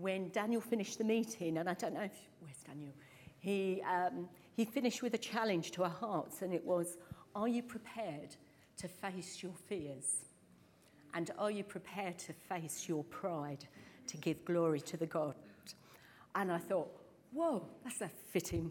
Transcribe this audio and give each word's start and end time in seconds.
when 0.00 0.30
Daniel 0.30 0.60
finished 0.60 0.98
the 0.98 1.04
meeting, 1.04 1.58
and 1.58 1.68
I 1.68 1.74
don't 1.74 1.94
know 1.94 2.02
if, 2.02 2.16
where's 2.40 2.62
Daniel? 2.66 2.92
He, 3.38 3.82
um, 3.82 4.28
he 4.54 4.64
finished 4.64 5.02
with 5.02 5.14
a 5.14 5.18
challenge 5.18 5.72
to 5.72 5.84
our 5.84 5.90
hearts, 5.90 6.42
and 6.42 6.52
it 6.52 6.64
was, 6.64 6.98
Are 7.34 7.48
you 7.48 7.62
prepared 7.62 8.36
to 8.78 8.88
face 8.88 9.42
your 9.42 9.52
fears? 9.68 10.24
And 11.14 11.30
are 11.38 11.50
you 11.50 11.64
prepared 11.64 12.18
to 12.18 12.32
face 12.32 12.88
your 12.88 13.04
pride 13.04 13.66
to 14.06 14.16
give 14.16 14.44
glory 14.44 14.80
to 14.82 14.96
the 14.96 15.06
God? 15.06 15.34
And 16.34 16.52
I 16.52 16.58
thought, 16.58 16.88
whoa, 17.32 17.66
that's 17.82 18.00
a 18.00 18.10
fitting 18.30 18.70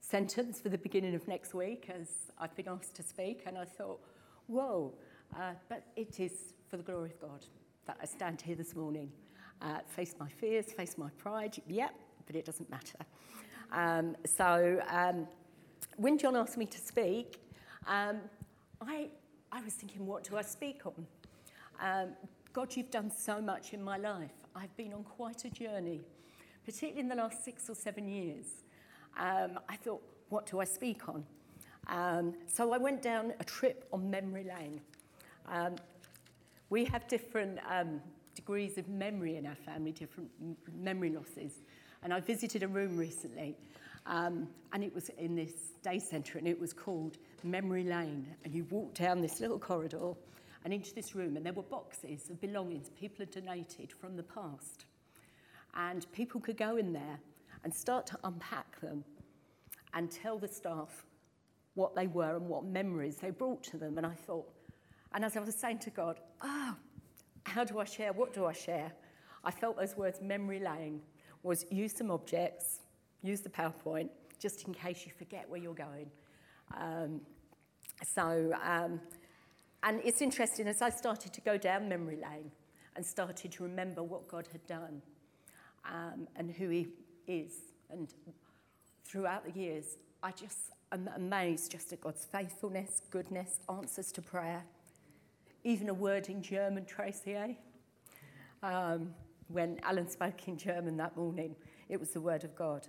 sentence 0.00 0.60
for 0.60 0.68
the 0.68 0.78
beginning 0.78 1.14
of 1.14 1.26
next 1.26 1.54
week 1.54 1.90
as 1.92 2.08
I've 2.38 2.54
been 2.54 2.68
asked 2.68 2.94
to 2.96 3.02
speak. 3.02 3.42
And 3.46 3.58
I 3.58 3.64
thought, 3.64 4.00
whoa, 4.46 4.94
uh, 5.36 5.52
but 5.68 5.82
it 5.96 6.20
is 6.20 6.54
for 6.68 6.76
the 6.76 6.82
glory 6.82 7.10
of 7.10 7.20
God 7.20 7.44
that 7.86 7.96
I 8.00 8.06
stand 8.06 8.40
here 8.40 8.56
this 8.56 8.76
morning. 8.76 9.10
Uh, 9.60 9.78
face 9.86 10.14
my 10.20 10.28
fears, 10.28 10.66
face 10.66 10.96
my 10.96 11.10
pride, 11.18 11.56
yep, 11.66 11.92
but 12.26 12.36
it 12.36 12.44
doesn't 12.44 12.70
matter. 12.70 12.98
Um, 13.72 14.14
so 14.24 14.80
um, 14.88 15.26
when 15.96 16.16
John 16.16 16.36
asked 16.36 16.56
me 16.56 16.66
to 16.66 16.78
speak, 16.78 17.40
um, 17.86 18.20
I, 18.80 19.08
I 19.50 19.62
was 19.62 19.74
thinking, 19.74 20.06
what 20.06 20.22
do 20.22 20.36
I 20.36 20.42
speak 20.42 20.82
on? 20.86 21.06
Um, 21.80 22.10
God, 22.52 22.76
you've 22.76 22.90
done 22.90 23.10
so 23.10 23.40
much 23.40 23.72
in 23.72 23.82
my 23.82 23.96
life. 23.96 24.30
I've 24.54 24.76
been 24.76 24.92
on 24.92 25.02
quite 25.02 25.44
a 25.44 25.50
journey, 25.50 26.02
particularly 26.64 27.00
in 27.00 27.08
the 27.08 27.16
last 27.16 27.44
six 27.44 27.68
or 27.68 27.74
seven 27.74 28.08
years. 28.08 28.46
Um, 29.18 29.58
I 29.68 29.76
thought, 29.76 30.02
what 30.28 30.46
do 30.46 30.60
I 30.60 30.64
speak 30.64 31.08
on? 31.08 31.24
Um, 31.88 32.34
so 32.46 32.72
I 32.72 32.78
went 32.78 33.02
down 33.02 33.32
a 33.40 33.44
trip 33.44 33.88
on 33.92 34.08
memory 34.08 34.44
lane. 34.44 34.80
We 36.70 36.84
have 36.84 37.08
different 37.08 37.58
degrees 38.38 38.78
of 38.78 38.88
memory 38.88 39.36
in 39.36 39.46
our 39.46 39.56
family, 39.56 39.90
different 39.90 40.30
memory 40.72 41.10
losses. 41.10 41.54
And 42.04 42.14
I 42.14 42.20
visited 42.20 42.62
a 42.62 42.68
room 42.68 42.96
recently, 42.96 43.56
um, 44.06 44.46
and 44.72 44.84
it 44.84 44.94
was 44.94 45.08
in 45.18 45.34
this 45.34 45.72
day 45.82 45.98
centre, 45.98 46.38
and 46.38 46.46
it 46.46 46.58
was 46.58 46.72
called 46.72 47.18
Memory 47.42 47.82
Lane. 47.82 48.28
And 48.44 48.54
you 48.54 48.64
walk 48.70 48.94
down 48.94 49.20
this 49.20 49.40
little 49.40 49.58
corridor, 49.58 50.12
and 50.62 50.72
into 50.72 50.94
this 50.94 51.16
room, 51.16 51.36
and 51.36 51.44
there 51.44 51.52
were 51.52 51.64
boxes 51.64 52.30
of 52.30 52.40
belongings 52.40 52.90
people 52.90 53.18
had 53.18 53.32
donated 53.32 53.90
from 53.92 54.16
the 54.16 54.22
past. 54.22 54.84
And 55.74 56.06
people 56.12 56.40
could 56.40 56.56
go 56.56 56.76
in 56.76 56.92
there 56.92 57.18
and 57.64 57.74
start 57.74 58.06
to 58.06 58.18
unpack 58.22 58.80
them 58.80 59.02
and 59.94 60.12
tell 60.12 60.38
the 60.38 60.48
staff 60.48 61.04
what 61.74 61.96
they 61.96 62.06
were 62.06 62.36
and 62.36 62.48
what 62.48 62.64
memories 62.64 63.16
they 63.16 63.30
brought 63.30 63.64
to 63.64 63.76
them. 63.76 63.98
And 63.98 64.06
I 64.06 64.14
thought, 64.14 64.48
and 65.12 65.24
as 65.24 65.36
I 65.36 65.40
was 65.40 65.56
saying 65.56 65.80
to 65.80 65.90
God, 65.90 66.20
oh, 66.42 66.76
how 67.48 67.64
do 67.64 67.78
I 67.78 67.84
share? 67.84 68.12
What 68.12 68.32
do 68.32 68.46
I 68.46 68.52
share? 68.52 68.92
I 69.44 69.50
felt 69.50 69.76
those 69.76 69.96
words, 69.96 70.20
memory 70.20 70.60
lane, 70.60 71.00
was 71.42 71.64
use 71.70 71.96
some 71.96 72.10
objects, 72.10 72.80
use 73.22 73.40
the 73.40 73.48
PowerPoint, 73.48 74.08
just 74.38 74.66
in 74.66 74.74
case 74.74 75.04
you 75.06 75.12
forget 75.16 75.48
where 75.48 75.60
you're 75.60 75.74
going. 75.74 76.10
Um, 76.76 77.20
so 78.04 78.52
um, 78.62 79.00
and 79.82 80.00
it's 80.04 80.20
interesting, 80.20 80.66
as 80.66 80.82
I 80.82 80.90
started 80.90 81.32
to 81.32 81.40
go 81.40 81.56
down 81.56 81.88
memory 81.88 82.16
lane 82.16 82.50
and 82.96 83.04
started 83.06 83.52
to 83.52 83.62
remember 83.62 84.02
what 84.02 84.26
God 84.26 84.48
had 84.50 84.66
done 84.66 85.02
um, 85.84 86.26
and 86.36 86.50
who 86.50 86.68
He 86.68 86.88
is, 87.26 87.52
and 87.90 88.12
throughout 89.04 89.44
the 89.44 89.58
years, 89.58 89.96
I 90.22 90.32
just 90.32 90.72
am 90.90 91.08
amazed 91.14 91.70
just 91.70 91.92
at 91.92 92.00
God's 92.00 92.24
faithfulness, 92.24 93.02
goodness, 93.10 93.60
answers 93.68 94.10
to 94.12 94.22
prayer. 94.22 94.64
Even 95.64 95.88
a 95.88 95.94
word 95.94 96.28
in 96.28 96.42
German, 96.42 96.84
Tracy, 96.84 97.34
eh? 97.34 97.52
Um, 98.62 99.14
when 99.48 99.80
Alan 99.82 100.08
spoke 100.08 100.46
in 100.46 100.56
German 100.56 100.96
that 100.98 101.16
morning, 101.16 101.56
it 101.88 101.98
was 101.98 102.10
the 102.10 102.20
word 102.20 102.44
of 102.44 102.54
God 102.54 102.86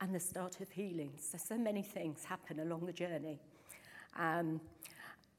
and 0.00 0.14
the 0.14 0.20
start 0.20 0.60
of 0.60 0.70
healing. 0.70 1.12
So, 1.18 1.38
so 1.38 1.56
many 1.58 1.82
things 1.82 2.24
happen 2.24 2.60
along 2.60 2.86
the 2.86 2.92
journey. 2.92 3.38
Um, 4.18 4.60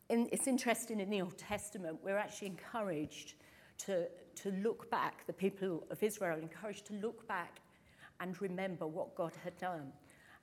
in, 0.10 0.30
it's 0.32 0.48
interesting 0.48 1.00
in 1.00 1.10
the 1.10 1.22
Old 1.22 1.38
Testament, 1.38 2.00
we're 2.04 2.18
actually 2.18 2.48
encouraged 2.48 3.34
to, 3.86 4.08
to 4.36 4.52
look 4.52 4.90
back, 4.92 5.26
the 5.28 5.34
people 5.34 5.86
of 5.90 6.02
Israel 6.04 6.38
encouraged 6.40 6.86
to 6.88 6.94
look 6.94 7.28
back 7.28 7.62
and 8.20 8.40
remember 8.42 8.86
what 8.86 9.16
God 9.16 9.34
had 9.44 9.58
done. 9.58 9.92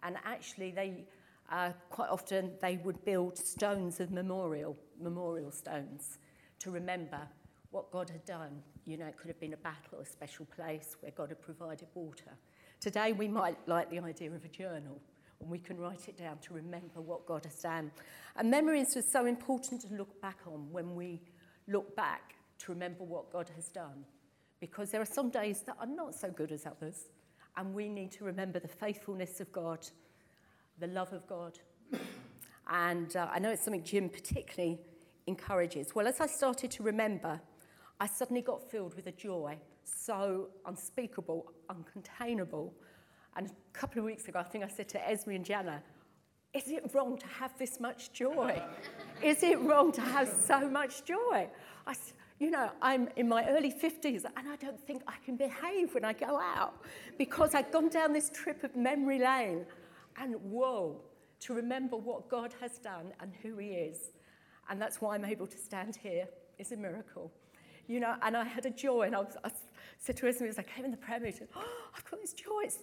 And 0.02 0.16
actually, 0.24 0.70
they 0.70 1.04
uh, 1.50 1.70
quite 1.90 2.08
often 2.08 2.52
they 2.60 2.78
would 2.78 3.04
build 3.04 3.36
stones 3.36 4.00
of 4.00 4.10
memorial, 4.10 4.76
memorial 5.00 5.50
stones, 5.50 6.18
to 6.60 6.70
remember 6.70 7.20
what 7.70 7.90
God 7.90 8.10
had 8.10 8.24
done. 8.24 8.62
You 8.84 8.96
know, 8.96 9.06
it 9.06 9.16
could 9.16 9.28
have 9.28 9.40
been 9.40 9.52
a 9.52 9.58
battle, 9.58 10.00
a 10.00 10.06
special 10.06 10.46
place 10.46 10.96
where 11.00 11.12
God 11.12 11.28
had 11.28 11.42
provided 11.42 11.88
water. 11.94 12.32
Today, 12.80 13.12
we 13.12 13.28
might 13.28 13.58
like 13.66 13.90
the 13.90 14.00
idea 14.00 14.30
of 14.30 14.44
a 14.44 14.48
journal 14.48 15.00
and 15.40 15.50
we 15.50 15.58
can 15.58 15.78
write 15.78 16.08
it 16.08 16.16
down 16.16 16.38
to 16.38 16.54
remember 16.54 17.00
what 17.00 17.26
God 17.26 17.44
has 17.44 17.56
done. 17.56 17.90
And 18.36 18.50
memories 18.50 18.96
are 18.96 19.02
so 19.02 19.26
important 19.26 19.82
to 19.82 19.94
look 19.94 20.20
back 20.20 20.38
on 20.46 20.70
when 20.70 20.94
we 20.94 21.20
look 21.68 21.94
back 21.96 22.34
to 22.60 22.72
remember 22.72 23.04
what 23.04 23.30
God 23.32 23.50
has 23.54 23.68
done. 23.68 24.04
Because 24.60 24.90
there 24.90 25.00
are 25.00 25.06
some 25.06 25.30
days 25.30 25.62
that 25.66 25.76
are 25.80 25.86
not 25.86 26.14
so 26.14 26.30
good 26.30 26.52
as 26.52 26.64
others, 26.64 27.08
and 27.56 27.74
we 27.74 27.88
need 27.88 28.10
to 28.12 28.24
remember 28.24 28.58
the 28.58 28.68
faithfulness 28.68 29.40
of 29.40 29.52
God, 29.52 29.86
the 30.78 30.86
love 30.86 31.12
of 31.12 31.26
God. 31.26 31.58
and 32.70 33.14
uh, 33.16 33.28
I 33.30 33.38
know 33.38 33.50
it's 33.50 33.62
something 33.62 33.84
Jim 33.84 34.08
particularly 34.08 34.78
encourages. 35.26 35.94
Well, 35.94 36.06
as 36.06 36.20
I 36.20 36.26
started 36.26 36.70
to 36.72 36.82
remember, 36.82 37.40
I 38.00 38.06
suddenly 38.06 38.42
got 38.42 38.70
filled 38.70 38.94
with 38.94 39.06
a 39.06 39.12
joy 39.12 39.58
so 39.84 40.48
unspeakable, 40.66 41.52
uncontainable, 41.70 42.72
and 43.36 43.46
a 43.48 43.50
couple 43.72 43.98
of 43.98 44.04
weeks 44.04 44.26
ago, 44.28 44.38
I 44.38 44.44
think 44.44 44.64
I 44.64 44.68
said 44.68 44.88
to 44.90 45.08
Esme 45.08 45.30
and 45.30 45.44
Jana, 45.44 45.82
is 46.54 46.68
it 46.68 46.90
wrong 46.94 47.18
to 47.18 47.26
have 47.26 47.56
this 47.58 47.78
much 47.80 48.12
joy? 48.12 48.60
is 49.22 49.42
it 49.42 49.60
wrong 49.60 49.92
to 49.92 50.00
have 50.00 50.28
so 50.28 50.70
much 50.70 51.04
joy? 51.04 51.48
I, 51.86 51.94
you 52.38 52.50
know, 52.50 52.70
I'm 52.80 53.08
in 53.16 53.28
my 53.28 53.46
early 53.48 53.72
50s 53.72 54.24
and 54.24 54.48
I 54.48 54.56
don't 54.56 54.80
think 54.80 55.02
I 55.06 55.14
can 55.24 55.36
behave 55.36 55.92
when 55.94 56.04
I 56.04 56.14
go 56.14 56.40
out 56.40 56.74
because 57.18 57.54
I've 57.54 57.70
gone 57.70 57.90
down 57.90 58.12
this 58.12 58.30
trip 58.30 58.64
of 58.64 58.74
memory 58.74 59.18
lane 59.18 59.66
and 60.18 60.34
whoa, 60.36 61.02
to 61.40 61.52
remember 61.52 61.96
what 61.96 62.28
God 62.30 62.54
has 62.60 62.78
done 62.78 63.12
and 63.20 63.32
who 63.42 63.58
He 63.58 63.68
is. 63.68 64.12
And 64.68 64.80
that's 64.80 65.00
why 65.00 65.14
I'm 65.14 65.24
able 65.24 65.46
to 65.46 65.56
stand 65.56 65.96
here. 65.96 66.26
It's 66.58 66.72
a 66.72 66.76
miracle. 66.76 67.32
You 67.86 68.00
know, 68.00 68.16
and 68.22 68.36
I 68.36 68.44
had 68.44 68.66
a 68.66 68.70
joy 68.70 69.02
and 69.02 69.14
I, 69.14 69.20
was, 69.20 69.36
I 69.44 69.50
said 69.98 70.16
to 70.18 70.28
Esme 70.28 70.44
as 70.44 70.58
I 70.58 70.62
came 70.62 70.84
in 70.84 70.90
the 70.90 70.96
prayer 70.96 71.20
meeting, 71.20 71.46
oh, 71.54 71.64
I've 71.96 72.04
got 72.10 72.20
this 72.20 72.32
joy. 72.32 72.62
It's 72.64 72.78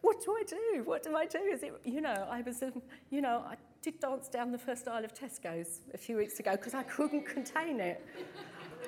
what 0.00 0.24
do 0.24 0.32
I 0.32 0.42
do? 0.44 0.82
What 0.84 1.02
do 1.02 1.16
I 1.16 1.26
do? 1.26 1.38
Is 1.38 1.62
it, 1.62 1.72
you 1.84 2.00
know, 2.00 2.26
I 2.30 2.42
was, 2.42 2.62
um, 2.62 2.82
you 3.10 3.20
know, 3.20 3.44
I 3.46 3.56
did 3.82 4.00
dance 4.00 4.28
down 4.28 4.52
the 4.52 4.58
first 4.58 4.86
aisle 4.88 5.04
of 5.04 5.12
Tesco's 5.12 5.80
a 5.92 5.98
few 5.98 6.16
weeks 6.16 6.38
ago 6.40 6.52
because 6.52 6.74
I 6.74 6.82
couldn't 6.84 7.26
contain 7.26 7.80
it. 7.80 8.04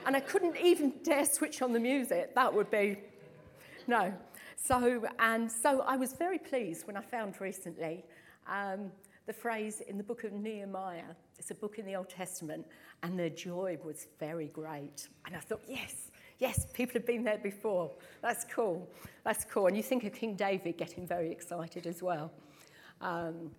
And 0.06 0.16
I 0.16 0.20
couldn't 0.20 0.56
even 0.56 0.94
dare 1.02 1.24
switch 1.24 1.62
on 1.62 1.72
the 1.72 1.80
music. 1.80 2.34
That 2.34 2.54
would 2.54 2.70
be, 2.70 2.98
no. 3.86 4.14
So, 4.56 5.04
and 5.18 5.50
so 5.50 5.80
I 5.82 5.96
was 5.96 6.12
very 6.12 6.38
pleased 6.38 6.86
when 6.86 6.96
I 6.96 7.02
found 7.02 7.40
recently 7.40 8.04
um, 8.46 8.90
the 9.26 9.32
phrase 9.32 9.80
in 9.80 9.96
the 9.96 10.02
book 10.02 10.24
of 10.24 10.32
Nehemiah. 10.32 11.14
It's 11.38 11.50
a 11.50 11.54
book 11.54 11.78
in 11.78 11.86
the 11.86 11.94
Old 11.94 12.08
Testament, 12.08 12.66
and 13.02 13.18
their 13.18 13.30
joy 13.30 13.78
was 13.84 14.08
very 14.18 14.48
great. 14.48 15.08
And 15.26 15.36
I 15.36 15.40
thought, 15.40 15.62
yes, 15.68 16.10
yes, 16.38 16.66
people 16.72 16.94
have 16.94 17.06
been 17.06 17.24
there 17.24 17.38
before. 17.38 17.90
That's 18.22 18.44
cool. 18.52 18.88
That's 19.24 19.44
cool. 19.44 19.66
And 19.68 19.76
you 19.76 19.82
think 19.82 20.04
of 20.04 20.12
King 20.12 20.34
David 20.34 20.76
getting 20.76 21.06
very 21.06 21.30
excited 21.30 21.86
as 21.86 22.02
well. 22.02 22.32
Um, 23.00 23.52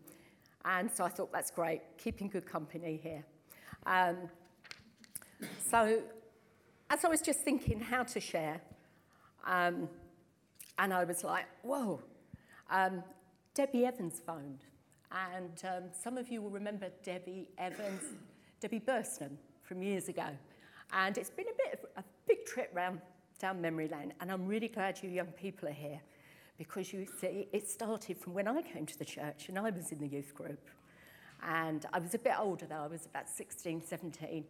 and 0.65 0.91
so 0.91 1.03
I 1.03 1.09
thought 1.09 1.31
that's 1.31 1.51
great, 1.51 1.81
keeping 1.97 2.27
good 2.27 2.45
company 2.45 2.99
here. 3.01 3.23
Um, 3.85 4.17
so 5.69 6.01
as 6.89 7.05
I 7.05 7.07
was 7.07 7.21
just 7.21 7.39
thinking 7.39 7.79
how 7.79 8.03
to 8.03 8.19
share, 8.19 8.61
um, 9.45 9.89
and 10.77 10.93
I 10.93 11.03
was 11.03 11.23
like, 11.23 11.45
whoa, 11.63 12.01
um, 12.69 13.03
Debbie 13.53 13.85
Evans 13.85 14.21
phoned. 14.25 14.65
And 15.11 15.61
um, 15.65 15.83
some 15.91 16.17
of 16.17 16.29
you 16.29 16.41
will 16.41 16.49
remember 16.49 16.89
Debbie 17.03 17.49
Evans, 17.57 18.03
Debbie 18.59 18.79
Burston 18.79 19.31
from 19.63 19.83
years 19.83 20.07
ago. 20.07 20.27
And 20.93 21.17
it's 21.17 21.29
been 21.29 21.47
a 21.47 21.69
bit 21.69 21.79
of 21.79 22.03
a 22.03 22.03
big 22.27 22.45
trip 22.45 22.69
round 22.73 23.01
down 23.39 23.59
memory 23.59 23.87
lane, 23.87 24.13
and 24.21 24.31
I'm 24.31 24.45
really 24.45 24.67
glad 24.67 25.01
you 25.01 25.09
young 25.09 25.27
people 25.27 25.67
are 25.67 25.73
here 25.73 25.99
because 26.57 26.93
you 26.93 27.07
see, 27.19 27.47
it 27.51 27.67
started 27.67 28.19
from 28.19 28.35
when 28.35 28.47
I 28.47 28.61
came 28.61 28.85
to 28.85 28.99
the 28.99 29.05
church 29.05 29.49
and 29.49 29.57
I 29.57 29.71
was 29.71 29.91
in 29.91 29.99
the 29.99 30.07
youth 30.07 30.35
group. 30.35 30.69
And 31.41 31.87
I 31.91 31.97
was 31.97 32.13
a 32.13 32.19
bit 32.19 32.33
older 32.39 32.67
though, 32.67 32.83
I 32.83 32.87
was 32.87 33.07
about 33.07 33.27
16, 33.27 33.81
17. 33.81 34.45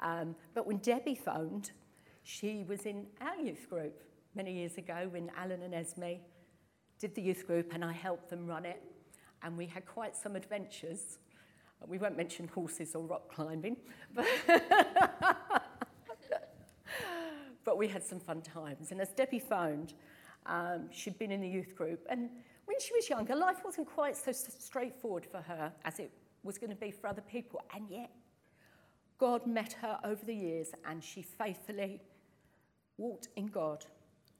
Um, 0.00 0.34
but 0.54 0.66
when 0.66 0.78
Debbie 0.78 1.14
phoned, 1.14 1.72
she 2.22 2.64
was 2.66 2.86
in 2.86 3.06
our 3.20 3.36
youth 3.36 3.68
group 3.68 4.02
many 4.34 4.54
years 4.54 4.78
ago 4.78 5.08
when 5.10 5.30
Alan 5.36 5.62
and 5.62 5.74
Esme 5.74 6.14
did 6.98 7.14
the 7.14 7.20
youth 7.20 7.46
group 7.46 7.74
and 7.74 7.84
I 7.84 7.92
helped 7.92 8.30
them 8.30 8.46
run 8.46 8.64
it. 8.64 8.82
And 9.44 9.56
we 9.56 9.66
had 9.66 9.86
quite 9.86 10.16
some 10.16 10.34
adventures. 10.34 11.18
We 11.86 11.98
won't 11.98 12.16
mention 12.16 12.48
horses 12.48 12.94
or 12.94 13.04
rock 13.04 13.28
climbing, 13.32 13.76
but 14.14 14.26
but 17.64 17.78
we 17.78 17.86
had 17.88 18.02
some 18.02 18.18
fun 18.20 18.40
times. 18.40 18.90
And 18.90 19.00
as 19.00 19.10
Debbie 19.10 19.38
phoned, 19.38 19.94
Um, 20.46 20.90
she'd 20.90 21.18
been 21.18 21.30
in 21.32 21.40
the 21.40 21.48
youth 21.48 21.74
group. 21.74 22.04
And 22.10 22.28
when 22.66 22.78
she 22.78 22.92
was 22.94 23.08
younger, 23.08 23.34
life 23.34 23.64
wasn't 23.64 23.88
quite 23.88 24.16
so 24.16 24.32
straightforward 24.32 25.26
for 25.26 25.40
her 25.40 25.72
as 25.84 25.98
it 25.98 26.10
was 26.42 26.58
going 26.58 26.70
to 26.70 26.76
be 26.76 26.90
for 26.90 27.06
other 27.06 27.22
people. 27.22 27.60
And 27.74 27.88
yet, 27.88 28.10
God 29.18 29.46
met 29.46 29.72
her 29.74 29.98
over 30.04 30.24
the 30.24 30.34
years 30.34 30.72
and 30.84 31.02
she 31.02 31.22
faithfully 31.22 32.02
walked 32.98 33.28
in 33.36 33.46
God. 33.46 33.86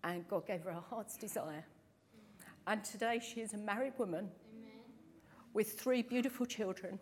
And 0.03 0.29
God 0.29 0.47
gave 0.47 0.63
her 0.65 0.73
her 0.73 0.85
heart's 0.91 1.17
desire. 1.17 1.65
And 2.67 2.85
today 2.85 3.21
she 3.21 3.41
is 3.41 3.55
a 3.55 3.59
married 3.59 3.95
woman. 3.99 4.29
With 5.55 5.79
three 5.81 6.03
beautiful 6.03 6.45
children 6.45 6.99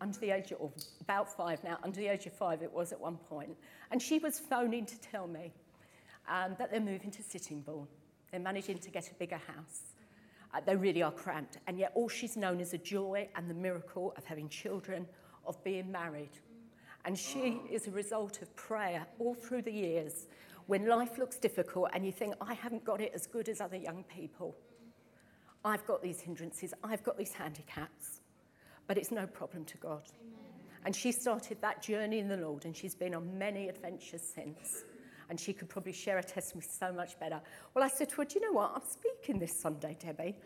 under 0.00 0.18
the 0.20 0.30
age 0.30 0.52
of 0.52 0.72
about 1.00 1.36
five 1.36 1.62
now, 1.64 1.78
under 1.82 1.98
the 2.00 2.06
age 2.06 2.26
of 2.26 2.32
five 2.32 2.62
it 2.62 2.72
was 2.72 2.92
at 2.92 3.00
one 3.00 3.16
point. 3.16 3.56
And 3.90 4.00
she 4.00 4.18
was 4.18 4.38
phoning 4.38 4.86
to 4.86 4.98
tell 5.00 5.26
me 5.26 5.52
um, 6.28 6.54
that 6.58 6.70
they're 6.70 6.80
moving 6.80 7.10
to 7.10 7.22
Sittingbourne. 7.22 7.86
They're 8.30 8.40
managing 8.40 8.78
to 8.78 8.90
get 8.90 9.10
a 9.10 9.14
bigger 9.14 9.40
house. 9.54 9.94
Uh, 10.54 10.60
they 10.64 10.76
really 10.76 11.02
are 11.02 11.12
cramped. 11.12 11.58
And 11.66 11.78
yet 11.78 11.92
all 11.94 12.08
she's 12.08 12.36
known 12.36 12.60
is 12.60 12.70
the 12.70 12.78
joy 12.78 13.28
and 13.34 13.50
the 13.50 13.54
miracle 13.54 14.14
of 14.16 14.24
having 14.24 14.48
children, 14.48 15.06
of 15.46 15.62
being 15.64 15.90
married. 15.90 16.38
And 17.04 17.18
she 17.18 17.60
is 17.70 17.86
a 17.86 17.90
result 17.90 18.42
of 18.42 18.54
prayer 18.56 19.06
all 19.18 19.34
through 19.34 19.62
the 19.62 19.72
years 19.72 20.26
when 20.66 20.86
life 20.86 21.18
looks 21.18 21.36
difficult 21.36 21.90
and 21.94 22.04
you 22.04 22.12
think, 22.12 22.34
I 22.40 22.54
haven't 22.54 22.84
got 22.84 23.00
it 23.00 23.12
as 23.14 23.26
good 23.26 23.48
as 23.48 23.60
other 23.60 23.76
young 23.76 24.04
people. 24.04 24.56
I've 25.66 25.84
got 25.84 26.00
these 26.00 26.20
hindrances, 26.20 26.72
I've 26.84 27.02
got 27.02 27.18
these 27.18 27.32
handicaps, 27.32 28.20
but 28.86 28.96
it's 28.96 29.10
no 29.10 29.26
problem 29.26 29.64
to 29.64 29.76
God. 29.78 30.02
Amen. 30.20 30.36
And 30.84 30.94
she 30.94 31.10
started 31.10 31.60
that 31.60 31.82
journey 31.82 32.20
in 32.20 32.28
the 32.28 32.36
Lord, 32.36 32.66
and 32.66 32.76
she's 32.76 32.94
been 32.94 33.16
on 33.16 33.36
many 33.36 33.68
adventures 33.68 34.22
since. 34.22 34.84
And 35.28 35.40
she 35.40 35.52
could 35.52 35.68
probably 35.68 35.92
share 35.92 36.18
a 36.18 36.22
testimony 36.22 36.68
so 36.70 36.92
much 36.92 37.18
better. 37.18 37.40
Well, 37.74 37.84
I 37.84 37.88
said 37.88 38.10
to 38.10 38.16
her, 38.18 38.24
Do 38.24 38.38
you 38.38 38.46
know 38.46 38.52
what? 38.52 38.74
I'm 38.76 38.88
speaking 38.88 39.40
this 39.40 39.58
Sunday, 39.58 39.96
Debbie. 39.98 40.36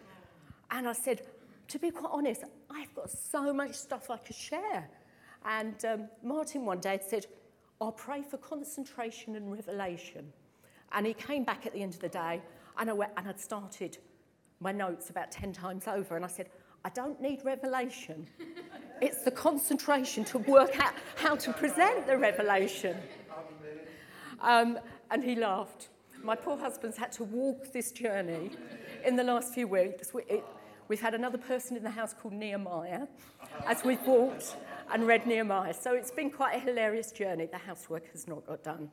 And 0.70 0.88
I 0.88 0.94
said, 0.94 1.20
To 1.68 1.78
be 1.78 1.90
quite 1.90 2.10
honest, 2.10 2.44
I've 2.70 2.94
got 2.94 3.10
so 3.10 3.52
much 3.52 3.74
stuff 3.74 4.08
I 4.08 4.16
could 4.16 4.36
share. 4.36 4.88
And 5.44 5.84
um, 5.84 6.08
Martin 6.22 6.64
one 6.64 6.80
day 6.80 6.98
said, 7.06 7.26
I'll 7.78 7.92
pray 7.92 8.22
for 8.22 8.38
concentration 8.38 9.36
and 9.36 9.52
revelation. 9.52 10.32
And 10.92 11.06
he 11.06 11.12
came 11.12 11.44
back 11.44 11.66
at 11.66 11.74
the 11.74 11.82
end 11.82 11.92
of 11.92 12.00
the 12.00 12.08
day, 12.08 12.40
and 12.78 12.88
I 12.88 12.94
went, 12.94 13.12
and 13.18 13.28
I'd 13.28 13.38
started 13.38 13.98
my 14.60 14.72
notes 14.72 15.10
about 15.10 15.32
10 15.32 15.52
times 15.52 15.88
over. 15.88 16.16
And 16.16 16.24
I 16.24 16.28
said, 16.28 16.48
I 16.84 16.90
don't 16.90 17.20
need 17.20 17.44
revelation. 17.44 18.26
it's 19.00 19.22
the 19.22 19.30
concentration 19.30 20.24
to 20.26 20.38
work 20.38 20.78
out 20.78 20.94
how 21.16 21.36
to 21.36 21.52
present 21.52 22.06
the 22.06 22.16
revelation. 22.16 22.96
Um, 24.40 24.78
and 25.10 25.22
he 25.24 25.34
laughed. 25.34 25.88
My 26.22 26.36
poor 26.36 26.56
husband's 26.56 26.96
had 26.96 27.12
to 27.12 27.24
walk 27.24 27.72
this 27.72 27.92
journey 27.92 28.50
in 29.04 29.16
the 29.16 29.24
last 29.24 29.54
few 29.54 29.66
weeks. 29.66 30.12
We, 30.12 30.22
we've 30.88 31.00
had 31.00 31.14
another 31.14 31.38
person 31.38 31.76
in 31.76 31.82
the 31.82 31.90
house 31.90 32.14
called 32.14 32.34
Nehemiah 32.34 33.06
as 33.66 33.82
we've 33.84 34.02
walked 34.06 34.56
and 34.92 35.06
read 35.06 35.26
Nehemiah. 35.26 35.74
So 35.74 35.94
it's 35.94 36.10
been 36.10 36.30
quite 36.30 36.56
a 36.56 36.60
hilarious 36.60 37.12
journey. 37.12 37.46
The 37.46 37.58
housework 37.58 38.10
has 38.12 38.26
not 38.26 38.46
got 38.46 38.62
done. 38.62 38.90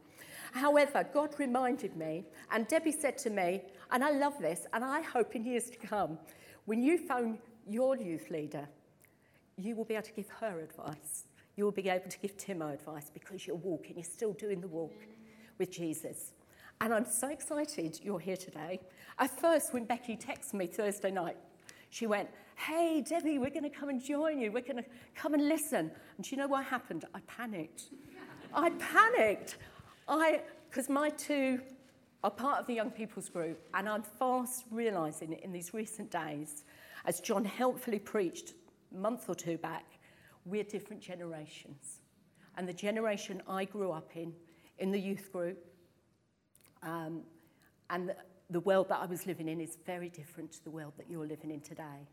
However, 0.52 1.08
God 1.14 1.36
reminded 1.38 1.96
me, 1.96 2.26
and 2.52 2.68
Debbie 2.68 2.92
said 2.92 3.18
to 3.20 3.30
me, 3.30 3.62
and 3.92 4.04
I 4.04 4.12
love 4.12 4.40
this, 4.40 4.66
and 4.74 4.84
I 4.84 5.02
hope 5.02 5.36
in 5.36 5.46
years 5.46 5.70
to 5.70 5.78
come, 5.78 6.18
when 6.66 6.82
you 6.82 6.98
phone 6.98 7.40
your 7.68 7.98
youth 7.98 8.30
leader, 8.30 8.68
you 9.58 9.76
will 9.76 9.86
be 9.86 9.96
able 9.96 10.06
to 10.06 10.14
give 10.14 10.30
her 10.40 10.60
advice. 10.60 11.26
You 11.56 11.66
will 11.66 11.72
be 11.72 11.90
able 11.90 12.10
to 12.10 12.20
give 12.20 12.38
Timo 12.38 12.74
advice 12.74 13.10
because 13.14 13.48
you're 13.48 13.56
walking, 13.56 13.96
you're 13.96 14.04
still 14.04 14.34
doing 14.34 14.62
the 14.62 14.68
walk 14.68 14.94
with 15.58 15.72
Jesus. 15.72 16.34
And 16.80 16.94
I'm 16.94 17.06
so 17.06 17.30
excited 17.30 18.00
you're 18.04 18.20
here 18.20 18.38
today. 18.38 18.80
At 19.18 19.40
first, 19.40 19.74
when 19.74 19.86
Becky 19.86 20.16
texted 20.16 20.54
me 20.54 20.68
Thursday 20.68 21.10
night, 21.10 21.38
she 21.90 22.08
went, 22.08 22.30
Hey, 22.56 23.04
Debbie, 23.08 23.38
we're 23.38 23.52
going 23.52 23.64
to 23.64 23.70
come 23.70 23.90
and 23.90 24.04
join 24.04 24.40
you. 24.40 24.52
We're 24.52 24.62
going 24.62 24.78
to 24.78 24.90
come 25.16 25.36
and 25.36 25.48
listen. 25.48 25.92
And 26.18 26.26
do 26.26 26.32
you 26.32 26.38
know 26.38 26.48
what 26.48 26.66
happened? 26.66 27.06
I 27.14 27.20
panicked. 27.28 27.84
I 28.54 28.72
panicked. 28.72 29.58
I, 30.08 30.42
because 30.70 30.90
my 30.90 31.10
two 31.12 31.62
are 32.24 32.32
part 32.32 32.60
of 32.60 32.68
the 32.68 32.74
young 32.74 32.90
people's 32.90 33.30
group, 33.30 33.62
and 33.74 33.88
I'm 33.88 34.02
fast 34.02 34.66
realizing 34.72 35.34
in 35.34 35.52
these 35.52 35.74
recent 35.74 36.10
days, 36.10 36.64
as 37.06 37.20
John 37.20 37.46
helpfully 37.46 38.00
preached 38.00 38.54
a 38.92 38.98
month 38.98 39.30
or 39.30 39.36
two 39.36 39.58
back, 39.58 39.86
we're 40.46 40.64
different 40.64 41.02
generations. 41.02 42.02
And 42.58 42.68
the 42.68 42.74
generation 42.74 43.42
I 43.48 43.66
grew 43.66 43.92
up 43.92 44.12
in, 44.16 44.34
in 44.80 44.92
the 44.92 45.00
youth 45.00 45.32
group, 45.32 45.64
um, 46.82 47.22
and 47.90 48.10
the, 48.10 48.16
the 48.50 48.60
world 48.62 48.90
that 48.90 49.00
I 49.02 49.06
was 49.06 49.26
living 49.26 49.48
in 49.48 49.60
is 49.60 49.78
very 49.86 50.10
different 50.10 50.52
to 50.54 50.64
the 50.64 50.70
world 50.70 50.94
that 50.98 51.10
you're 51.10 51.28
living 51.28 51.52
in 51.52 51.60
today. 51.60 52.08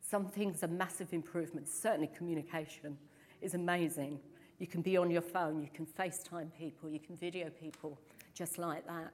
Some 0.00 0.26
things 0.26 0.62
are 0.62 0.68
massive 0.68 1.12
improvements. 1.12 1.76
Certainly, 1.76 2.10
communication 2.16 2.96
is 3.42 3.54
amazing. 3.54 4.20
You 4.58 4.66
can 4.66 4.82
be 4.82 4.96
on 4.96 5.10
your 5.10 5.22
phone, 5.22 5.62
you 5.62 5.68
can 5.72 5.86
FaceTime 5.86 6.50
people, 6.58 6.88
you 6.88 6.98
can 6.98 7.16
video 7.16 7.48
people 7.48 7.98
just 8.34 8.58
like 8.58 8.86
that. 8.86 9.12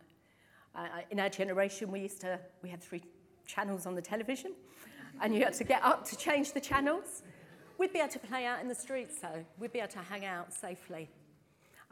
Uh, 0.74 0.86
in 1.10 1.20
our 1.20 1.28
generation, 1.28 1.90
we 1.90 2.00
used 2.00 2.20
to, 2.22 2.38
we 2.62 2.68
had 2.68 2.82
three 2.82 3.02
channels 3.46 3.86
on 3.86 3.94
the 3.94 4.02
television, 4.02 4.52
and 5.20 5.34
you 5.34 5.44
had 5.44 5.54
to 5.54 5.64
get 5.64 5.82
up 5.82 6.04
to 6.08 6.16
change 6.16 6.52
the 6.52 6.60
channels. 6.60 7.22
We'd 7.78 7.92
be 7.92 7.98
able 7.98 8.12
to 8.12 8.18
play 8.18 8.46
out 8.46 8.60
in 8.60 8.68
the 8.68 8.74
streets, 8.74 9.20
so 9.20 9.28
we'd 9.58 9.72
be 9.72 9.80
able 9.80 9.92
to 9.92 9.98
hang 9.98 10.24
out 10.24 10.52
safely. 10.52 11.10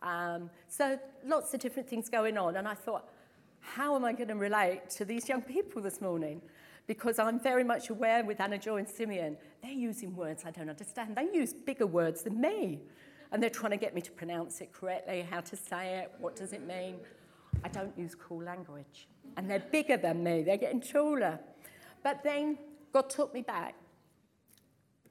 Um, 0.02 0.50
so 0.68 0.98
lots 1.24 1.54
of 1.54 1.60
different 1.60 1.88
things 1.88 2.08
going 2.08 2.38
on, 2.38 2.56
and 2.56 2.66
I 2.66 2.74
thought, 2.74 3.08
how 3.62 3.96
am 3.96 4.04
I 4.04 4.12
going 4.12 4.28
to 4.28 4.34
relate 4.34 4.90
to 4.90 5.04
these 5.04 5.28
young 5.28 5.40
people 5.40 5.80
this 5.80 6.00
morning? 6.00 6.42
Because 6.86 7.18
I'm 7.18 7.40
very 7.40 7.64
much 7.64 7.88
aware 7.88 8.24
with 8.24 8.40
Anna 8.40 8.60
and 8.66 8.88
Simeon, 8.88 9.38
they're 9.62 9.72
using 9.72 10.14
words 10.14 10.42
I 10.44 10.50
don't 10.50 10.68
understand. 10.68 11.16
They 11.16 11.30
use 11.32 11.54
bigger 11.54 11.86
words 11.86 12.22
than 12.22 12.40
me 12.40 12.82
and 13.32 13.42
they're 13.42 13.50
trying 13.50 13.70
to 13.70 13.78
get 13.78 13.94
me 13.94 14.02
to 14.02 14.12
pronounce 14.12 14.60
it 14.60 14.72
correctly, 14.72 15.26
how 15.28 15.40
to 15.40 15.56
say 15.56 16.00
it, 16.00 16.12
what 16.18 16.36
does 16.36 16.52
it 16.52 16.66
mean. 16.66 16.96
I 17.64 17.68
don't 17.68 17.96
use 17.98 18.14
cool 18.14 18.42
language. 18.42 19.08
And 19.36 19.50
they're 19.50 19.64
bigger 19.72 19.96
than 19.96 20.22
me, 20.22 20.42
they're 20.42 20.58
getting 20.58 20.82
taller. 20.82 21.40
But 22.04 22.22
then 22.22 22.58
God 22.92 23.08
took 23.08 23.32
me 23.32 23.40
back 23.40 23.74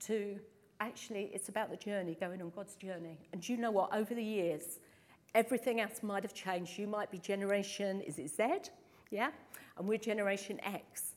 to 0.01 0.39
actually, 0.79 1.31
it's 1.33 1.49
about 1.49 1.71
the 1.71 1.77
journey, 1.77 2.15
going 2.19 2.41
on 2.41 2.51
God's 2.55 2.75
journey. 2.75 3.17
And 3.33 3.47
you 3.47 3.57
know 3.57 3.71
what? 3.71 3.95
Over 3.95 4.13
the 4.13 4.23
years, 4.23 4.79
everything 5.35 5.79
else 5.79 6.03
might 6.03 6.23
have 6.23 6.33
changed. 6.33 6.77
You 6.77 6.87
might 6.87 7.11
be 7.11 7.17
generation, 7.17 8.01
is 8.01 8.19
it 8.19 8.29
Z? 8.29 8.71
Yeah? 9.09 9.29
And 9.77 9.87
we're 9.87 9.97
generation 9.97 10.59
X. 10.63 11.15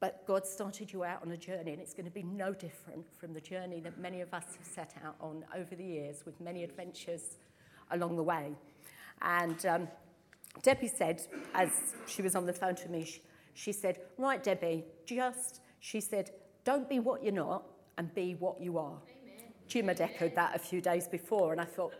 But 0.00 0.26
God 0.26 0.46
started 0.46 0.92
you 0.92 1.04
out 1.04 1.22
on 1.22 1.30
a 1.30 1.36
journey, 1.36 1.72
and 1.72 1.80
it's 1.80 1.94
going 1.94 2.06
to 2.06 2.10
be 2.10 2.24
no 2.24 2.52
different 2.52 3.06
from 3.18 3.32
the 3.32 3.40
journey 3.40 3.78
that 3.80 3.98
many 3.98 4.20
of 4.20 4.34
us 4.34 4.44
have 4.58 4.66
set 4.66 4.94
out 5.04 5.14
on 5.20 5.44
over 5.56 5.76
the 5.76 5.84
years 5.84 6.24
with 6.26 6.40
many 6.40 6.64
adventures 6.64 7.36
along 7.92 8.16
the 8.16 8.22
way. 8.22 8.52
And 9.20 9.64
um, 9.66 9.88
Debbie 10.62 10.88
said, 10.88 11.22
as 11.54 11.94
she 12.08 12.20
was 12.20 12.34
on 12.34 12.46
the 12.46 12.52
phone 12.52 12.74
to 12.76 12.88
me, 12.88 13.04
she, 13.04 13.22
she 13.54 13.72
said, 13.72 14.00
Right, 14.18 14.42
Debbie, 14.42 14.84
just, 15.06 15.60
she 15.78 16.00
said, 16.00 16.30
don't 16.64 16.88
be 16.88 17.00
what 17.00 17.22
you're 17.22 17.32
not 17.32 17.64
and 17.98 18.12
be 18.14 18.34
what 18.34 18.60
you 18.60 18.78
are. 18.78 18.98
Amen. 19.02 19.52
Jim 19.66 19.88
had 19.88 20.00
echoed 20.00 20.34
that 20.36 20.54
a 20.54 20.58
few 20.58 20.80
days 20.80 21.08
before, 21.08 21.52
and 21.52 21.60
I 21.60 21.64
thought, 21.64 21.92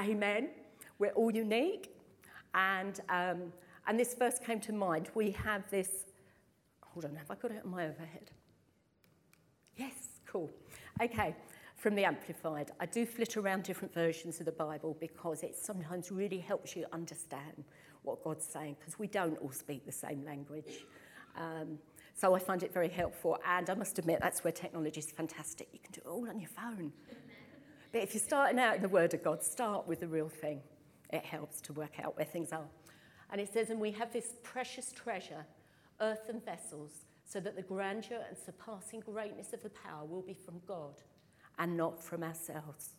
Amen. 0.00 0.50
We're 0.98 1.10
all 1.10 1.30
unique. 1.30 1.94
And, 2.54 3.00
um, 3.08 3.52
and 3.86 3.98
this 3.98 4.14
verse 4.14 4.38
came 4.38 4.60
to 4.60 4.72
mind. 4.72 5.10
We 5.14 5.32
have 5.32 5.68
this 5.70 6.06
Hold 7.00 7.12
on, 7.12 7.16
have 7.16 7.30
I 7.30 7.36
got 7.36 7.52
it 7.52 7.62
on 7.64 7.70
my 7.70 7.86
overhead? 7.86 8.32
Yes, 9.76 10.20
cool. 10.26 10.50
Okay, 11.00 11.32
from 11.76 11.94
the 11.94 12.04
Amplified. 12.04 12.72
I 12.80 12.86
do 12.86 13.06
flit 13.06 13.36
around 13.36 13.62
different 13.62 13.94
versions 13.94 14.40
of 14.40 14.46
the 14.46 14.52
Bible 14.52 14.96
because 14.98 15.44
it 15.44 15.56
sometimes 15.56 16.10
really 16.10 16.38
helps 16.38 16.74
you 16.74 16.86
understand 16.92 17.62
what 18.02 18.24
God's 18.24 18.44
saying 18.44 18.78
because 18.80 18.98
we 18.98 19.06
don't 19.06 19.38
all 19.38 19.52
speak 19.52 19.86
the 19.86 19.92
same 19.92 20.24
language. 20.24 20.86
Um, 21.36 21.78
so 22.14 22.34
I 22.34 22.40
find 22.40 22.64
it 22.64 22.72
very 22.72 22.88
helpful. 22.88 23.38
And 23.46 23.70
I 23.70 23.74
must 23.74 23.96
admit, 24.00 24.18
that's 24.20 24.42
where 24.42 24.52
technology 24.52 24.98
is 24.98 25.12
fantastic. 25.12 25.68
You 25.72 25.78
can 25.78 25.92
do 25.92 26.00
it 26.04 26.08
all 26.08 26.28
on 26.28 26.40
your 26.40 26.50
phone. 26.50 26.92
If 28.02 28.14
you're 28.14 28.22
starting 28.22 28.60
out 28.60 28.76
in 28.76 28.82
the 28.82 28.88
Word 28.88 29.12
of 29.12 29.24
God, 29.24 29.42
start 29.42 29.88
with 29.88 30.00
the 30.00 30.06
real 30.06 30.28
thing. 30.28 30.60
It 31.10 31.24
helps 31.24 31.60
to 31.62 31.72
work 31.72 31.98
out 32.02 32.16
where 32.16 32.24
things 32.24 32.52
are. 32.52 32.68
And 33.30 33.40
it 33.40 33.52
says, 33.52 33.70
and 33.70 33.80
we 33.80 33.90
have 33.92 34.12
this 34.12 34.36
precious 34.42 34.92
treasure 34.92 35.44
earthen 36.00 36.40
vessels, 36.40 36.92
so 37.24 37.40
that 37.40 37.56
the 37.56 37.62
grandeur 37.62 38.20
and 38.28 38.38
surpassing 38.38 39.00
greatness 39.00 39.52
of 39.52 39.62
the 39.62 39.70
power 39.70 40.04
will 40.04 40.22
be 40.22 40.32
from 40.32 40.60
God 40.66 40.94
and 41.58 41.76
not 41.76 42.02
from 42.02 42.22
ourselves. 42.22 42.90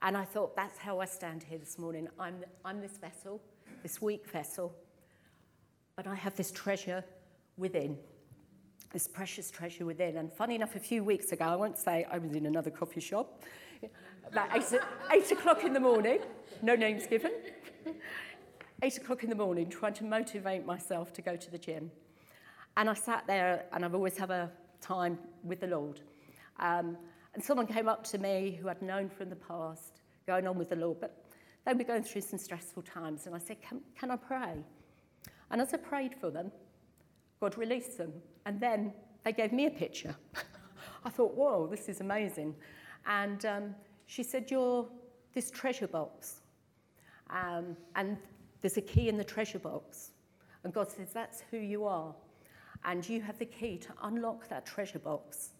And 0.00 0.16
I 0.16 0.24
thought, 0.24 0.54
that's 0.54 0.78
how 0.78 1.00
I 1.00 1.06
stand 1.06 1.42
here 1.42 1.58
this 1.58 1.76
morning. 1.76 2.08
I'm, 2.18 2.36
I'm 2.64 2.80
this 2.80 2.96
vessel, 2.98 3.42
this 3.82 4.00
weak 4.00 4.30
vessel, 4.30 4.74
but 5.96 6.06
I 6.06 6.14
have 6.14 6.36
this 6.36 6.52
treasure 6.52 7.04
within, 7.56 7.98
this 8.92 9.08
precious 9.08 9.50
treasure 9.50 9.84
within. 9.84 10.18
And 10.18 10.32
funny 10.32 10.54
enough, 10.54 10.76
a 10.76 10.80
few 10.80 11.02
weeks 11.02 11.32
ago, 11.32 11.46
I 11.46 11.56
won't 11.56 11.78
say 11.78 12.06
I 12.10 12.18
was 12.18 12.32
in 12.32 12.46
another 12.46 12.70
coffee 12.70 13.00
shop, 13.00 13.42
about 14.30 14.56
eight, 14.56 14.80
eight 15.12 15.30
o'clock 15.32 15.64
in 15.64 15.72
the 15.72 15.80
morning, 15.80 16.20
no 16.62 16.74
names 16.74 17.06
given. 17.06 17.32
eight 18.82 18.96
o'clock 18.96 19.22
in 19.22 19.30
the 19.30 19.36
morning 19.36 19.68
trying 19.68 19.94
to 19.94 20.04
motivate 20.04 20.64
myself 20.66 21.12
to 21.14 21.22
go 21.22 21.36
to 21.36 21.50
the 21.50 21.58
gym. 21.58 21.90
And 22.76 22.90
I 22.90 22.94
sat 22.94 23.26
there, 23.26 23.66
and 23.72 23.84
I've 23.84 23.94
always 23.94 24.16
had 24.16 24.30
a 24.30 24.50
time 24.80 25.18
with 25.42 25.60
the 25.60 25.68
Lord. 25.68 26.00
Um, 26.58 26.96
and 27.34 27.42
someone 27.42 27.66
came 27.66 27.88
up 27.88 28.04
to 28.04 28.18
me 28.18 28.58
who 28.60 28.68
I'd 28.68 28.82
known 28.82 29.08
from 29.08 29.30
the 29.30 29.36
past, 29.36 30.02
going 30.26 30.46
on 30.46 30.58
with 30.58 30.70
the 30.70 30.76
Lord, 30.76 30.98
but 31.00 31.24
they 31.64 31.72
were 31.72 31.84
going 31.84 32.02
through 32.02 32.22
some 32.22 32.38
stressful 32.38 32.82
times. 32.82 33.26
And 33.26 33.34
I 33.34 33.38
said, 33.38 33.60
Can, 33.60 33.80
can 33.98 34.10
I 34.10 34.16
pray? 34.16 34.64
And 35.50 35.60
as 35.60 35.72
I 35.72 35.76
prayed 35.76 36.14
for 36.20 36.30
them, 36.30 36.50
God 37.40 37.56
released 37.58 37.98
them. 37.98 38.12
And 38.46 38.60
then 38.60 38.92
they 39.24 39.32
gave 39.32 39.52
me 39.52 39.66
a 39.66 39.70
picture. 39.70 40.14
I 41.04 41.10
thought, 41.10 41.34
whoa, 41.34 41.66
this 41.66 41.88
is 41.88 42.00
amazing. 42.00 42.54
And 43.06 43.44
um, 43.44 43.74
she 44.06 44.22
said, 44.22 44.50
You're 44.50 44.86
this 45.34 45.50
treasure 45.50 45.88
box. 45.88 46.40
Um, 47.30 47.76
and 47.96 48.16
there's 48.60 48.76
a 48.76 48.82
key 48.82 49.08
in 49.08 49.16
the 49.16 49.24
treasure 49.24 49.58
box. 49.58 50.10
And 50.62 50.72
God 50.72 50.90
says, 50.90 51.08
That's 51.12 51.42
who 51.50 51.58
you 51.58 51.84
are. 51.84 52.14
And 52.84 53.06
you 53.08 53.20
have 53.22 53.38
the 53.38 53.46
key 53.46 53.78
to 53.78 53.88
unlock 54.02 54.48
that 54.48 54.66
treasure 54.66 54.98
box. 54.98 55.50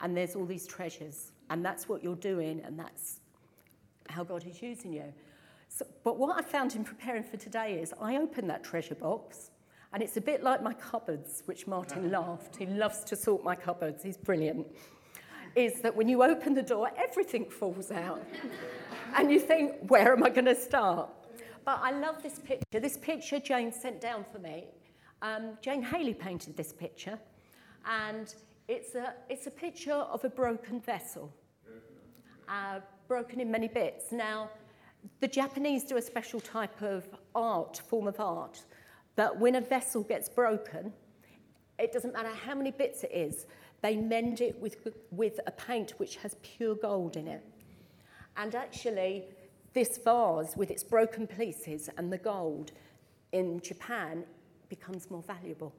And 0.00 0.16
there's 0.16 0.36
all 0.36 0.44
these 0.44 0.66
treasures. 0.66 1.32
And 1.48 1.64
that's 1.64 1.88
what 1.88 2.02
you're 2.02 2.16
doing, 2.16 2.60
and 2.64 2.78
that's 2.78 3.20
how 4.08 4.24
God 4.24 4.46
is 4.46 4.60
using 4.62 4.92
you. 4.92 5.12
So, 5.68 5.86
but 6.04 6.18
what 6.18 6.38
I 6.38 6.42
found 6.42 6.74
in 6.74 6.84
preparing 6.84 7.22
for 7.22 7.36
today 7.36 7.80
is 7.80 7.92
I 8.00 8.16
opened 8.16 8.50
that 8.50 8.64
treasure 8.64 8.94
box, 8.94 9.50
and 9.92 10.02
it's 10.02 10.16
a 10.16 10.20
bit 10.20 10.42
like 10.42 10.62
my 10.62 10.74
cupboards, 10.74 11.42
which 11.46 11.66
Martin 11.66 12.10
laughed. 12.18 12.56
He 12.56 12.66
loves 12.66 13.04
to 13.04 13.16
sort 13.16 13.44
my 13.44 13.54
cupboards, 13.54 14.02
he's 14.02 14.16
brilliant. 14.16 14.66
Is 15.56 15.80
that 15.80 15.96
when 15.96 16.06
you 16.06 16.22
open 16.22 16.54
the 16.54 16.62
door, 16.62 16.90
everything 16.96 17.46
falls 17.46 17.90
out. 17.90 18.22
and 19.16 19.30
you 19.30 19.40
think, 19.40 19.72
where 19.88 20.12
am 20.12 20.22
I 20.22 20.28
going 20.28 20.44
to 20.44 20.54
start? 20.54 21.08
But 21.64 21.80
I 21.82 21.90
love 21.90 22.22
this 22.22 22.38
picture. 22.38 22.78
This 22.78 22.96
picture 22.96 23.40
Jane 23.40 23.72
sent 23.72 24.00
down 24.00 24.24
for 24.30 24.38
me. 24.38 24.66
Um, 25.22 25.58
Jane 25.62 25.82
Haley 25.82 26.14
painted 26.14 26.56
this 26.56 26.72
picture, 26.72 27.18
and 27.86 28.32
it's 28.68 28.94
a, 28.94 29.14
it's 29.30 29.46
a 29.46 29.50
picture 29.50 29.94
of 29.94 30.24
a 30.24 30.28
broken 30.28 30.78
vessel, 30.78 31.32
uh, 32.48 32.80
broken 33.08 33.40
in 33.40 33.50
many 33.50 33.66
bits. 33.66 34.12
Now, 34.12 34.50
the 35.20 35.28
Japanese 35.28 35.84
do 35.84 35.96
a 35.96 36.02
special 36.02 36.38
type 36.38 36.82
of 36.82 37.08
art, 37.34 37.80
form 37.88 38.06
of 38.06 38.20
art, 38.20 38.62
that 39.16 39.36
when 39.36 39.54
a 39.54 39.60
vessel 39.60 40.02
gets 40.02 40.28
broken, 40.28 40.92
it 41.78 41.92
doesn't 41.92 42.12
matter 42.12 42.28
how 42.28 42.54
many 42.54 42.70
bits 42.70 43.04
it 43.04 43.12
is, 43.12 43.46
they 43.82 43.96
mend 43.96 44.40
it 44.40 44.60
with, 44.60 44.76
with 45.10 45.40
a 45.46 45.50
paint 45.50 45.92
which 45.98 46.16
has 46.16 46.36
pure 46.42 46.74
gold 46.74 47.16
in 47.16 47.28
it. 47.28 47.44
And 48.36 48.54
actually, 48.54 49.24
this 49.72 49.98
vase 49.98 50.56
with 50.56 50.70
its 50.70 50.82
broken 50.82 51.26
pieces 51.26 51.90
and 51.96 52.12
the 52.12 52.18
gold 52.18 52.72
in 53.32 53.60
Japan 53.60 54.24
becomes 54.68 55.10
more 55.10 55.22
valuable. 55.22 55.74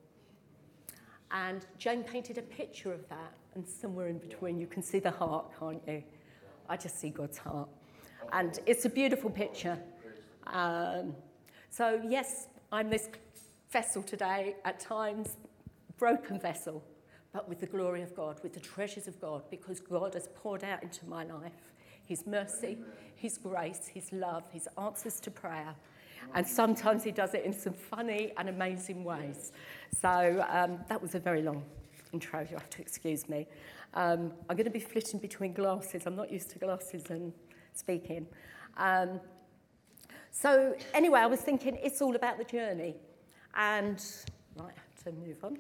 And 1.32 1.66
Jane 1.78 2.04
painted 2.04 2.38
a 2.38 2.42
picture 2.42 2.94
of 2.94 3.08
that, 3.10 3.34
and 3.56 3.68
somewhere 3.68 4.08
in 4.08 4.18
between 4.18 4.60
you 4.60 4.68
can 4.68 4.82
see 4.82 5.00
the 5.00 5.12
heart, 5.12 5.46
can't 5.60 5.82
you? 5.88 6.04
I 6.70 6.78
just 6.78 7.00
see 7.00 7.10
God's 7.10 7.38
heart. 7.38 7.68
And 8.32 8.60
it's 8.66 8.86
a 8.86 8.90
beautiful 8.90 9.30
picture. 9.30 9.78
Um, 10.48 11.16
so, 11.70 12.02
yes, 12.08 12.48
I'm 12.72 12.90
this 12.90 13.10
vessel 13.72 14.04
today, 14.04 14.56
at 14.64 14.80
times, 14.80 15.36
broken 15.98 16.40
vessel, 16.40 16.84
but 17.38 17.48
with 17.48 17.60
the 17.60 17.68
glory 17.68 18.02
of 18.02 18.16
God, 18.16 18.40
with 18.42 18.56
the 18.56 18.60
treasures 18.60 19.08
of 19.08 19.22
God, 19.22 19.44
because 19.52 19.80
God 19.80 20.16
has 20.16 20.28
poured 20.34 20.64
out 20.64 20.82
into 20.82 21.06
my 21.06 21.24
life 21.24 21.72
His 22.08 22.26
mercy, 22.26 22.80
His 23.16 23.38
grace, 23.38 23.92
His 23.94 24.12
love, 24.12 24.50
His 24.50 24.68
answers 24.76 25.20
to 25.20 25.30
prayer. 25.30 25.76
And 26.34 26.48
sometimes 26.48 27.04
He 27.04 27.12
does 27.12 27.36
it 27.36 27.46
in 27.46 27.54
some 27.54 27.74
funny 27.74 28.32
and 28.38 28.50
amazing 28.50 29.04
ways. 29.04 29.52
So 30.02 30.44
um, 30.50 30.80
that 30.90 31.00
was 31.00 31.14
a 31.14 31.20
very 31.20 31.44
long 31.44 31.64
intro, 32.12 32.40
you 32.40 32.56
have 32.58 32.72
to 32.72 32.82
excuse 32.82 33.30
me. 33.30 33.46
Um, 33.94 34.34
I'm 34.50 34.56
going 34.58 34.66
to 34.66 34.72
be 34.72 34.80
flitting 34.80 35.20
between 35.20 35.54
glasses. 35.54 36.08
I'm 36.08 36.16
not 36.16 36.32
used 36.32 36.50
to 36.50 36.58
glasses 36.58 37.04
and 37.12 37.32
speaking. 37.76 38.26
Um, 38.78 39.20
so, 40.32 40.76
anyway, 40.92 41.20
I 41.20 41.28
was 41.28 41.42
thinking 41.42 41.78
it's 41.84 42.02
all 42.02 42.16
about 42.16 42.40
the 42.40 42.46
journey. 42.46 42.96
And, 43.54 44.04
right, 44.56 44.74
I 44.76 44.82
have 44.96 45.04
to 45.04 45.12
move 45.12 45.44
on. 45.44 45.60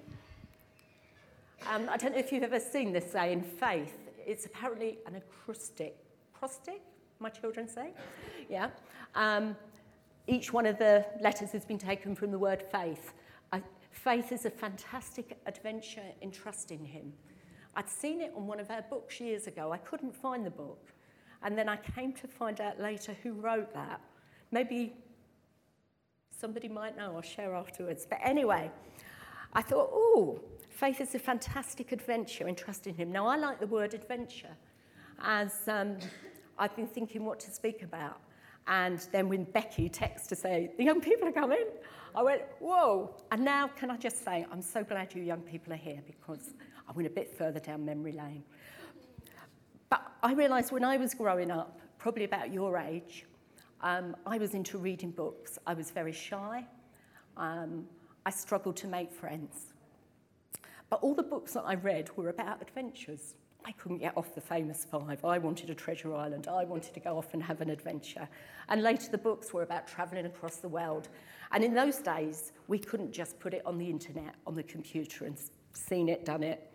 Um, 1.65 1.89
I 1.89 1.97
don't 1.97 2.13
know 2.13 2.19
if 2.19 2.31
you've 2.31 2.43
ever 2.43 2.59
seen 2.59 2.93
this 2.93 3.11
saying, 3.11 3.41
faith. 3.41 3.97
It's 4.25 4.45
apparently 4.45 4.99
an 5.07 5.15
acrostic. 5.15 5.97
Acrostic, 6.35 6.81
my 7.19 7.29
children 7.29 7.67
say? 7.67 7.93
Yeah. 8.49 8.69
Um, 9.15 9.55
each 10.27 10.53
one 10.53 10.65
of 10.65 10.77
the 10.77 11.05
letters 11.21 11.51
has 11.51 11.65
been 11.65 11.77
taken 11.77 12.15
from 12.15 12.31
the 12.31 12.39
word 12.39 12.63
faith. 12.71 13.13
I, 13.51 13.61
faith 13.91 14.31
is 14.31 14.45
a 14.45 14.49
fantastic 14.49 15.37
adventure 15.45 16.13
in 16.21 16.31
trusting 16.31 16.85
Him. 16.85 17.13
I'd 17.75 17.89
seen 17.89 18.21
it 18.21 18.33
on 18.35 18.47
one 18.47 18.59
of 18.59 18.69
our 18.69 18.81
books 18.83 19.19
years 19.19 19.47
ago. 19.47 19.71
I 19.71 19.77
couldn't 19.77 20.15
find 20.15 20.45
the 20.45 20.51
book. 20.51 20.93
And 21.43 21.57
then 21.57 21.69
I 21.69 21.77
came 21.77 22.13
to 22.13 22.27
find 22.27 22.59
out 22.59 22.79
later 22.79 23.15
who 23.23 23.33
wrote 23.33 23.73
that. 23.73 24.01
Maybe 24.51 24.93
somebody 26.31 26.67
might 26.67 26.97
know, 26.97 27.15
I'll 27.15 27.21
share 27.21 27.55
afterwards. 27.55 28.05
But 28.09 28.19
anyway, 28.23 28.71
I 29.53 29.61
thought, 29.61 29.89
oh, 29.91 30.39
faith 30.69 31.01
is 31.01 31.15
a 31.15 31.19
fantastic 31.19 31.91
adventure 31.91 32.47
in 32.47 32.55
trusting 32.55 32.95
Him. 32.95 33.11
Now, 33.11 33.27
I 33.27 33.37
like 33.37 33.59
the 33.59 33.67
word 33.67 33.93
adventure 33.93 34.55
as 35.19 35.67
um, 35.67 35.97
I've 36.59 36.75
been 36.75 36.87
thinking 36.87 37.25
what 37.25 37.39
to 37.41 37.51
speak 37.51 37.81
about. 37.81 38.19
And 38.67 38.99
then 39.11 39.29
when 39.29 39.45
Becky 39.45 39.89
texted 39.89 40.27
to 40.27 40.35
say, 40.35 40.71
the 40.77 40.83
young 40.83 40.99
people 40.99 41.27
are 41.27 41.31
coming, 41.33 41.65
I 42.13 42.21
went, 42.21 42.41
whoa. 42.59 43.15
And 43.31 43.45
now, 43.45 43.67
can 43.67 43.89
I 43.89 43.97
just 43.97 44.23
say, 44.25 44.45
I'm 44.51 44.61
so 44.61 44.83
glad 44.83 45.15
you 45.15 45.23
young 45.23 45.41
people 45.41 45.73
are 45.73 45.77
here 45.77 46.01
because 46.05 46.53
I 46.87 46.91
went 46.91 47.07
a 47.07 47.11
bit 47.11 47.31
further 47.37 47.59
down 47.59 47.85
memory 47.85 48.11
lane. 48.11 48.43
But 49.89 50.01
I 50.21 50.33
realised 50.33 50.71
when 50.71 50.83
I 50.83 50.97
was 50.97 51.13
growing 51.13 51.49
up, 51.49 51.79
probably 51.97 52.25
about 52.25 52.51
your 52.51 52.77
age, 52.77 53.25
um, 53.81 54.15
I 54.25 54.37
was 54.37 54.53
into 54.53 54.77
reading 54.77 55.11
books. 55.11 55.57
I 55.65 55.73
was 55.73 55.91
very 55.91 56.11
shy. 56.11 56.65
Um, 57.37 57.85
I 58.27 58.29
struggled 58.29 58.75
to 58.77 58.87
make 58.87 59.09
friends. 59.09 59.73
But 60.89 60.99
all 61.01 61.15
the 61.15 61.23
books 61.23 61.53
that 61.53 61.61
I 61.61 61.75
read 61.75 62.09
were 62.17 62.27
about 62.27 62.61
adventures. 62.61 63.35
I 63.63 63.71
couldn't 63.71 63.99
get 63.99 64.17
off 64.17 64.35
the 64.35 64.41
famous 64.41 64.83
five. 64.83 65.23
I 65.23 65.37
wanted 65.37 65.69
a 65.69 65.73
treasure 65.73 66.13
island. 66.13 66.49
I 66.49 66.65
wanted 66.65 66.93
to 66.95 66.99
go 66.99 67.17
off 67.17 67.33
and 67.33 67.41
have 67.41 67.61
an 67.61 67.69
adventure. 67.69 68.27
And 68.67 68.83
later, 68.83 69.09
the 69.09 69.17
books 69.17 69.53
were 69.53 69.63
about 69.63 69.87
travelling 69.87 70.25
across 70.25 70.57
the 70.57 70.67
world. 70.67 71.07
And 71.53 71.63
in 71.63 71.73
those 71.73 71.99
days, 71.99 72.51
we 72.67 72.79
couldn't 72.79 73.13
just 73.13 73.39
put 73.39 73.53
it 73.53 73.61
on 73.65 73.77
the 73.77 73.89
internet, 73.89 74.35
on 74.45 74.55
the 74.55 74.63
computer, 74.63 75.23
and 75.23 75.37
seen 75.71 76.09
it, 76.09 76.25
done 76.25 76.43
it. 76.43 76.69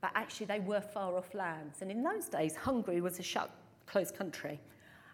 But 0.00 0.12
actually, 0.14 0.46
they 0.46 0.60
were 0.60 0.80
far 0.80 1.14
off 1.14 1.34
lands. 1.34 1.82
And 1.82 1.90
in 1.90 2.02
those 2.02 2.30
days, 2.30 2.56
Hungary 2.56 3.02
was 3.02 3.18
a 3.18 3.22
shut, 3.22 3.50
closed 3.84 4.16
country. 4.16 4.58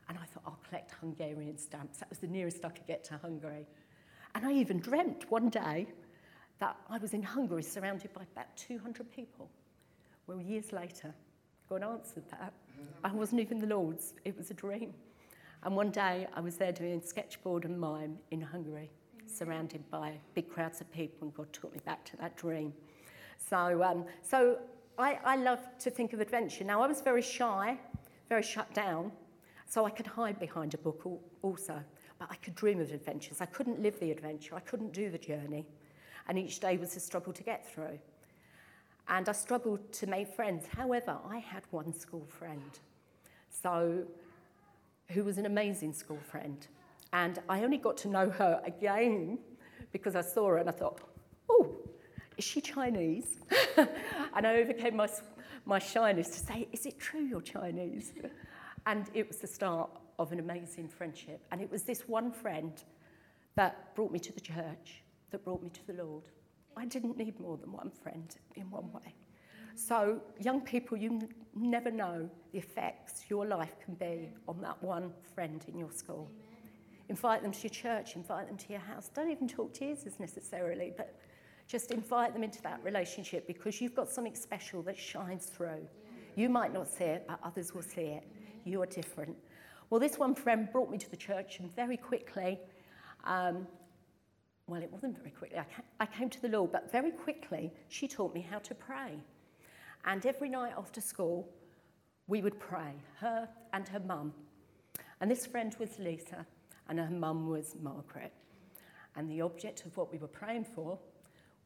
And 0.08 0.16
I 0.16 0.26
thought, 0.26 0.44
I'll 0.46 0.61
collect 0.68 0.92
Hungarian 1.00 1.58
stamps. 1.58 1.99
That 1.99 2.08
was 2.08 2.20
the 2.20 2.28
nearest 2.28 2.64
I 2.64 2.68
could 2.68 2.87
get 2.87 3.02
to 3.06 3.18
Hungary. 3.18 3.66
And 4.37 4.45
I 4.45 4.52
even 4.52 4.81
dreamt 4.81 5.31
one 5.31 5.49
day 5.49 5.87
that 6.59 6.76
I 6.90 6.99
was 6.99 7.14
in 7.14 7.23
Hungary 7.23 7.62
surrounded 7.62 8.12
by 8.12 8.21
about 8.35 8.55
200 8.59 9.11
people. 9.11 9.49
Well, 10.26 10.43
years 10.43 10.75
later, 10.75 11.14
God 11.71 11.83
answered 11.83 12.25
that. 12.33 12.52
I 13.02 13.12
wasn't 13.12 13.40
even 13.40 13.59
the 13.59 13.66
Lord's, 13.66 14.12
it 14.26 14.37
was 14.37 14.50
a 14.50 14.55
dream. 14.55 14.93
And 15.62 15.75
one 15.75 15.90
day 15.90 16.26
I 16.35 16.40
was 16.43 16.57
there 16.57 16.71
doing 16.71 17.00
sketchboard 17.00 17.64
and 17.64 17.81
mime 17.81 18.19
in 18.31 18.43
Hungary, 18.43 18.90
surrounded 19.26 19.90
by 19.90 20.12
big 20.35 20.50
crowds 20.50 20.83
of 20.83 20.93
people, 20.93 21.28
and 21.28 21.35
God 21.35 21.50
took 21.55 21.73
me 21.73 21.81
back 21.87 22.05
to 22.05 22.19
that 22.19 22.37
dream. 22.37 22.75
So, 23.38 23.83
um, 23.83 24.05
so 24.21 24.59
I, 24.99 25.19
I 25.25 25.37
love 25.37 25.61
to 25.78 25.88
think 25.88 26.12
of 26.12 26.21
adventure. 26.21 26.62
Now, 26.62 26.83
I 26.83 26.87
was 26.87 27.00
very 27.00 27.23
shy, 27.23 27.78
very 28.28 28.43
shut 28.43 28.75
down, 28.75 29.12
so 29.66 29.87
I 29.87 29.90
could 29.90 30.07
hide 30.07 30.38
behind 30.38 30.75
a 30.75 30.78
book 30.78 31.09
also. 31.40 31.83
But 32.18 32.28
I 32.30 32.37
could 32.37 32.54
dream 32.54 32.80
of 32.80 32.92
adventures. 32.92 33.40
I 33.40 33.46
couldn't 33.46 33.80
live 33.80 34.00
the 34.00 34.11
adventure, 34.11 34.54
I 34.54 34.61
couldn't 34.61 34.92
do 34.92 35.11
the 35.11 35.18
journey. 35.18 35.66
And 36.28 36.38
each 36.38 36.58
day 36.58 36.76
was 36.76 36.96
a 36.96 37.00
struggle 37.00 37.32
to 37.32 37.42
get 37.42 37.73
through 37.73 37.99
and 39.08 39.28
I 39.28 39.32
struggled 39.32 39.92
to 39.94 40.06
make 40.06 40.35
friends. 40.35 40.66
However, 40.66 41.18
I 41.28 41.38
had 41.38 41.62
one 41.70 41.92
school 41.92 42.26
friend, 42.28 42.78
so 43.50 44.04
who 45.11 45.25
was 45.25 45.38
an 45.38 45.46
amazing 45.46 45.92
school 45.92 46.18
friend, 46.30 46.66
and 47.12 47.38
I 47.49 47.62
only 47.62 47.78
got 47.78 47.96
to 47.99 48.08
know 48.08 48.30
her 48.30 48.61
again 48.64 49.38
because 49.92 50.16
I 50.16 50.23
saw 50.23 50.49
her 50.49 50.56
and 50.58 50.68
I 50.68 50.73
thought, 50.73 51.00
oh, 51.49 51.73
is 52.37 52.44
she 52.44 52.61
Chinese? 52.61 53.38
and 53.76 54.46
I 54.46 54.56
overcame 54.56 54.96
my, 54.96 55.08
my 55.64 55.78
shyness 55.78 56.28
to 56.30 56.40
say, 56.40 56.68
is 56.73 56.85
it 56.87 56.99
true 56.99 57.20
you're 57.23 57.40
Chinese? 57.40 58.12
and 58.87 59.06
it 59.14 59.26
was 59.26 59.38
the 59.38 59.46
start 59.46 59.90
of 60.18 60.32
an 60.32 60.38
amazing 60.38 60.88
friendship. 60.88 61.40
And 61.52 61.61
it 61.61 61.70
was 61.70 61.82
this 61.82 62.08
one 62.08 62.32
friend 62.32 62.73
that 63.54 63.94
brought 63.94 64.12
me 64.12 64.18
to 64.20 64.32
the 64.32 64.40
church, 64.40 65.02
that 65.30 65.44
brought 65.44 65.62
me 65.62 65.70
to 65.70 65.87
the 65.87 66.02
Lord. 66.02 66.25
I 66.76 66.85
didn't 66.87 67.16
need 67.16 67.38
more 67.40 67.56
than 67.56 67.73
one 67.73 67.90
friend 67.90 68.35
in 68.54 68.70
one 68.70 68.92
way. 68.92 69.14
So, 69.75 70.20
young 70.40 70.62
people, 70.62 70.96
you 70.96 71.11
n- 71.11 71.28
never 71.54 71.90
know 71.90 72.30
the 72.52 72.58
effects 72.58 73.25
your 73.28 73.46
life 73.46 73.76
can 73.85 73.94
be 73.94 74.30
on 74.49 74.61
that 74.62 74.82
one 74.82 75.12
friend 75.35 75.62
in 75.68 75.78
your 75.78 75.90
school. 75.90 76.30
Invite 77.08 77.42
them 77.42 77.52
to 77.52 77.62
your 77.62 77.70
church, 77.70 78.16
invite 78.16 78.49
them 78.49 78.56
to 78.56 78.73
your 78.73 78.80
house. 78.80 79.11
Don't 79.14 79.30
even 79.30 79.46
talk 79.46 79.75
to 79.75 79.80
Jesus 79.80 80.18
necessarily, 80.18 80.92
but 80.96 81.14
just 81.66 81.90
invite 81.90 82.32
them 82.32 82.42
into 82.42 82.62
that 82.62 82.82
relationship 82.82 83.46
because 83.46 83.80
you've 83.80 83.94
got 83.94 84.08
something 84.08 84.35
special 84.35 84.82
that 84.82 84.99
shines 84.99 85.46
through. 85.46 85.87
You 86.37 86.49
might 86.49 86.73
not 86.73 86.88
see 86.88 87.04
it, 87.04 87.25
but 87.28 87.38
others 87.42 87.75
will 87.75 87.82
see 87.82 88.02
it. 88.02 88.25
You 88.64 88.82
are 88.82 88.87
different. 88.87 89.37
Well, 89.88 90.00
this 90.00 90.19
one 90.19 90.35
friend 90.35 90.69
brought 90.71 90.90
me 90.90 90.99
to 90.99 91.11
the 91.11 91.16
church, 91.16 91.61
and 91.61 91.75
very 91.75 91.97
quickly, 91.97 92.59
um, 93.25 93.66
well, 94.66 94.83
it 94.83 94.90
wasn't 94.90 95.16
very 95.16 95.31
quickly, 95.31 95.59
I 96.00 96.07
came 96.07 96.28
to 96.31 96.43
the 96.43 96.49
Lord, 96.49 96.73
but 96.73 96.90
very 96.90 97.12
quickly, 97.12 97.73
she 97.88 98.09
taught 98.09 98.35
me 98.35 98.40
how 98.40 98.59
to 98.59 98.75
pray. 98.75 99.19
And 100.05 100.26
every 100.26 100.49
night 100.49 100.73
after 100.76 101.00
school, 101.00 101.49
we 102.26 102.43
would 102.43 102.59
pray, 102.59 102.95
her 103.21 103.49
and 103.73 103.87
her 103.88 104.00
mum. 104.00 104.35
And 105.21 105.31
this 105.31 105.47
friend 105.47 105.75
was 105.78 105.99
Lisa, 105.99 106.45
and 106.88 106.99
her 106.99 107.11
mum 107.11 107.49
was 107.49 107.76
Margaret. 107.81 108.33
And 109.14 109.31
the 109.31 109.40
object 109.40 109.87
of 109.87 109.97
what 109.97 110.11
we 110.12 110.19
were 110.19 110.26
praying 110.26 110.64
for 110.64 110.99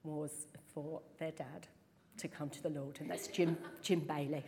was 0.04 0.46
for 0.74 1.00
their 1.18 1.32
dad 1.32 1.66
to 2.18 2.28
come 2.28 2.50
to 2.50 2.62
the 2.62 2.70
Lord, 2.70 2.98
and 3.00 3.10
that's 3.10 3.28
Jim, 3.28 3.56
Jim 3.82 4.00
Bailey. 4.00 4.44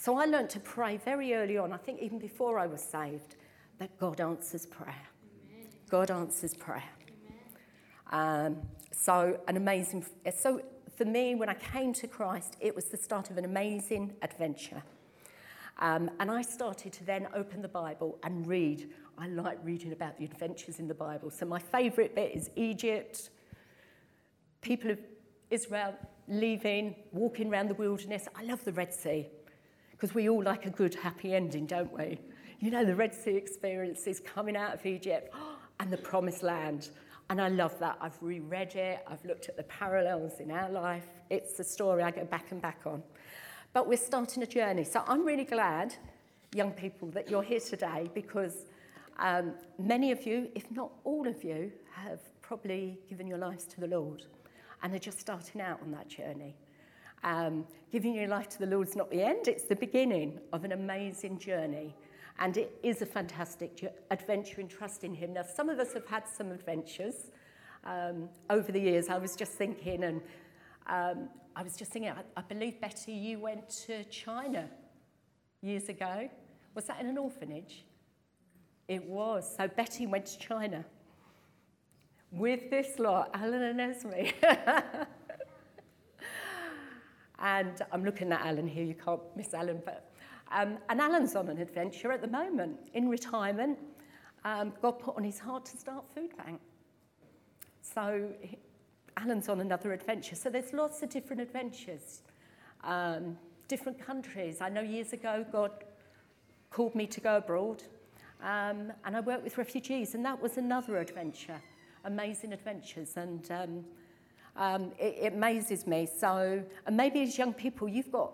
So 0.00 0.16
I 0.16 0.26
learned 0.26 0.48
to 0.50 0.60
pray 0.60 0.96
very 0.96 1.34
early 1.34 1.58
on, 1.58 1.72
I 1.72 1.76
think 1.76 2.00
even 2.00 2.20
before 2.20 2.56
I 2.56 2.68
was 2.68 2.80
saved, 2.80 3.34
that 3.80 3.98
God 3.98 4.20
answers 4.20 4.64
prayer. 4.64 4.94
Amen. 5.50 5.66
God 5.90 6.12
answers 6.12 6.54
prayer. 6.54 6.84
Um, 8.12 8.58
so 8.92 9.40
an 9.48 9.56
amazing, 9.56 10.06
so 10.32 10.62
for 10.96 11.04
me, 11.04 11.34
when 11.34 11.48
I 11.48 11.54
came 11.54 11.92
to 11.94 12.06
Christ, 12.06 12.56
it 12.60 12.76
was 12.76 12.84
the 12.84 12.96
start 12.96 13.30
of 13.30 13.38
an 13.38 13.44
amazing 13.44 14.14
adventure. 14.22 14.84
Um, 15.80 16.12
and 16.20 16.30
I 16.30 16.42
started 16.42 16.92
to 16.92 17.04
then 17.04 17.26
open 17.34 17.60
the 17.60 17.68
Bible 17.68 18.20
and 18.22 18.46
read. 18.46 18.88
I 19.18 19.26
like 19.26 19.58
reading 19.64 19.90
about 19.90 20.16
the 20.16 20.24
adventures 20.24 20.78
in 20.78 20.86
the 20.86 20.94
Bible. 20.94 21.28
So 21.28 21.44
my 21.44 21.58
favourite 21.58 22.14
bit 22.14 22.36
is 22.36 22.50
Egypt, 22.54 23.30
people 24.60 24.92
of 24.92 25.00
Israel 25.50 25.96
leaving, 26.28 26.94
walking 27.10 27.50
around 27.50 27.68
the 27.68 27.74
wilderness. 27.74 28.28
I 28.36 28.44
love 28.44 28.64
the 28.64 28.72
Red 28.72 28.94
Sea 28.94 29.26
because 29.98 30.14
we 30.14 30.28
all 30.28 30.42
like 30.42 30.64
a 30.64 30.70
good, 30.70 30.94
happy 30.94 31.34
ending, 31.34 31.66
don't 31.66 31.92
we? 31.92 32.20
You 32.60 32.70
know, 32.70 32.84
the 32.84 32.94
Red 32.94 33.12
Sea 33.12 33.34
experiences 33.34 34.20
coming 34.20 34.56
out 34.56 34.72
of 34.72 34.86
Egypt 34.86 35.34
and 35.80 35.92
the 35.92 35.96
promised 35.96 36.44
land. 36.44 36.90
And 37.30 37.40
I 37.40 37.48
love 37.48 37.76
that. 37.80 37.98
I've 38.00 38.16
reread 38.22 38.76
it, 38.76 39.00
I've 39.08 39.24
looked 39.24 39.48
at 39.48 39.56
the 39.56 39.64
parallels 39.64 40.38
in 40.38 40.52
our 40.52 40.70
life. 40.70 41.08
It's 41.30 41.58
a 41.58 41.64
story 41.64 42.04
I 42.04 42.12
go 42.12 42.24
back 42.24 42.52
and 42.52 42.62
back 42.62 42.82
on. 42.86 43.02
But 43.72 43.88
we're 43.88 43.98
starting 43.98 44.42
a 44.44 44.46
journey. 44.46 44.84
So 44.84 45.02
I'm 45.06 45.26
really 45.26 45.44
glad, 45.44 45.94
young 46.54 46.70
people, 46.70 47.08
that 47.10 47.28
you're 47.28 47.42
here 47.42 47.60
today 47.60 48.08
because 48.14 48.66
um, 49.18 49.52
many 49.78 50.12
of 50.12 50.24
you, 50.24 50.48
if 50.54 50.70
not 50.70 50.92
all 51.02 51.26
of 51.26 51.42
you, 51.42 51.72
have 51.92 52.20
probably 52.40 53.00
given 53.08 53.26
your 53.26 53.38
lives 53.38 53.64
to 53.64 53.80
the 53.80 53.88
Lord 53.88 54.24
and 54.80 54.94
are 54.94 55.00
just 55.00 55.18
starting 55.18 55.60
out 55.60 55.82
on 55.82 55.90
that 55.90 56.08
journey. 56.08 56.54
Um, 57.24 57.66
giving 57.90 58.14
your 58.14 58.28
life 58.28 58.48
to 58.50 58.58
the 58.58 58.66
Lord 58.66 58.88
is 58.88 58.96
not 58.96 59.10
the 59.10 59.22
end, 59.22 59.48
it's 59.48 59.64
the 59.64 59.76
beginning 59.76 60.38
of 60.52 60.64
an 60.64 60.72
amazing 60.72 61.38
journey. 61.38 61.94
And 62.38 62.56
it 62.56 62.78
is 62.82 63.02
a 63.02 63.06
fantastic 63.06 63.92
adventure 64.10 64.60
in 64.60 64.68
trusting 64.68 65.14
Him. 65.14 65.32
Now, 65.32 65.42
some 65.42 65.68
of 65.68 65.80
us 65.80 65.92
have 65.94 66.06
had 66.06 66.24
some 66.28 66.52
adventures 66.52 67.32
um, 67.84 68.28
over 68.48 68.70
the 68.70 68.80
years. 68.80 69.08
I 69.08 69.18
was 69.18 69.34
just 69.34 69.52
thinking, 69.52 70.04
and 70.04 70.20
um, 70.86 71.28
I 71.56 71.62
was 71.62 71.76
just 71.76 71.90
thinking, 71.90 72.12
I, 72.12 72.22
I 72.36 72.42
believe, 72.42 72.80
Betty, 72.80 73.12
you 73.12 73.40
went 73.40 73.68
to 73.86 74.04
China 74.04 74.68
years 75.62 75.88
ago. 75.88 76.30
Was 76.74 76.84
that 76.84 77.00
in 77.00 77.06
an 77.08 77.18
orphanage? 77.18 77.84
It 78.86 79.04
was. 79.04 79.56
So 79.56 79.66
Betty 79.66 80.06
went 80.06 80.26
to 80.26 80.38
China 80.38 80.84
with 82.30 82.70
this 82.70 82.98
lot, 82.98 83.30
Alan 83.34 83.62
and 83.62 83.80
Esme. 83.80 84.12
And 87.40 87.80
I'm 87.92 88.04
looking 88.04 88.32
at 88.32 88.44
Alan 88.44 88.66
here, 88.66 88.84
you 88.84 88.94
can't 88.94 89.20
miss 89.36 89.54
Alan. 89.54 89.80
But, 89.84 90.10
um, 90.50 90.78
and 90.88 91.00
Alan's 91.00 91.36
on 91.36 91.48
an 91.48 91.58
adventure 91.58 92.12
at 92.12 92.20
the 92.20 92.28
moment. 92.28 92.78
In 92.94 93.08
retirement, 93.08 93.78
um, 94.44 94.72
God 94.82 94.98
put 94.98 95.16
on 95.16 95.24
his 95.24 95.38
heart 95.38 95.64
to 95.66 95.76
start 95.76 96.04
Food 96.14 96.36
Bank. 96.36 96.60
So 97.80 98.30
he, 98.40 98.58
Alan's 99.18 99.48
on 99.48 99.60
another 99.60 99.92
adventure. 99.92 100.36
So 100.36 100.48
there's 100.48 100.72
lots 100.72 101.02
of 101.02 101.10
different 101.10 101.42
adventures, 101.42 102.22
um, 102.84 103.36
different 103.66 103.98
countries. 103.98 104.60
I 104.60 104.68
know 104.68 104.80
years 104.80 105.12
ago 105.12 105.44
God 105.50 105.72
called 106.70 106.94
me 106.94 107.06
to 107.08 107.20
go 107.20 107.38
abroad, 107.38 107.82
um, 108.42 108.92
and 109.04 109.16
I 109.16 109.20
worked 109.20 109.42
with 109.42 109.58
refugees, 109.58 110.14
and 110.14 110.24
that 110.24 110.40
was 110.40 110.56
another 110.56 110.98
adventure, 110.98 111.60
amazing 112.04 112.52
adventures. 112.52 113.16
And 113.16 113.50
um, 113.50 113.84
um, 114.58 114.92
it, 114.98 115.16
it 115.20 115.32
amazes 115.32 115.86
me. 115.86 116.06
So, 116.06 116.62
and 116.86 116.96
maybe 116.96 117.22
as 117.22 117.38
young 117.38 117.54
people, 117.54 117.88
you've 117.88 118.12
got 118.12 118.32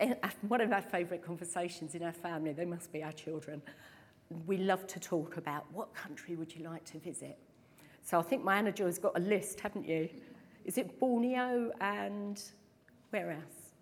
eh, 0.00 0.14
one 0.48 0.60
of 0.60 0.72
our 0.72 0.82
favourite 0.82 1.24
conversations 1.24 1.94
in 1.94 2.02
our 2.02 2.12
family, 2.12 2.52
they 2.52 2.64
must 2.64 2.92
be 2.92 3.04
our 3.04 3.12
children. 3.12 3.62
We 4.46 4.56
love 4.56 4.86
to 4.88 4.98
talk 4.98 5.36
about 5.36 5.66
what 5.72 5.94
country 5.94 6.34
would 6.34 6.54
you 6.54 6.64
like 6.64 6.84
to 6.86 6.98
visit? 6.98 7.38
So 8.02 8.18
I 8.18 8.22
think 8.22 8.42
my 8.42 8.56
manager 8.56 8.86
has 8.86 8.98
got 8.98 9.16
a 9.16 9.20
list, 9.20 9.60
haven't 9.60 9.86
you? 9.86 10.08
Is 10.64 10.78
it 10.78 10.98
Borneo 10.98 11.70
and 11.80 12.42
where 13.10 13.30
else? 13.30 13.72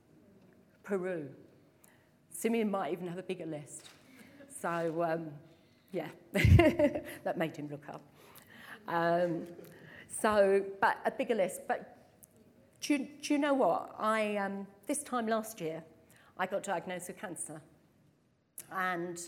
Peru. 0.83 1.29
Simeon 2.31 2.71
might 2.71 2.93
even 2.93 3.09
have 3.09 3.19
a 3.19 3.23
bigger 3.23 3.47
list. 3.47 3.89
So, 4.61 5.03
um, 5.03 5.29
yeah, 5.93 6.09
that 6.33 7.39
made 7.39 7.57
him 7.57 7.69
look 7.71 7.89
up. 7.89 8.03
Um, 8.89 9.47
so, 10.21 10.65
but 10.81 10.99
a 11.05 11.11
bigger 11.11 11.35
list. 11.35 11.63
But 11.67 11.97
do 12.81 12.95
you, 12.95 13.09
do 13.23 13.35
you 13.35 13.39
know 13.39 13.55
what? 13.55 13.95
I, 13.99 14.37
um, 14.37 14.67
this 14.87 15.03
time 15.03 15.27
last 15.27 15.61
year, 15.61 15.83
I 16.39 16.47
got 16.47 16.63
diagnosed 16.63 17.09
with 17.09 17.19
cancer. 17.19 17.61
And, 18.73 19.21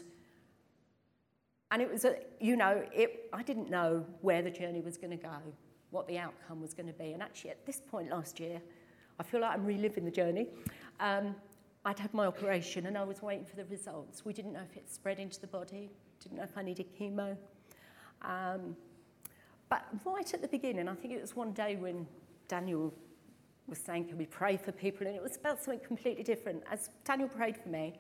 and 1.70 1.82
it 1.82 1.90
was, 1.90 2.04
a, 2.04 2.16
you 2.40 2.56
know, 2.56 2.84
it, 2.92 3.28
I 3.32 3.42
didn't 3.42 3.70
know 3.70 4.04
where 4.20 4.42
the 4.42 4.50
journey 4.50 4.80
was 4.80 4.96
going 4.96 5.10
to 5.10 5.16
go, 5.16 5.36
what 5.90 6.06
the 6.06 6.18
outcome 6.18 6.60
was 6.60 6.74
going 6.74 6.86
to 6.86 6.92
be. 6.92 7.12
And 7.12 7.22
actually, 7.22 7.50
at 7.50 7.64
this 7.66 7.80
point 7.80 8.10
last 8.10 8.38
year, 8.40 8.60
I 9.18 9.22
feel 9.22 9.40
like 9.40 9.52
I'm 9.52 9.64
reliving 9.64 10.04
the 10.04 10.10
journey. 10.10 10.48
Um, 11.00 11.34
I'd 11.84 11.98
had 11.98 12.12
my 12.12 12.26
operation 12.26 12.86
and 12.86 12.98
I 12.98 13.04
was 13.04 13.22
waiting 13.22 13.44
for 13.44 13.56
the 13.56 13.64
results. 13.66 14.24
We 14.24 14.32
didn't 14.32 14.52
know 14.52 14.62
if 14.68 14.76
it 14.76 14.90
spread 14.90 15.18
into 15.18 15.40
the 15.40 15.46
body, 15.46 15.88
didn't 16.20 16.36
know 16.38 16.44
if 16.44 16.58
I 16.58 16.62
needed 16.62 16.86
chemo. 16.98 17.36
Um, 18.22 18.76
but 19.68 19.84
right 20.04 20.32
at 20.32 20.42
the 20.42 20.48
beginning, 20.48 20.88
I 20.88 20.94
think 20.94 21.14
it 21.14 21.20
was 21.20 21.34
one 21.34 21.52
day 21.52 21.76
when 21.76 22.06
Daniel 22.48 22.94
was 23.66 23.78
saying, 23.78 24.06
Can 24.08 24.18
we 24.18 24.26
pray 24.26 24.56
for 24.56 24.72
people? 24.72 25.06
And 25.06 25.16
it 25.16 25.22
was 25.22 25.36
about 25.36 25.62
something 25.62 25.84
completely 25.84 26.22
different. 26.22 26.62
As 26.70 26.90
Daniel 27.04 27.28
prayed 27.28 27.56
for 27.56 27.68
me, 27.68 27.98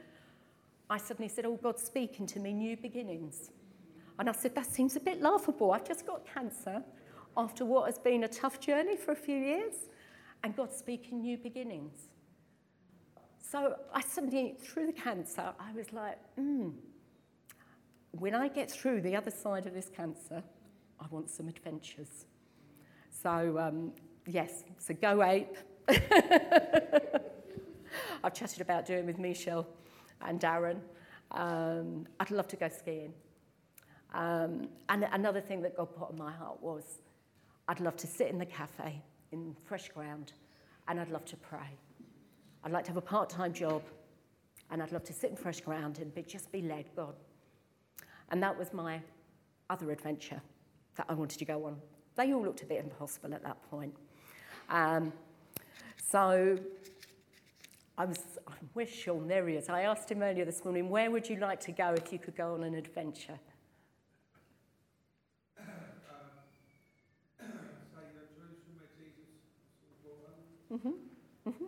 I 0.88 0.98
suddenly 0.98 1.28
said, 1.28 1.44
Oh, 1.44 1.58
God's 1.60 1.82
speaking 1.82 2.26
to 2.28 2.38
me, 2.38 2.52
new 2.52 2.76
beginnings. 2.76 3.50
And 4.18 4.28
I 4.28 4.32
said, 4.32 4.54
That 4.54 4.66
seems 4.66 4.96
a 4.96 5.00
bit 5.00 5.20
laughable. 5.20 5.72
I've 5.72 5.86
just 5.86 6.06
got 6.06 6.26
cancer 6.26 6.82
after 7.36 7.64
what 7.64 7.86
has 7.86 7.98
been 7.98 8.24
a 8.24 8.28
tough 8.28 8.60
journey 8.60 8.96
for 8.96 9.12
a 9.12 9.16
few 9.16 9.36
years, 9.36 9.74
and 10.42 10.56
God's 10.56 10.76
speaking 10.76 11.20
new 11.20 11.36
beginnings. 11.36 12.08
So 13.38 13.76
I 13.92 14.00
suddenly, 14.00 14.56
through 14.58 14.86
the 14.86 14.92
cancer, 14.92 15.52
I 15.60 15.72
was 15.72 15.92
like, 15.92 16.18
hmm, 16.34 16.70
when 18.12 18.34
I 18.34 18.48
get 18.48 18.70
through 18.70 19.02
the 19.02 19.14
other 19.14 19.30
side 19.30 19.66
of 19.66 19.74
this 19.74 19.90
cancer, 19.94 20.42
I 21.00 21.06
want 21.10 21.30
some 21.30 21.48
adventures. 21.48 22.26
So, 23.10 23.58
um, 23.58 23.92
yes, 24.26 24.64
so 24.78 24.94
go 24.94 25.22
ape. 25.22 25.56
I've 28.24 28.34
chatted 28.34 28.60
about 28.60 28.86
doing 28.86 29.06
with 29.06 29.18
Michelle 29.18 29.66
and 30.22 30.40
Darren. 30.40 30.80
Um, 31.30 32.06
I'd 32.20 32.30
love 32.30 32.48
to 32.48 32.56
go 32.56 32.68
skiing. 32.68 33.12
Um, 34.14 34.68
and 34.88 35.06
another 35.12 35.40
thing 35.40 35.62
that 35.62 35.76
God 35.76 35.94
put 35.94 36.10
on 36.10 36.18
my 36.18 36.32
heart 36.32 36.62
was 36.62 37.00
I'd 37.68 37.80
love 37.80 37.96
to 37.96 38.06
sit 38.06 38.28
in 38.28 38.38
the 38.38 38.46
cafe 38.46 39.02
in 39.32 39.54
fresh 39.64 39.88
ground 39.88 40.32
and 40.88 41.00
I'd 41.00 41.10
love 41.10 41.24
to 41.26 41.36
pray. 41.36 41.76
I'd 42.64 42.72
like 42.72 42.84
to 42.84 42.90
have 42.90 42.96
a 42.96 43.02
part 43.02 43.28
time 43.28 43.52
job 43.52 43.82
and 44.70 44.82
I'd 44.82 44.92
love 44.92 45.04
to 45.04 45.12
sit 45.12 45.30
in 45.30 45.36
fresh 45.36 45.60
ground 45.60 45.98
and 45.98 46.14
be, 46.14 46.22
just 46.22 46.50
be 46.50 46.62
led, 46.62 46.86
God. 46.96 47.14
And 48.30 48.42
that 48.42 48.56
was 48.56 48.72
my 48.72 49.00
other 49.70 49.90
adventure 49.90 50.40
that 50.96 51.06
I 51.08 51.14
wanted 51.14 51.38
to 51.38 51.44
go 51.44 51.64
on. 51.66 51.76
They 52.16 52.32
all 52.32 52.42
looked 52.42 52.62
a 52.62 52.66
bit 52.66 52.82
impossible 52.82 53.34
at 53.34 53.42
that 53.42 53.62
point. 53.70 53.94
Um, 54.68 55.12
so 56.02 56.58
I 57.98 58.04
was, 58.04 58.18
where's 58.74 58.90
Sean? 58.90 59.28
There 59.28 59.46
he 59.48 59.56
is. 59.56 59.68
I 59.68 59.82
asked 59.82 60.10
him 60.10 60.22
earlier 60.22 60.44
this 60.44 60.64
morning, 60.64 60.88
where 60.88 61.10
would 61.10 61.28
you 61.28 61.36
like 61.36 61.60
to 61.60 61.72
go 61.72 61.94
if 61.94 62.12
you 62.12 62.18
could 62.18 62.36
go 62.36 62.54
on 62.54 62.64
an 62.64 62.74
adventure? 62.74 63.38
Mm-hmm. 70.72 70.90
Mm-hmm. 71.48 71.64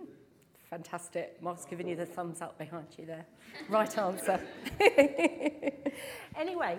Fantastic. 0.68 1.40
Mark's 1.42 1.64
giving 1.64 1.88
you 1.88 1.96
the 1.96 2.04
thumbs 2.04 2.42
up 2.42 2.58
behind 2.58 2.88
you 2.98 3.06
there. 3.06 3.24
Right 3.70 3.96
answer. 3.96 4.40
anyway, 6.36 6.78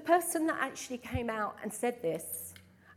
person 0.00 0.46
that 0.46 0.58
actually 0.60 0.98
came 0.98 1.30
out 1.30 1.56
and 1.62 1.72
said 1.72 2.02
this, 2.02 2.54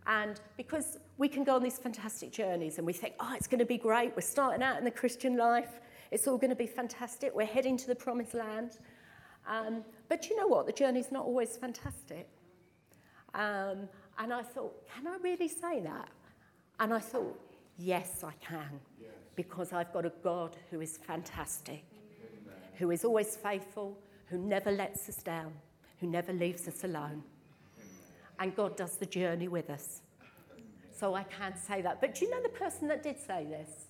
and 0.07 0.39
because 0.57 0.97
we 1.17 1.27
can 1.27 1.43
go 1.43 1.55
on 1.55 1.63
these 1.63 1.77
fantastic 1.77 2.31
journeys 2.31 2.77
and 2.77 2.87
we 2.87 2.93
think, 2.93 3.13
oh, 3.19 3.33
it's 3.35 3.47
going 3.47 3.59
to 3.59 3.65
be 3.65 3.77
great, 3.77 4.15
we're 4.15 4.21
starting 4.21 4.63
out 4.63 4.77
in 4.77 4.83
the 4.83 4.91
Christian 4.91 5.37
life, 5.37 5.79
it's 6.11 6.27
all 6.27 6.37
going 6.37 6.49
to 6.49 6.55
be 6.55 6.67
fantastic, 6.67 7.35
we're 7.35 7.45
heading 7.45 7.77
to 7.77 7.87
the 7.87 7.95
promised 7.95 8.33
land. 8.33 8.79
Um, 9.47 9.83
but 10.07 10.29
you 10.29 10.35
know 10.35 10.47
what? 10.47 10.65
The 10.65 10.73
journey's 10.73 11.11
not 11.11 11.25
always 11.25 11.57
fantastic. 11.57 12.27
Um, 13.33 13.87
and 14.17 14.33
I 14.33 14.41
thought, 14.41 14.73
can 14.87 15.07
I 15.07 15.17
really 15.21 15.47
say 15.47 15.79
that? 15.81 16.09
And 16.79 16.93
I 16.93 16.99
thought, 16.99 17.39
yes, 17.77 18.23
I 18.23 18.33
can, 18.43 18.79
yes. 18.99 19.11
because 19.35 19.73
I've 19.73 19.93
got 19.93 20.05
a 20.05 20.11
God 20.23 20.57
who 20.71 20.81
is 20.81 20.97
fantastic, 20.97 21.83
Amen. 22.43 22.55
who 22.77 22.91
is 22.91 23.05
always 23.05 23.35
faithful, 23.35 23.97
who 24.25 24.37
never 24.37 24.71
lets 24.71 25.07
us 25.07 25.17
down, 25.17 25.53
who 25.99 26.07
never 26.07 26.33
leaves 26.33 26.67
us 26.67 26.83
alone. 26.83 27.23
And 28.39 28.55
God 28.55 28.77
does 28.77 28.95
the 28.95 29.05
journey 29.05 29.47
with 29.47 29.69
us. 29.69 30.01
So 30.97 31.13
I 31.13 31.23
can 31.23 31.55
say 31.55 31.81
that. 31.81 32.01
But 32.01 32.15
do 32.15 32.25
you 32.25 32.31
know 32.31 32.41
the 32.41 32.49
person 32.49 32.87
that 32.87 33.03
did 33.03 33.19
say 33.19 33.45
this 33.45 33.87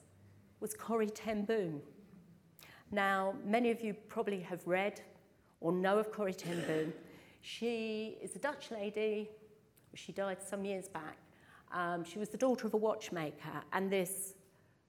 was 0.60 0.74
Corrie 0.74 1.10
Ten 1.10 1.46
Boom. 1.46 1.82
Now, 2.92 3.36
many 3.46 3.72
of 3.72 3.82
you 3.82 3.94
probably 3.94 4.42
have 4.42 4.66
read 4.66 5.02
or 5.62 5.72
know 5.72 6.00
of 6.00 6.12
Corrie 6.12 6.34
Ten 6.34 6.62
Boom. 6.66 6.94
She 7.42 8.18
is 8.22 8.36
a 8.36 8.40
Dutch 8.40 8.72
lady. 8.72 9.30
She 9.96 10.12
died 10.12 10.38
some 10.42 10.66
years 10.66 10.88
back. 10.88 11.18
Um, 11.72 12.04
she 12.04 12.20
was 12.20 12.30
the 12.30 12.38
daughter 12.38 12.68
of 12.68 12.74
a 12.74 12.78
watchmaker, 12.78 13.62
and 13.74 13.92
this 13.92 14.34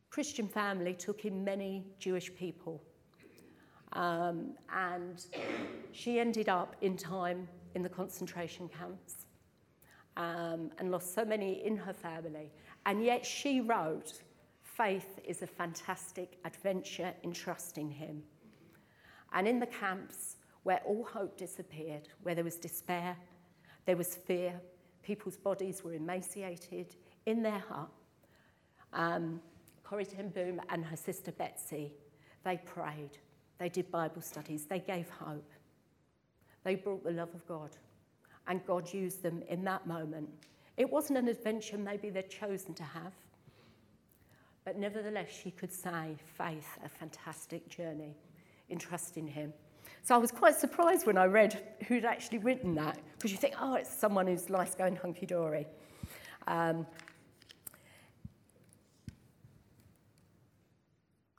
Christian 0.08 0.48
family 0.48 0.94
took 0.94 1.24
in 1.24 1.44
many 1.44 1.84
Jewish 1.98 2.34
people. 2.34 2.82
Um, 3.92 4.54
and 4.72 5.24
she 5.92 6.20
ended 6.20 6.48
up 6.48 6.76
in 6.80 6.96
time 6.96 7.48
in 7.74 7.82
the 7.82 7.88
concentration 7.88 8.68
camps 8.68 9.26
um, 10.16 10.70
and 10.78 10.90
lost 10.90 11.14
so 11.14 11.24
many 11.24 11.64
in 11.64 11.76
her 11.76 11.92
family. 11.92 12.52
And 12.86 13.04
yet 13.04 13.24
she 13.24 13.60
wrote, 13.60 14.22
Faith 14.62 15.18
is 15.24 15.42
a 15.42 15.46
fantastic 15.46 16.38
adventure 16.44 17.12
in 17.22 17.32
trusting 17.32 17.90
Him. 17.90 18.22
And 19.32 19.46
in 19.46 19.58
the 19.58 19.66
camps, 19.66 20.36
where 20.62 20.80
all 20.86 21.04
hope 21.04 21.36
disappeared, 21.36 22.08
where 22.22 22.34
there 22.34 22.44
was 22.44 22.56
despair, 22.56 23.16
there 23.86 23.96
was 23.96 24.14
fear, 24.14 24.60
people's 25.02 25.36
bodies 25.36 25.82
were 25.82 25.94
emaciated 25.94 26.94
in 27.26 27.42
their 27.42 27.58
hut. 27.58 27.90
Um, 28.92 29.40
Corrie 29.82 30.04
Ten 30.04 30.28
Boom 30.28 30.60
and 30.68 30.84
her 30.84 30.96
sister 30.96 31.32
Betsy, 31.32 31.92
they 32.44 32.58
prayed, 32.58 33.18
they 33.60 33.68
did 33.68 33.90
Bible 33.90 34.22
studies, 34.22 34.64
they 34.64 34.80
gave 34.80 35.08
hope. 35.10 35.48
They 36.64 36.74
brought 36.74 37.04
the 37.04 37.12
love 37.12 37.28
of 37.34 37.46
God, 37.46 37.70
and 38.48 38.64
God 38.66 38.92
used 38.92 39.22
them 39.22 39.42
in 39.48 39.62
that 39.64 39.86
moment. 39.86 40.28
It 40.78 40.90
wasn't 40.90 41.18
an 41.18 41.28
adventure 41.28 41.76
maybe 41.76 42.08
they'd 42.08 42.30
chosen 42.30 42.72
to 42.74 42.82
have, 42.82 43.12
but 44.64 44.78
nevertheless, 44.78 45.28
she 45.30 45.50
could 45.50 45.72
say, 45.72 46.16
faith, 46.38 46.78
a 46.84 46.88
fantastic 46.88 47.68
journey 47.68 48.16
in 48.70 48.78
trusting 48.78 49.26
Him. 49.26 49.52
So 50.02 50.14
I 50.14 50.18
was 50.18 50.30
quite 50.30 50.56
surprised 50.56 51.06
when 51.06 51.18
I 51.18 51.26
read 51.26 51.62
who'd 51.86 52.06
actually 52.06 52.38
written 52.38 52.74
that, 52.76 52.98
because 53.12 53.30
you 53.30 53.36
think, 53.36 53.54
oh, 53.60 53.74
it's 53.74 53.94
someone 53.94 54.26
whose 54.26 54.48
life's 54.48 54.74
going 54.74 54.96
hunky 54.96 55.26
dory. 55.26 55.66
Um, 56.46 56.86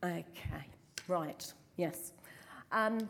okay, 0.03 0.67
right, 1.07 1.51
yes. 1.77 2.13
Um, 2.71 3.09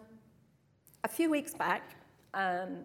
a 1.04 1.08
few 1.08 1.30
weeks 1.30 1.54
back, 1.54 1.95
um, 2.34 2.80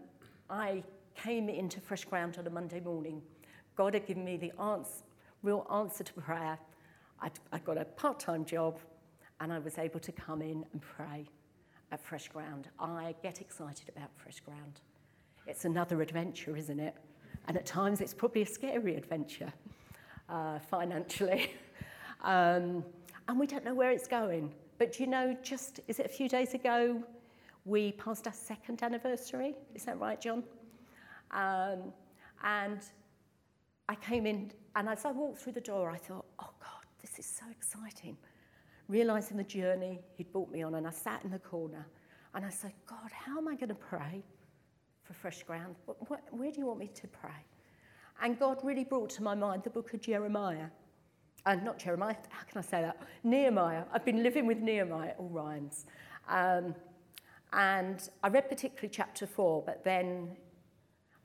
I 0.49 0.83
came 1.15 1.49
into 1.49 1.81
Fresh 1.81 2.05
Ground 2.05 2.37
on 2.39 2.47
a 2.47 2.51
Monday 2.51 2.81
morning. 2.81 3.23
God 3.77 3.95
had 3.95 4.07
given 4.07 4.25
me 4.25 4.37
the 4.37 4.53
answer, 4.61 5.03
real 5.43 5.67
answer 5.73 6.05
to 6.05 6.12
prayer. 6.15 6.59
I'd, 7.21 7.33
I 7.53 7.59
got 7.59 7.79
a 7.79 7.85
part 7.85 8.21
time 8.21 8.45
job, 8.45 8.79
and 9.41 9.53
I 9.53 9.59
was 9.59 9.79
able 9.79 10.01
to 10.01 10.12
come 10.12 10.43
in 10.43 10.65
and 10.73 10.81
pray 10.81 11.27
at 11.93 12.01
Fresh 12.01 12.29
Ground. 12.29 12.69
I 12.79 13.15
get 13.23 13.41
excited 13.41 13.89
about 13.89 14.11
Fresh 14.17 14.41
Ground. 14.41 14.81
It's 15.47 15.65
another 15.65 16.03
adventure, 16.03 16.57
isn't 16.57 16.81
it? 16.81 16.95
And 17.47 17.57
at 17.57 17.67
times 17.67 18.01
it's 18.01 18.15
probably 18.15 18.43
a 18.43 18.47
scary 18.47 18.97
adventure 18.97 19.53
uh, 20.29 20.59
financially. 20.59 21.53
um, 22.23 22.85
and 23.29 23.39
we 23.39 23.47
don't 23.47 23.65
know 23.65 23.75
where 23.75 23.91
it's 23.91 24.09
going. 24.09 24.53
But 24.79 25.01
you 25.01 25.07
know, 25.07 25.37
just, 25.43 25.81
is 25.89 25.99
it 25.99 26.07
a 26.07 26.09
few 26.09 26.29
days 26.29 26.55
ago, 26.55 27.03
we 27.65 27.93
passed 27.93 28.27
our 28.27 28.33
second 28.33 28.83
anniversary? 28.83 29.55
Is 29.75 29.85
that 29.85 29.99
right, 29.99 30.21
John? 30.21 30.45
Um, 31.31 31.93
and 32.45 32.81
I 33.89 33.95
came 33.97 34.27
in, 34.27 34.53
and 34.75 34.89
as 34.89 35.05
I 35.05 35.12
walked 35.12 35.39
through 35.39 35.55
the 35.55 35.61
door, 35.61 35.91
I 35.91 35.97
thought, 35.97 36.27
oh 36.39 36.51
God, 36.61 36.85
this 37.01 37.19
is 37.19 37.27
so 37.27 37.45
exciting 37.51 38.17
realizing 38.89 39.37
the 39.37 39.45
journey 39.45 40.01
he'd 40.17 40.31
brought 40.33 40.51
me 40.51 40.62
on, 40.62 40.75
and 40.75 40.87
I 40.87 40.91
sat 40.91 41.25
in 41.25 41.31
the 41.31 41.39
corner 41.39 41.87
and 42.35 42.45
I 42.45 42.51
said, 42.51 42.73
God, 42.87 43.11
how 43.12 43.39
am 43.39 43.49
I 43.49 43.55
going 43.55 43.69
to 43.69 43.75
pray 43.75 44.23
for 45.03 45.15
fresh 45.15 45.43
ground? 45.43 45.77
Where 46.31 46.51
do 46.51 46.59
you 46.59 46.67
want 46.67 46.79
me 46.79 46.91
to 46.95 47.09
pray? 47.09 47.45
And 48.23 48.39
God 48.39 48.59
really 48.62 48.85
brought 48.85 49.11
to 49.11 49.23
my 49.23 49.35
mind 49.35 49.62
the 49.65 49.71
book 49.71 49.93
of 49.95 50.01
Jeremiah. 50.01 50.67
And 51.47 51.61
uh, 51.61 51.65
not 51.65 51.79
Jeremiah, 51.79 52.17
how 52.29 52.43
can 52.45 52.59
I 52.59 52.63
say 52.63 52.83
that? 52.83 53.01
Nehemiah. 53.23 53.85
I've 53.93 54.05
been 54.05 54.23
living 54.23 54.47
with 54.47 54.59
Nehemiah, 54.59 55.13
all 55.17 55.29
rhymes. 55.29 55.87
Um, 56.29 56.75
and 57.53 58.09
I 58.25 58.29
read 58.29 58.49
particularly 58.49 58.89
chapter 58.89 59.27
four, 59.27 59.63
but 59.65 59.85
then, 59.85 60.37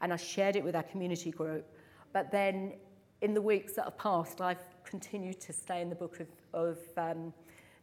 and 0.01 0.13
I 0.13 0.17
shared 0.17 0.55
it 0.55 0.63
with 0.63 0.75
our 0.75 0.83
community 0.83 1.31
group, 1.31 1.65
but 2.13 2.31
then 2.31 2.73
in 3.21 3.33
the 3.33 3.41
weeks 3.41 3.73
that 3.73 3.85
have 3.85 3.97
passed, 3.97 4.41
I've 4.41 4.63
continued 4.85 5.39
to 5.41 5.53
stay 5.53 5.81
in 5.81 5.89
the 5.89 5.95
book 5.95 6.19
of, 6.19 6.27
of 6.53 6.77
um, 6.97 7.33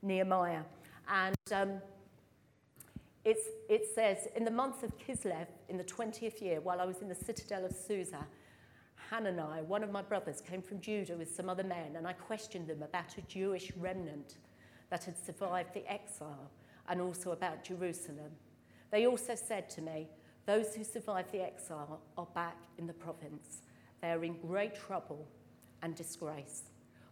Nehemiah. 0.03 0.62
And 1.09 1.37
um, 1.53 1.83
it 3.24 3.87
says, 3.94 4.29
in 4.37 4.44
the 4.44 4.51
month 4.51 4.83
of 4.83 4.96
Kislev, 4.98 5.46
in 5.68 5.77
the 5.77 5.85
20th 5.85 6.40
year, 6.40 6.61
while 6.61 6.81
I 6.81 6.85
was 6.85 7.03
in 7.03 7.09
the 7.09 7.14
citadel 7.14 7.64
of 7.64 7.72
Susa, 7.72 8.27
Hanani, 9.10 9.62
one 9.62 9.82
of 9.82 9.90
my 9.90 10.02
brothers, 10.02 10.40
came 10.40 10.60
from 10.60 10.80
Judah 10.80 11.16
with 11.16 11.34
some 11.34 11.48
other 11.48 11.64
men, 11.64 11.96
and 11.96 12.06
I 12.06 12.12
questioned 12.12 12.66
them 12.66 12.82
about 12.82 13.16
a 13.16 13.22
Jewish 13.22 13.72
remnant 13.76 14.36
that 14.90 15.04
had 15.04 15.16
survived 15.18 15.74
the 15.74 15.90
exile 15.90 16.50
and 16.88 17.00
also 17.00 17.32
about 17.32 17.64
Jerusalem. 17.64 18.32
They 18.90 19.06
also 19.06 19.34
said 19.34 19.70
to 19.70 19.82
me, 19.82 20.08
Those 20.46 20.74
who 20.74 20.84
survived 20.84 21.32
the 21.32 21.42
exile 21.42 22.00
are 22.16 22.28
back 22.34 22.56
in 22.78 22.86
the 22.86 22.92
province. 22.92 23.62
They 24.00 24.10
are 24.10 24.24
in 24.24 24.34
great 24.40 24.74
trouble 24.74 25.26
and 25.82 25.94
disgrace. 25.94 26.62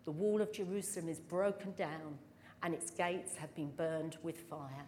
The 0.04 0.12
wall 0.12 0.40
of 0.40 0.52
Jerusalem 0.52 1.09
is 1.09 1.18
broken 1.18 1.72
down 1.76 2.18
and 2.62 2.74
its 2.74 2.90
gates 2.90 3.37
have 3.37 3.54
been 3.54 3.70
burned 3.70 4.16
with 4.22 4.38
fire. 4.38 4.87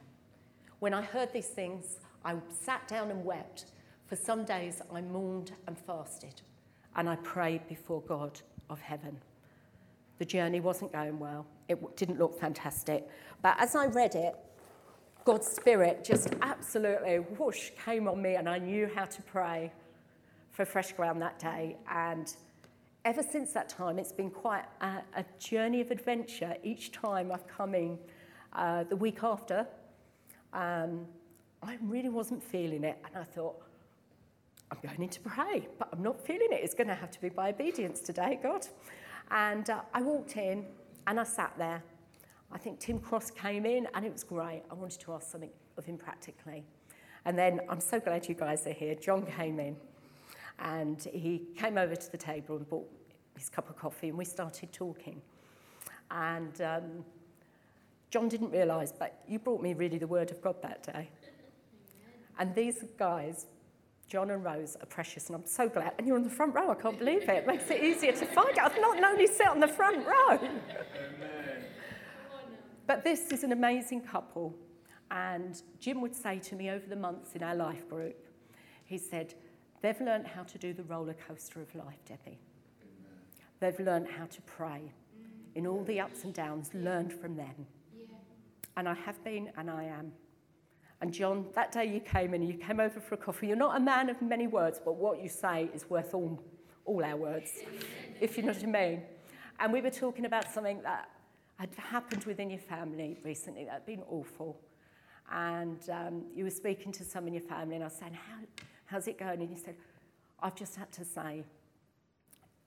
When 0.79 0.95
I 0.95 1.03
heard 1.03 1.33
these 1.33 1.49
things, 1.49 1.99
I 2.25 2.37
sat 2.51 2.89
down 2.89 3.11
and 3.11 3.25
wept. 3.25 3.67
For 4.07 4.17
some 4.17 4.45
days 4.45 4.81
I 4.93 5.01
mourned 5.01 5.53
and 5.67 5.77
fasted, 5.79 6.41
and 6.99 7.09
I 7.09 7.15
prayed 7.17 7.67
before 7.69 8.03
God 8.03 8.41
of 8.69 8.81
heaven. 8.81 9.17
The 10.19 10.25
journey 10.25 10.59
wasn't 10.59 10.93
going 10.93 11.19
well, 11.21 11.47
it 11.69 11.97
didn't 11.97 12.19
look 12.19 12.39
fantastic. 12.39 13.09
But 13.41 13.57
as 13.61 13.77
I 13.77 13.87
read 13.87 14.17
it, 14.17 14.35
God's 15.25 15.47
Spirit 15.47 16.05
just 16.05 16.35
absolutely 16.43 17.17
whoosh 17.17 17.71
came 17.85 18.09
on 18.09 18.21
me, 18.21 18.35
and 18.35 18.49
I 18.49 18.59
knew 18.59 18.91
how 18.93 19.05
to 19.05 19.23
pray 19.23 19.73
for 20.51 20.65
fresh 20.65 20.91
ground 20.93 21.23
that 21.23 21.39
day. 21.39 21.77
And 21.89 22.35
ever 23.05 23.23
since 23.23 23.53
that 23.53 23.69
time, 23.69 24.01
it's 24.01 24.11
been 24.11 24.31
quite 24.31 24.65
a, 24.81 25.03
a 25.15 25.25
journey 25.39 25.81
of 25.81 25.93
adventure. 25.93 26.57
Each 26.65 26.91
time 26.91 27.31
I've 27.31 27.47
come 27.47 27.77
in 27.77 27.97
uh, 28.55 28.85
the 28.85 28.97
week 28.97 29.23
after, 29.23 29.69
um, 30.53 31.07
I 31.63 31.79
really 31.81 32.09
wasn't 32.09 32.43
feeling 32.43 32.83
it. 32.83 32.99
And 33.07 33.23
I 33.23 33.25
thought, 33.25 33.63
I'm 34.71 34.79
going 34.83 35.03
in 35.03 35.09
to 35.09 35.21
pray, 35.21 35.67
but 35.79 35.89
I'm 35.93 36.03
not 36.03 36.21
feeling 36.21 36.49
it. 36.53 36.61
It's 36.63 36.75
going 36.75 36.89
to 36.89 36.95
have 36.95 37.11
to 37.11 37.21
be 37.21 37.29
by 37.29 37.51
obedience 37.51 38.01
today, 38.01 38.39
God. 38.43 38.67
And 39.31 39.69
uh, 39.71 39.81
I 39.95 40.03
walked 40.03 40.37
in 40.37 40.65
and 41.07 41.19
I 41.19 41.25
sat 41.25 41.55
there. 41.59 41.83
I 42.53 42.59
think 42.59 42.79
Tim 42.79 42.99
Cross 42.99 43.33
came 43.33 43.67
in 43.67 43.87
and 43.95 44.05
it 44.05 44.13
was 44.13 44.25
great. 44.25 44.63
I 44.71 44.75
wanted 44.75 45.01
to 45.01 45.13
ask 45.15 45.31
something 45.31 45.51
of 45.77 45.85
him 45.85 45.97
practically. 45.97 46.65
And 47.25 47.39
then 47.39 47.61
I'm 47.69 47.81
so 47.81 48.01
glad 48.01 48.29
you 48.29 48.35
guys 48.35 48.67
are 48.67 48.73
here. 48.73 48.95
John 48.95 49.27
came 49.27 49.61
in 49.61 49.77
and 50.59 51.03
he 51.13 51.43
came 51.57 51.79
over 51.79 51.95
to 51.95 52.13
the 52.13 52.19
table 52.19 52.57
and 52.57 52.69
bought 52.69 52.89
his 53.37 53.49
cup 53.49 53.71
of 53.71 53.77
coffee, 53.77 54.09
and 54.09 54.19
we 54.19 54.25
started 54.25 54.73
talking. 54.73 55.23
And 56.11 56.61
um, 56.61 57.05
John 58.11 58.29
didn't 58.29 58.51
realise, 58.51 58.93
but 58.93 59.21
you 59.29 59.39
brought 59.39 59.63
me 59.63 59.75
really 59.75 59.99
the 59.99 60.07
word 60.07 60.31
of 60.31 60.43
God 60.43 60.61
that 60.63 60.83
day. 60.83 61.11
And 62.39 62.55
these 62.55 62.83
guys, 62.99 63.47
John 64.09 64.31
and 64.31 64.43
Rose, 64.43 64.77
are 64.81 64.87
precious, 64.87 65.27
and 65.27 65.37
I'm 65.37 65.45
so 65.45 65.69
glad. 65.69 65.93
And 65.99 66.07
you're 66.07 66.17
on 66.17 66.25
the 66.25 66.31
front 66.31 66.55
row, 66.55 66.71
I 66.71 66.75
can't 66.75 66.99
believe 66.99 67.23
it. 67.23 67.29
It 67.29 67.47
makes 67.47 67.71
it 67.71 67.83
easier 67.83 68.13
to 68.13 68.27
find 68.27 68.59
I've 68.59 68.81
not 68.81 68.99
known 68.99 69.21
you 69.21 69.29
sit 69.29 69.47
on 69.47 69.61
the 69.61 69.69
front 69.69 70.07
row. 70.07 70.39
But 72.87 73.05
this 73.05 73.31
is 73.31 73.45
an 73.45 73.53
amazing 73.53 74.01
couple. 74.01 74.55
And 75.11 75.61
Jim 75.79 76.01
would 76.01 76.15
say 76.15 76.39
to 76.39 76.57
me 76.57 76.71
over 76.71 76.87
the 76.87 76.97
months 76.97 77.35
in 77.35 77.43
our 77.43 77.55
life 77.55 77.87
group, 77.89 78.17
he 78.85 78.97
said, 78.97 79.35
They've 79.83 80.01
learned 80.01 80.27
how 80.27 80.43
to 80.45 80.59
do 80.59 80.73
the 80.73 80.83
roller 80.85 81.15
coaster 81.15 81.61
of 81.61 81.75
life, 81.75 81.99
Debbie. 82.07 82.39
They've 83.61 83.79
learned 83.79 84.09
how 84.09 84.25
to 84.25 84.41
pray 84.43 84.93
in 85.55 85.67
all 85.67 85.85
the 85.85 86.01
ups 86.01 86.25
and 86.25 86.33
downs, 86.33 86.71
learned 86.73 87.13
from 87.13 87.37
them. 87.37 87.67
And 88.77 88.89
I 88.89 88.95
have 88.95 89.23
been 89.23 89.51
and 89.57 89.71
I 89.71 89.85
am. 89.85 90.13
And 91.01 91.13
John, 91.13 91.47
that 91.55 91.71
day 91.73 91.87
you 91.87 92.01
came 92.01 92.35
in, 92.35 92.43
you 92.43 92.55
came 92.55 92.81
over 92.81 92.99
for 93.01 93.15
a 93.15 93.19
coffee. 93.19 93.47
You're 93.47 93.57
not 93.57 93.77
a 93.77 93.81
man 93.81 94.11
of 94.11 94.21
many 94.21 94.47
words, 94.47 94.81
but 94.85 94.97
what 94.97 95.23
you 95.23 95.29
say 95.29 95.71
is 95.73 95.89
worth 95.89 96.13
all, 96.13 96.43
all 96.85 97.05
our 97.05 97.17
words, 97.17 97.51
if 98.21 98.37
you 98.37 98.43
know 98.43 98.53
what 98.53 98.63
I 98.63 98.67
mean. 98.67 99.03
And 99.61 99.73
we 99.73 99.81
were 99.81 99.91
talking 99.91 100.25
about 100.25 100.53
something 100.53 100.83
that 100.83 101.09
had 101.59 101.71
happened 101.77 102.25
within 102.25 102.51
your 102.51 102.59
family 102.59 103.19
recently 103.25 103.65
that 103.65 103.73
had 103.73 103.87
been 103.87 104.03
awful. 104.09 104.61
And 105.31 105.79
um, 105.91 106.23
you 106.35 106.45
were 106.45 106.51
speaking 106.51 106.91
to 106.93 107.05
some 107.05 107.29
in 107.29 107.35
your 107.35 107.43
family, 107.43 107.75
and 107.75 107.85
I 107.85 107.89
was 107.89 107.97
saying, 107.97 108.15
How, 108.15 108.65
How's 108.89 109.07
it 109.07 109.19
going? 109.19 109.43
And 109.43 109.51
you 109.51 109.57
said, 109.57 109.75
I've 110.41 110.55
just 110.55 110.75
had 110.75 110.91
to 110.93 111.05
say 111.05 111.45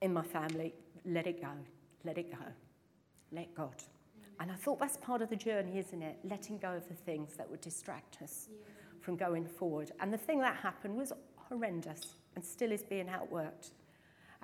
in 0.00 0.12
my 0.12 0.22
family, 0.22 0.72
let 1.04 1.26
it 1.26 1.40
go, 1.40 1.48
let 2.04 2.16
it 2.16 2.30
go, 2.30 2.44
let 3.32 3.52
God. 3.56 3.74
And 4.40 4.50
I 4.50 4.54
thought 4.54 4.80
that's 4.80 4.96
part 4.96 5.22
of 5.22 5.30
the 5.30 5.36
journey, 5.36 5.78
isn't 5.78 6.02
it? 6.02 6.18
Letting 6.24 6.58
go 6.58 6.72
of 6.72 6.88
the 6.88 6.94
things 6.94 7.34
that 7.36 7.48
would 7.50 7.60
distract 7.60 8.20
us 8.22 8.48
yeah. 8.50 8.56
from 9.00 9.16
going 9.16 9.46
forward. 9.46 9.92
And 10.00 10.12
the 10.12 10.18
thing 10.18 10.40
that 10.40 10.56
happened 10.56 10.96
was 10.96 11.12
horrendous 11.48 12.14
and 12.34 12.44
still 12.44 12.72
is 12.72 12.82
being 12.82 13.06
outworked. 13.06 13.70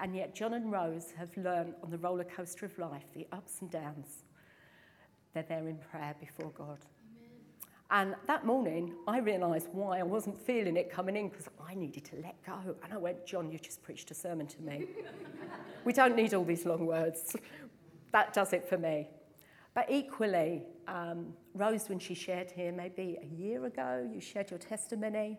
And 0.00 0.14
yet, 0.14 0.34
John 0.34 0.54
and 0.54 0.70
Rose 0.70 1.12
have 1.18 1.36
learned 1.36 1.74
on 1.82 1.90
the 1.90 1.98
roller 1.98 2.24
coaster 2.24 2.66
of 2.66 2.78
life, 2.78 3.04
the 3.14 3.26
ups 3.32 3.56
and 3.60 3.70
downs, 3.70 4.22
they're 5.34 5.42
there 5.42 5.68
in 5.68 5.78
prayer 5.78 6.14
before 6.20 6.50
God. 6.50 6.78
And 7.90 8.14
that 8.26 8.44
morning, 8.44 8.94
I 9.06 9.18
realised 9.18 9.68
why 9.72 9.98
I 9.98 10.02
wasn't 10.02 10.38
feeling 10.38 10.76
it 10.76 10.90
coming 10.90 11.16
in 11.16 11.30
because 11.30 11.48
I 11.66 11.74
needed 11.74 12.04
to 12.06 12.16
let 12.16 12.34
go. 12.44 12.76
And 12.84 12.92
I 12.92 12.98
went, 12.98 13.24
John, 13.24 13.50
you 13.50 13.58
just 13.58 13.82
preached 13.82 14.10
a 14.10 14.14
sermon 14.14 14.46
to 14.48 14.62
me. 14.62 14.86
we 15.84 15.94
don't 15.94 16.14
need 16.14 16.34
all 16.34 16.44
these 16.44 16.66
long 16.66 16.86
words. 16.86 17.34
That 18.12 18.34
does 18.34 18.52
it 18.52 18.68
for 18.68 18.76
me. 18.76 19.08
But 19.78 19.92
equally, 19.92 20.64
um, 20.88 21.34
Rose, 21.54 21.88
when 21.88 22.00
she 22.00 22.12
shared 22.12 22.50
here, 22.50 22.72
maybe 22.72 23.16
a 23.22 23.26
year 23.40 23.64
ago, 23.64 24.10
you 24.12 24.20
shared 24.20 24.50
your 24.50 24.58
testimony, 24.58 25.38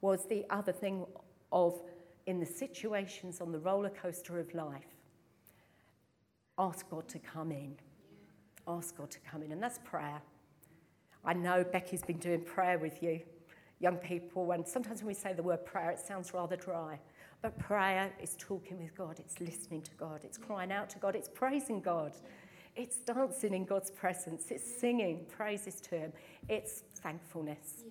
was 0.00 0.24
the 0.24 0.46
other 0.48 0.72
thing 0.72 1.04
of 1.52 1.78
in 2.24 2.40
the 2.40 2.46
situations 2.46 3.38
on 3.38 3.52
the 3.52 3.58
roller 3.58 3.90
coaster 3.90 4.40
of 4.40 4.54
life, 4.54 4.96
ask 6.58 6.88
God 6.88 7.06
to 7.08 7.18
come 7.18 7.52
in. 7.52 7.74
Ask 8.66 8.96
God 8.96 9.10
to 9.10 9.18
come 9.30 9.42
in. 9.42 9.52
And 9.52 9.62
that's 9.62 9.78
prayer. 9.84 10.22
I 11.22 11.34
know 11.34 11.62
Becky's 11.62 12.00
been 12.00 12.16
doing 12.16 12.40
prayer 12.40 12.78
with 12.78 13.02
you, 13.02 13.20
young 13.78 13.98
people, 13.98 14.52
and 14.52 14.66
sometimes 14.66 15.00
when 15.00 15.08
we 15.08 15.12
say 15.12 15.34
the 15.34 15.42
word 15.42 15.66
prayer, 15.66 15.90
it 15.90 15.98
sounds 15.98 16.32
rather 16.32 16.56
dry. 16.56 16.98
But 17.42 17.58
prayer 17.58 18.10
is 18.22 18.36
talking 18.38 18.78
with 18.78 18.94
God, 18.94 19.18
it's 19.18 19.38
listening 19.38 19.82
to 19.82 19.90
God, 19.98 20.20
it's 20.24 20.38
crying 20.38 20.72
out 20.72 20.88
to 20.90 20.98
God, 20.98 21.14
it's 21.14 21.28
praising 21.28 21.82
God, 21.82 22.12
it's 22.80 22.96
dancing 22.98 23.54
in 23.54 23.64
God's 23.64 23.90
presence, 23.90 24.50
it's 24.50 24.80
singing 24.80 25.26
praises 25.28 25.80
to 25.82 25.96
Him, 25.96 26.12
it's 26.48 26.82
thankfulness. 26.96 27.84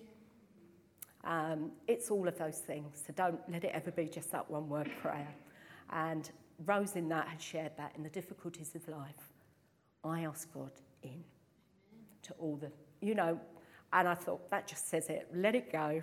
Um, 1.22 1.72
it's 1.86 2.10
all 2.10 2.26
of 2.26 2.38
those 2.38 2.58
things. 2.58 3.02
So 3.06 3.12
don't 3.14 3.40
let 3.50 3.64
it 3.64 3.72
ever 3.74 3.90
be 3.90 4.06
just 4.06 4.32
that 4.32 4.50
one 4.50 4.68
word 4.70 4.90
prayer. 5.02 5.34
And 5.90 6.30
Rose 6.64 6.96
in 6.96 7.08
that 7.10 7.28
had 7.28 7.42
shared 7.42 7.72
that 7.76 7.92
in 7.96 8.02
the 8.02 8.08
difficulties 8.08 8.74
of 8.74 8.88
life. 8.88 9.32
I 10.02 10.22
ask 10.22 10.50
God 10.54 10.70
in 11.02 11.22
to 12.22 12.32
all 12.38 12.56
the 12.56 12.70
you 13.00 13.14
know, 13.14 13.40
and 13.92 14.06
I 14.06 14.14
thought, 14.14 14.50
that 14.50 14.66
just 14.66 14.88
says 14.88 15.08
it. 15.08 15.28
Let 15.34 15.54
it 15.54 15.72
go. 15.72 16.02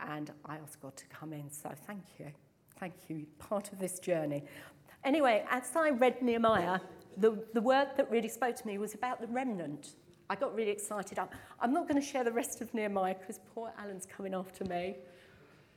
And 0.00 0.30
I 0.44 0.56
asked 0.56 0.80
God 0.80 0.96
to 0.96 1.06
come 1.06 1.32
in. 1.32 1.50
So 1.50 1.70
thank 1.86 2.04
you. 2.18 2.26
Thank 2.78 2.94
you. 3.08 3.26
Part 3.38 3.72
of 3.72 3.78
this 3.78 3.98
journey. 3.98 4.44
Anyway, 5.02 5.44
as 5.50 5.74
I 5.74 5.90
read 5.90 6.22
Nehemiah, 6.22 6.78
the, 7.18 7.42
the 7.54 7.60
word 7.60 7.88
that 7.96 8.10
really 8.10 8.28
spoke 8.28 8.56
to 8.56 8.66
me 8.66 8.78
was 8.78 8.94
about 8.94 9.20
the 9.20 9.26
remnant. 9.26 9.94
I 10.30 10.36
got 10.36 10.54
really 10.54 10.70
excited. 10.70 11.18
I'm, 11.18 11.28
I'm 11.60 11.72
not 11.72 11.88
going 11.88 12.00
to 12.00 12.06
share 12.06 12.24
the 12.24 12.32
rest 12.32 12.60
of 12.60 12.72
Nehemiah 12.74 13.14
because 13.18 13.40
poor 13.54 13.72
Alan's 13.78 14.06
coming 14.06 14.34
after 14.34 14.64
me. 14.64 14.96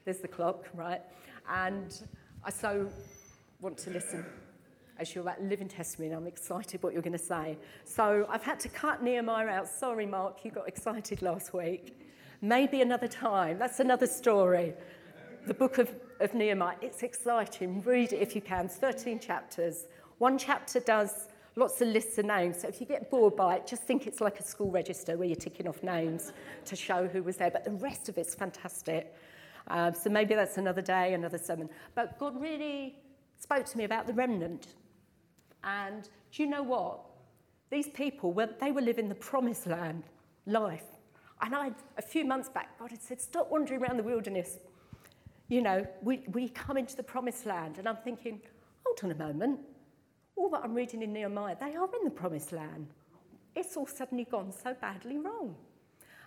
There's 0.03 0.19
the 0.19 0.27
clock, 0.27 0.65
right? 0.73 1.01
And 1.49 2.01
I 2.43 2.49
so 2.49 2.89
want 3.61 3.77
to 3.79 3.91
listen 3.91 4.25
as 4.99 5.15
you're 5.15 5.23
that 5.23 5.41
living 5.43 5.67
testimony. 5.67 6.13
I'm 6.13 6.27
excited 6.27 6.83
what 6.83 6.93
you're 6.93 7.01
going 7.01 7.13
to 7.13 7.17
say. 7.17 7.57
So 7.85 8.25
I've 8.29 8.43
had 8.43 8.59
to 8.61 8.69
cut 8.69 9.01
Nehemiah 9.01 9.47
out. 9.47 9.67
Sorry, 9.67 10.05
Mark, 10.05 10.43
you 10.43 10.51
got 10.51 10.67
excited 10.67 11.21
last 11.21 11.53
week. 11.53 11.97
Maybe 12.41 12.81
another 12.81 13.07
time. 13.07 13.57
That's 13.57 13.79
another 13.79 14.07
story. 14.07 14.73
The 15.47 15.53
book 15.53 15.77
of, 15.77 15.89
of 16.19 16.33
Nehemiah. 16.33 16.75
It's 16.81 17.03
exciting. 17.03 17.81
Read 17.83 18.13
it 18.13 18.21
if 18.21 18.35
you 18.35 18.41
can. 18.41 18.65
It's 18.65 18.75
13 18.75 19.19
chapters. 19.19 19.85
One 20.17 20.37
chapter 20.37 20.79
does 20.79 21.27
lots 21.55 21.81
of 21.81 21.89
lists 21.89 22.17
of 22.17 22.25
names. 22.25 22.61
So 22.61 22.67
if 22.67 22.79
you 22.79 22.87
get 22.87 23.09
bored 23.09 23.35
by 23.35 23.55
it, 23.55 23.67
just 23.67 23.83
think 23.83 24.07
it's 24.07 24.21
like 24.21 24.39
a 24.39 24.43
school 24.43 24.71
register 24.71 25.17
where 25.17 25.27
you're 25.27 25.35
ticking 25.35 25.67
off 25.67 25.83
names 25.83 26.33
to 26.65 26.75
show 26.75 27.07
who 27.07 27.23
was 27.23 27.37
there. 27.37 27.51
But 27.51 27.63
the 27.63 27.71
rest 27.71 28.09
of 28.09 28.17
it's 28.17 28.35
fantastic. 28.35 29.13
Um, 29.67 29.93
so 29.93 30.09
maybe 30.09 30.33
that's 30.33 30.57
another 30.57 30.81
day, 30.81 31.13
another 31.13 31.37
sermon. 31.37 31.69
But 31.93 32.17
God 32.17 32.39
really 32.41 32.95
spoke 33.39 33.65
to 33.65 33.77
me 33.77 33.83
about 33.83 34.07
the 34.07 34.13
remnant 34.13 34.67
and 35.63 36.09
do 36.31 36.43
you 36.43 36.49
know 36.49 36.63
what? 36.63 36.99
These 37.69 37.89
people, 37.89 38.33
they 38.59 38.71
were 38.71 38.81
living 38.81 39.07
the 39.09 39.15
promised 39.15 39.67
land 39.67 40.03
life. 40.45 40.83
And 41.41 41.55
I, 41.55 41.71
a 41.97 42.01
few 42.01 42.25
months 42.25 42.49
back, 42.49 42.77
God 42.79 42.91
had 42.91 43.01
said, 43.01 43.21
stop 43.21 43.49
wandering 43.49 43.81
around 43.81 43.97
the 43.97 44.03
wilderness. 44.03 44.59
You 45.47 45.61
know, 45.61 45.85
we, 46.01 46.23
we 46.31 46.49
come 46.49 46.77
into 46.77 46.95
the 46.95 47.03
promised 47.03 47.45
land. 47.45 47.77
And 47.77 47.87
I'm 47.87 47.97
thinking, 47.97 48.41
hold 48.83 48.99
on 49.03 49.11
a 49.11 49.15
moment. 49.15 49.59
All 50.35 50.49
that 50.49 50.61
I'm 50.63 50.73
reading 50.73 51.01
in 51.01 51.13
Nehemiah, 51.13 51.55
they 51.59 51.75
are 51.75 51.89
in 51.99 52.03
the 52.03 52.11
promised 52.11 52.51
land. 52.51 52.87
It's 53.55 53.75
all 53.75 53.87
suddenly 53.87 54.25
gone 54.25 54.51
so 54.51 54.73
badly 54.79 55.17
wrong. 55.17 55.55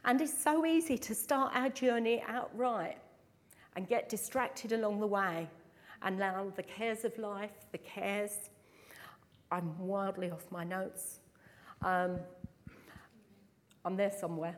And 0.05 0.21
it's 0.21 0.43
so 0.43 0.67
easy 0.67 0.99
to 0.99 1.15
start 1.15 1.53
our 1.55 1.71
journey 1.71 2.23
outright 2.29 2.99
and 3.77 3.89
get 3.89 4.09
distracted 4.09 4.73
along 4.73 5.01
the 5.01 5.07
way 5.07 5.49
and 6.03 6.19
allow 6.19 6.53
the 6.55 6.63
cares 6.63 7.05
of 7.05 7.17
life, 7.19 7.53
the 7.73 7.79
cares 7.79 8.51
I'm 9.51 9.79
wildly 9.79 10.31
off 10.31 10.45
my 10.51 10.65
notes. 10.65 11.21
Um, 11.83 12.19
I'm 13.85 13.97
there 13.97 14.11
somewhere. 14.11 14.57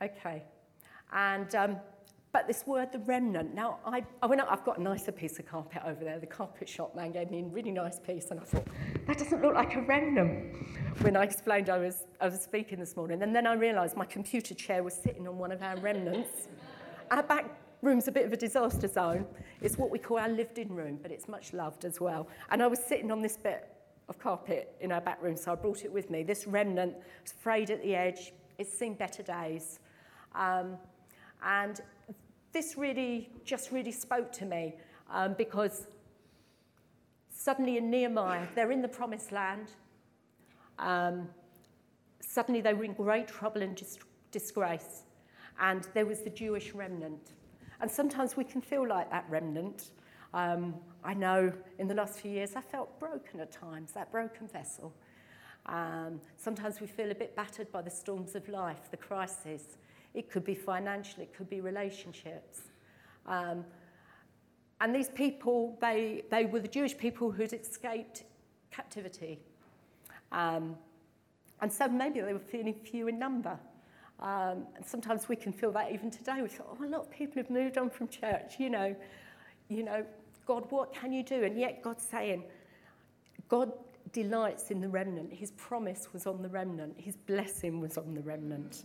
Okay. 0.00 0.44
And, 1.12 1.52
um, 1.56 1.76
but 2.32 2.46
this 2.46 2.66
word, 2.66 2.90
the 2.92 2.98
remnant. 3.00 3.54
Now, 3.54 3.78
I, 3.84 4.04
I 4.22 4.26
went 4.26 4.40
up, 4.40 4.48
I've 4.50 4.64
got 4.64 4.78
a 4.78 4.82
nicer 4.82 5.12
piece 5.12 5.38
of 5.38 5.46
carpet 5.46 5.82
over 5.84 6.02
there. 6.02 6.18
The 6.18 6.26
carpet 6.26 6.66
shop 6.66 6.96
man 6.96 7.12
gave 7.12 7.30
me 7.30 7.40
a 7.40 7.44
really 7.44 7.70
nice 7.70 7.98
piece, 7.98 8.30
and 8.30 8.40
I 8.40 8.44
thought, 8.44 8.66
that 9.06 9.18
doesn't 9.18 9.42
look 9.42 9.54
like 9.54 9.76
a 9.76 9.82
remnant 9.82 10.56
when 11.02 11.14
I 11.14 11.24
explained 11.24 11.68
I 11.68 11.76
was, 11.76 12.04
I 12.22 12.28
was 12.28 12.40
speaking 12.40 12.78
this 12.78 12.96
morning. 12.96 13.22
And 13.22 13.36
then 13.36 13.46
I 13.46 13.52
realised 13.52 13.96
my 13.98 14.06
computer 14.06 14.54
chair 14.54 14.82
was 14.82 14.94
sitting 14.94 15.28
on 15.28 15.36
one 15.36 15.52
of 15.52 15.62
our 15.62 15.76
remnants. 15.76 16.48
our 17.10 17.22
back 17.22 17.44
room's 17.82 18.08
a 18.08 18.12
bit 18.12 18.24
of 18.24 18.32
a 18.32 18.36
disaster 18.36 18.88
zone. 18.88 19.26
It's 19.60 19.76
what 19.76 19.90
we 19.90 19.98
call 19.98 20.18
our 20.18 20.30
lived 20.30 20.56
in 20.56 20.74
room, 20.74 20.98
but 21.02 21.10
it's 21.10 21.28
much 21.28 21.52
loved 21.52 21.84
as 21.84 22.00
well. 22.00 22.28
And 22.50 22.62
I 22.62 22.66
was 22.66 22.78
sitting 22.78 23.10
on 23.12 23.20
this 23.20 23.36
bit 23.36 23.68
of 24.08 24.18
carpet 24.18 24.74
in 24.80 24.90
our 24.90 25.02
back 25.02 25.22
room, 25.22 25.36
so 25.36 25.52
I 25.52 25.54
brought 25.54 25.84
it 25.84 25.92
with 25.92 26.08
me. 26.08 26.22
This 26.22 26.46
remnant 26.46 26.94
was 27.22 27.32
frayed 27.32 27.70
at 27.70 27.82
the 27.82 27.94
edge. 27.94 28.32
It's 28.56 28.72
seen 28.72 28.94
better 28.94 29.22
days. 29.22 29.80
Um, 30.34 30.78
and 31.44 31.80
this 32.52 32.76
really, 32.76 33.30
just 33.44 33.70
really 33.70 33.92
spoke 33.92 34.32
to 34.32 34.44
me 34.44 34.74
um, 35.10 35.34
because 35.36 35.86
suddenly 37.30 37.78
in 37.78 37.90
Nehemiah, 37.90 38.46
they're 38.54 38.70
in 38.70 38.82
the 38.82 38.88
promised 38.88 39.32
land. 39.32 39.68
Um, 40.78 41.28
suddenly 42.20 42.60
they 42.60 42.74
were 42.74 42.84
in 42.84 42.92
great 42.92 43.28
trouble 43.28 43.62
and 43.62 43.74
dis- 43.74 43.98
disgrace. 44.30 45.02
And 45.60 45.86
there 45.94 46.06
was 46.06 46.20
the 46.20 46.30
Jewish 46.30 46.72
remnant. 46.72 47.32
And 47.80 47.90
sometimes 47.90 48.36
we 48.36 48.44
can 48.44 48.60
feel 48.60 48.86
like 48.86 49.10
that 49.10 49.26
remnant. 49.28 49.90
Um, 50.34 50.74
I 51.04 51.14
know 51.14 51.52
in 51.78 51.88
the 51.88 51.94
last 51.94 52.20
few 52.20 52.30
years 52.30 52.54
I 52.56 52.60
felt 52.60 52.98
broken 52.98 53.40
at 53.40 53.52
times, 53.52 53.92
that 53.92 54.10
broken 54.10 54.46
vessel. 54.48 54.94
Um, 55.66 56.20
sometimes 56.36 56.80
we 56.80 56.86
feel 56.86 57.10
a 57.10 57.14
bit 57.14 57.36
battered 57.36 57.70
by 57.70 57.82
the 57.82 57.90
storms 57.90 58.34
of 58.34 58.48
life, 58.48 58.90
the 58.90 58.96
crisis. 58.96 59.76
It 60.14 60.30
could 60.30 60.44
be 60.44 60.54
financial, 60.54 61.22
it 61.22 61.34
could 61.34 61.48
be 61.48 61.60
relationships. 61.60 62.60
Um, 63.26 63.64
and 64.80 64.94
these 64.94 65.08
people, 65.08 65.78
they, 65.80 66.24
they 66.30 66.44
were 66.44 66.60
the 66.60 66.68
Jewish 66.68 66.96
people 66.96 67.30
who'd 67.30 67.52
escaped 67.52 68.24
captivity. 68.70 69.38
Um, 70.32 70.76
and 71.60 71.72
so 71.72 71.86
maybe 71.88 72.20
they 72.20 72.32
were 72.32 72.40
feeling 72.40 72.74
few 72.74 73.06
in 73.06 73.18
number. 73.18 73.58
Um, 74.18 74.66
and 74.76 74.84
sometimes 74.84 75.28
we 75.28 75.36
can 75.36 75.52
feel 75.52 75.72
that 75.72 75.92
even 75.92 76.10
today. 76.10 76.42
We 76.42 76.48
thought, 76.48 76.76
oh, 76.80 76.84
a 76.84 76.88
lot 76.88 77.02
of 77.02 77.10
people 77.10 77.40
have 77.42 77.50
moved 77.50 77.78
on 77.78 77.90
from 77.90 78.08
church, 78.08 78.54
you 78.58 78.70
know. 78.70 78.94
You 79.68 79.84
know, 79.84 80.04
God, 80.46 80.66
what 80.70 80.92
can 80.92 81.12
you 81.12 81.22
do? 81.22 81.44
And 81.44 81.58
yet 81.58 81.82
God's 81.82 82.04
saying, 82.04 82.44
God 83.48 83.72
delights 84.12 84.70
in 84.70 84.80
the 84.80 84.88
remnant. 84.88 85.32
His 85.32 85.52
promise 85.52 86.08
was 86.12 86.26
on 86.26 86.42
the 86.42 86.48
remnant. 86.48 86.94
His 86.98 87.16
blessing 87.16 87.80
was 87.80 87.96
on 87.96 88.14
the 88.14 88.20
remnant. 88.20 88.84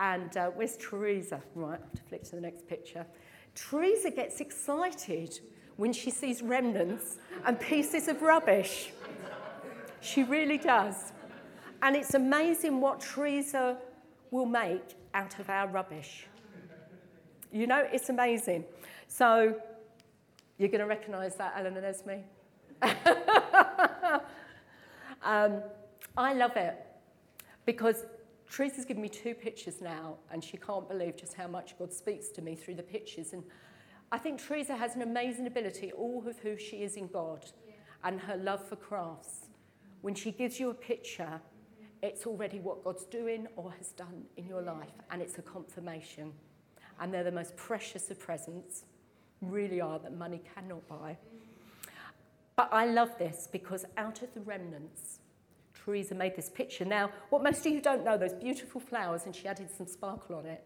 And 0.00 0.34
uh, 0.36 0.50
where's 0.50 0.76
Teresa? 0.78 1.42
Right, 1.54 1.78
I 1.78 1.82
have 1.82 1.92
to 1.92 2.02
flick 2.02 2.24
to 2.24 2.34
the 2.34 2.40
next 2.40 2.66
picture. 2.66 3.06
Teresa 3.54 4.10
gets 4.10 4.40
excited 4.40 5.38
when 5.76 5.92
she 5.92 6.10
sees 6.10 6.40
remnants 6.40 7.18
and 7.44 7.60
pieces 7.60 8.08
of 8.08 8.22
rubbish. 8.22 8.92
She 10.00 10.22
really 10.22 10.56
does. 10.56 11.12
And 11.82 11.94
it's 11.94 12.14
amazing 12.14 12.80
what 12.80 13.00
Teresa 13.00 13.76
will 14.30 14.46
make 14.46 14.96
out 15.12 15.38
of 15.38 15.50
our 15.50 15.68
rubbish. 15.68 16.26
You 17.52 17.66
know, 17.66 17.86
it's 17.92 18.08
amazing. 18.08 18.64
So, 19.06 19.54
you're 20.56 20.68
going 20.68 20.80
to 20.80 20.86
recognise 20.86 21.36
that, 21.36 21.52
Alan 21.56 21.76
and 21.76 21.84
Esme? 21.84 22.10
um, 25.22 25.62
I 26.16 26.32
love 26.32 26.56
it 26.56 26.86
because 27.66 28.04
Teresa's 28.50 28.84
given 28.84 29.02
me 29.02 29.08
two 29.08 29.34
pictures 29.34 29.80
now, 29.80 30.16
and 30.32 30.42
she 30.42 30.56
can't 30.56 30.88
believe 30.88 31.16
just 31.16 31.34
how 31.34 31.46
much 31.46 31.78
God 31.78 31.92
speaks 31.92 32.28
to 32.30 32.42
me 32.42 32.56
through 32.56 32.74
the 32.74 32.82
pictures. 32.82 33.32
And 33.32 33.44
I 34.10 34.18
think 34.18 34.40
Teresa 34.40 34.76
has 34.76 34.96
an 34.96 35.02
amazing 35.02 35.46
ability, 35.46 35.92
all 35.92 36.26
of 36.26 36.38
who 36.40 36.56
she 36.56 36.82
is 36.82 36.96
in 36.96 37.06
God 37.06 37.46
yeah. 37.66 37.74
and 38.02 38.20
her 38.20 38.36
love 38.36 38.66
for 38.66 38.74
crafts. 38.74 39.46
When 40.00 40.14
she 40.14 40.32
gives 40.32 40.58
you 40.58 40.70
a 40.70 40.74
picture, 40.74 41.40
it's 42.02 42.26
already 42.26 42.58
what 42.58 42.82
God's 42.82 43.04
doing 43.04 43.46
or 43.54 43.70
has 43.72 43.92
done 43.92 44.24
in 44.36 44.48
your 44.48 44.62
life, 44.62 44.94
and 45.12 45.22
it's 45.22 45.38
a 45.38 45.42
confirmation. 45.42 46.32
And 46.98 47.14
they're 47.14 47.24
the 47.24 47.30
most 47.30 47.56
precious 47.56 48.10
of 48.10 48.18
presents, 48.18 48.84
really 49.40 49.80
are, 49.80 50.00
that 50.00 50.16
money 50.16 50.42
cannot 50.54 50.86
buy. 50.88 51.16
Mm. 51.16 51.40
But 52.56 52.68
I 52.72 52.84
love 52.86 53.16
this 53.16 53.48
because 53.50 53.86
out 53.96 54.22
of 54.22 54.34
the 54.34 54.40
remnants, 54.40 55.19
Teresa 55.90 56.14
made 56.14 56.36
this 56.36 56.48
picture. 56.48 56.84
Now, 56.84 57.10
what 57.30 57.42
most 57.42 57.66
of 57.66 57.72
you 57.72 57.80
don't 57.80 58.04
know, 58.04 58.16
those 58.16 58.32
beautiful 58.32 58.80
flowers, 58.80 59.22
and 59.26 59.34
she 59.34 59.48
added 59.48 59.68
some 59.76 59.88
sparkle 59.88 60.36
on 60.36 60.46
it, 60.46 60.64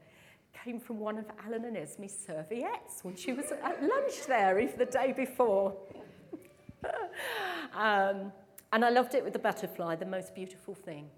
came 0.52 0.78
from 0.78 0.98
one 1.00 1.16
of 1.16 1.24
Alan 1.46 1.64
and 1.64 1.76
Esme's 1.78 2.16
serviettes 2.26 3.02
when 3.02 3.16
she 3.16 3.32
was 3.32 3.46
at 3.50 3.82
lunch 3.82 4.26
there, 4.26 4.60
even 4.60 4.76
the 4.76 4.84
day 4.84 5.14
before. 5.16 5.74
um, 7.74 8.32
and 8.72 8.84
I 8.84 8.90
loved 8.90 9.14
it 9.14 9.24
with 9.24 9.32
the 9.32 9.38
butterfly, 9.38 9.96
the 9.96 10.04
most 10.04 10.34
beautiful 10.34 10.74
thing, 10.74 11.08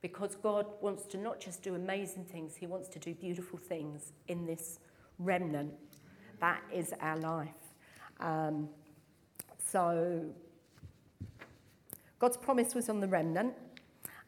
because 0.00 0.36
God 0.36 0.66
wants 0.80 1.04
to 1.06 1.18
not 1.18 1.40
just 1.40 1.64
do 1.64 1.74
amazing 1.74 2.24
things, 2.24 2.54
He 2.54 2.68
wants 2.68 2.88
to 2.90 3.00
do 3.00 3.14
beautiful 3.14 3.58
things 3.58 4.12
in 4.28 4.46
this 4.46 4.78
remnant. 5.18 5.74
That 6.38 6.62
is 6.72 6.94
our 7.00 7.16
life. 7.18 7.48
Um, 8.20 8.68
so 9.58 10.24
God's 12.18 12.36
promise 12.36 12.74
was 12.74 12.88
on 12.88 13.00
the 13.00 13.08
remnant. 13.08 13.54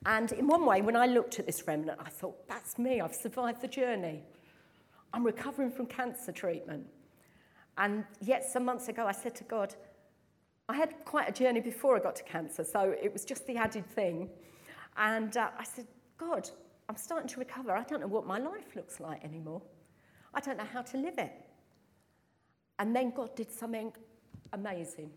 And 0.06 0.30
in 0.32 0.46
one 0.46 0.64
way, 0.64 0.82
when 0.82 0.96
I 0.96 1.06
looked 1.06 1.38
at 1.38 1.46
this 1.46 1.66
remnant, 1.66 1.98
I 2.04 2.08
thought, 2.08 2.46
that's 2.48 2.78
me, 2.78 3.00
I've 3.00 3.14
survived 3.14 3.60
the 3.60 3.68
journey. 3.68 4.22
I'm 5.12 5.24
recovering 5.24 5.70
from 5.70 5.86
cancer 5.86 6.32
treatment. 6.32 6.86
And 7.76 8.04
yet, 8.20 8.44
some 8.44 8.64
months 8.64 8.88
ago, 8.88 9.06
I 9.06 9.12
said 9.12 9.34
to 9.36 9.44
God, 9.44 9.74
I 10.68 10.76
had 10.76 10.94
quite 11.04 11.28
a 11.28 11.32
journey 11.32 11.60
before 11.60 11.96
I 11.96 12.00
got 12.00 12.16
to 12.16 12.22
cancer, 12.24 12.62
so 12.62 12.94
it 13.02 13.12
was 13.12 13.24
just 13.24 13.46
the 13.46 13.56
added 13.56 13.86
thing. 13.86 14.28
And 14.96 15.36
uh, 15.36 15.50
I 15.58 15.64
said, 15.64 15.86
God, 16.18 16.50
I'm 16.88 16.96
starting 16.96 17.28
to 17.28 17.38
recover. 17.38 17.72
I 17.72 17.84
don't 17.84 18.00
know 18.00 18.06
what 18.06 18.26
my 18.26 18.38
life 18.38 18.76
looks 18.76 19.00
like 19.00 19.24
anymore. 19.24 19.62
I 20.34 20.40
don't 20.40 20.58
know 20.58 20.66
how 20.70 20.82
to 20.82 20.96
live 20.98 21.18
it. 21.18 21.32
And 22.78 22.94
then 22.94 23.10
God 23.10 23.34
did 23.34 23.50
something 23.50 23.92
amazing. 24.52 25.10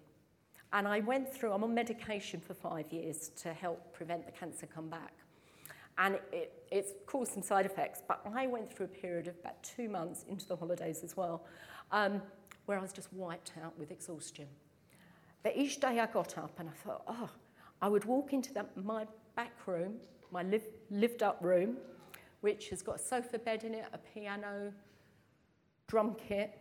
And 0.73 0.87
I 0.87 1.01
went 1.01 1.31
through, 1.33 1.51
I'm 1.51 1.63
on 1.63 1.73
medication 1.73 2.39
for 2.39 2.53
five 2.53 2.91
years 2.91 3.29
to 3.41 3.53
help 3.53 3.93
prevent 3.93 4.25
the 4.25 4.31
cancer 4.31 4.65
come 4.65 4.89
back. 4.89 5.13
And 5.97 6.17
it, 6.31 6.63
it's 6.71 6.93
caused 7.05 7.33
some 7.33 7.43
side 7.43 7.65
effects, 7.65 8.01
but 8.07 8.21
I 8.33 8.47
went 8.47 8.73
through 8.73 8.85
a 8.85 8.89
period 8.89 9.27
of 9.27 9.35
about 9.39 9.61
two 9.63 9.89
months 9.89 10.25
into 10.29 10.47
the 10.47 10.55
holidays 10.55 11.01
as 11.03 11.17
well, 11.17 11.45
um, 11.91 12.21
where 12.65 12.77
I 12.77 12.81
was 12.81 12.93
just 12.93 13.11
wiped 13.11 13.51
out 13.63 13.77
with 13.77 13.91
exhaustion. 13.91 14.47
But 15.43 15.57
each 15.57 15.79
day 15.79 15.99
I 15.99 16.05
got 16.05 16.37
up 16.37 16.59
and 16.59 16.69
I 16.69 16.73
thought, 16.73 17.03
oh, 17.07 17.29
I 17.81 17.89
would 17.89 18.05
walk 18.05 18.31
into 18.31 18.53
the, 18.53 18.65
my 18.75 19.05
back 19.35 19.67
room, 19.67 19.95
my 20.31 20.43
live, 20.43 20.63
lived 20.89 21.23
up 21.23 21.37
room, 21.41 21.77
which 22.41 22.69
has 22.69 22.81
got 22.81 22.95
a 22.95 22.99
sofa 22.99 23.37
bed 23.37 23.63
in 23.63 23.73
it, 23.73 23.85
a 23.93 23.97
piano, 23.97 24.71
drum 25.87 26.15
kit, 26.15 26.57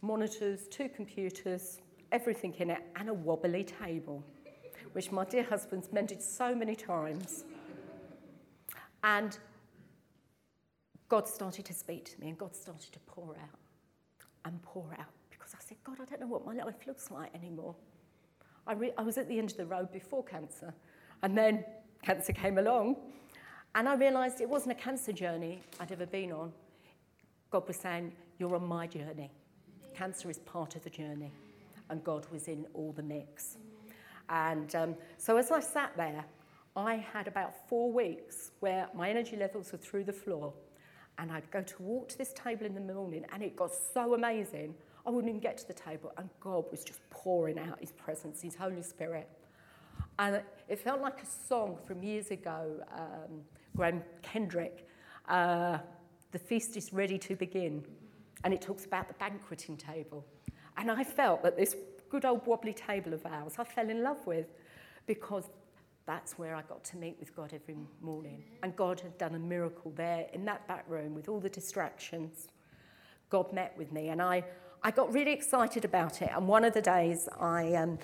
monitors, 0.00 0.68
two 0.68 0.88
computers, 0.88 1.80
everything 2.12 2.54
in 2.58 2.70
it, 2.70 2.82
and 2.96 3.08
a 3.08 3.14
wobbly 3.14 3.64
table, 3.64 4.22
which 4.92 5.10
my 5.10 5.24
dear 5.24 5.42
husband's 5.42 5.92
mended 5.92 6.22
so 6.22 6.54
many 6.54 6.76
times. 6.76 7.44
And 9.02 9.36
God 11.08 11.26
started 11.26 11.64
to 11.64 11.74
speak 11.74 12.04
to 12.14 12.20
me, 12.20 12.28
and 12.28 12.38
God 12.38 12.54
started 12.54 12.92
to 12.92 13.00
pour 13.00 13.34
out 13.34 13.58
and 14.44 14.62
pour 14.62 14.86
out 14.98 15.06
because 15.30 15.54
I 15.54 15.58
said, 15.66 15.78
God, 15.82 15.96
I 16.00 16.04
don't 16.04 16.20
know 16.20 16.26
what 16.26 16.46
my 16.46 16.54
life 16.54 16.86
looks 16.86 17.10
like 17.10 17.34
anymore. 17.34 17.74
I, 18.66 18.74
re- 18.74 18.92
I 18.96 19.02
was 19.02 19.18
at 19.18 19.28
the 19.28 19.38
end 19.38 19.50
of 19.50 19.56
the 19.56 19.66
road 19.66 19.90
before 19.90 20.22
cancer, 20.22 20.72
and 21.22 21.36
then 21.36 21.64
cancer 22.02 22.32
came 22.32 22.58
along, 22.58 22.96
and 23.74 23.88
I 23.88 23.94
realised 23.94 24.40
it 24.40 24.48
wasn't 24.48 24.72
a 24.72 24.82
cancer 24.82 25.12
journey 25.12 25.60
I'd 25.80 25.90
ever 25.90 26.06
been 26.06 26.30
on. 26.30 26.52
God 27.50 27.66
was 27.66 27.76
saying, 27.76 28.12
You're 28.38 28.54
on 28.54 28.66
my 28.66 28.86
journey. 28.86 29.30
Cancer 29.94 30.30
is 30.30 30.38
part 30.38 30.76
of 30.76 30.84
the 30.84 30.90
journey 30.90 31.32
and 31.92 32.02
God 32.02 32.26
was 32.32 32.48
in 32.48 32.66
all 32.74 32.92
the 32.92 33.02
mix. 33.02 33.58
And 34.30 34.74
um, 34.74 34.94
so 35.18 35.36
as 35.36 35.50
I 35.50 35.60
sat 35.60 35.92
there, 35.96 36.24
I 36.74 36.96
had 36.96 37.28
about 37.28 37.68
four 37.68 37.92
weeks 37.92 38.50
where 38.60 38.88
my 38.94 39.10
energy 39.10 39.36
levels 39.36 39.70
were 39.70 39.78
through 39.78 40.04
the 40.04 40.12
floor. 40.12 40.54
And 41.18 41.30
I'd 41.30 41.50
go 41.50 41.60
to 41.60 41.82
walk 41.82 42.08
to 42.08 42.18
this 42.18 42.32
table 42.32 42.64
in 42.64 42.74
the 42.74 42.80
morning, 42.80 43.26
and 43.30 43.42
it 43.42 43.54
got 43.54 43.70
so 43.92 44.14
amazing, 44.14 44.74
I 45.06 45.10
wouldn't 45.10 45.28
even 45.28 45.40
get 45.40 45.58
to 45.58 45.68
the 45.68 45.74
table, 45.74 46.10
and 46.16 46.30
God 46.40 46.64
was 46.70 46.82
just 46.82 47.00
pouring 47.10 47.58
out 47.58 47.78
His 47.78 47.92
presence, 47.92 48.40
His 48.40 48.54
Holy 48.54 48.82
Spirit. 48.82 49.28
And 50.18 50.40
it 50.68 50.78
felt 50.78 51.02
like 51.02 51.22
a 51.22 51.26
song 51.26 51.76
from 51.86 52.02
years 52.02 52.30
ago, 52.30 52.82
um, 52.96 53.42
Graham 53.76 54.02
Kendrick, 54.22 54.88
uh, 55.28 55.78
The 56.30 56.38
Feast 56.38 56.78
is 56.78 56.92
Ready 56.92 57.18
to 57.18 57.36
Begin. 57.36 57.84
And 58.44 58.54
it 58.54 58.62
talks 58.62 58.86
about 58.86 59.08
the 59.08 59.14
banqueting 59.14 59.76
table. 59.76 60.24
And 60.76 60.90
I 60.90 61.04
felt 61.04 61.42
that 61.42 61.56
this 61.56 61.76
good 62.08 62.24
old 62.24 62.46
wobbly 62.46 62.74
table 62.74 63.14
of 63.14 63.24
ours 63.24 63.54
I 63.58 63.64
fell 63.64 63.88
in 63.88 64.02
love 64.02 64.26
with 64.26 64.46
because 65.06 65.44
that's 66.06 66.38
where 66.38 66.54
I 66.54 66.62
got 66.62 66.84
to 66.84 66.96
meet 66.96 67.16
with 67.20 67.34
God 67.34 67.52
every 67.54 67.76
morning. 68.00 68.42
And 68.62 68.74
God 68.74 69.00
had 69.00 69.16
done 69.18 69.34
a 69.34 69.38
miracle 69.38 69.92
there 69.94 70.26
in 70.32 70.44
that 70.46 70.66
back 70.66 70.84
room 70.88 71.14
with 71.14 71.28
all 71.28 71.40
the 71.40 71.48
distractions. 71.48 72.48
God 73.30 73.52
met 73.52 73.74
with 73.78 73.92
me, 73.92 74.08
and 74.08 74.20
I, 74.20 74.44
I 74.82 74.90
got 74.90 75.12
really 75.12 75.32
excited 75.32 75.84
about 75.84 76.20
it. 76.20 76.30
And 76.34 76.48
one 76.48 76.64
of 76.64 76.74
the 76.74 76.82
days 76.82 77.28
I 77.40 77.74
um, 77.74 77.98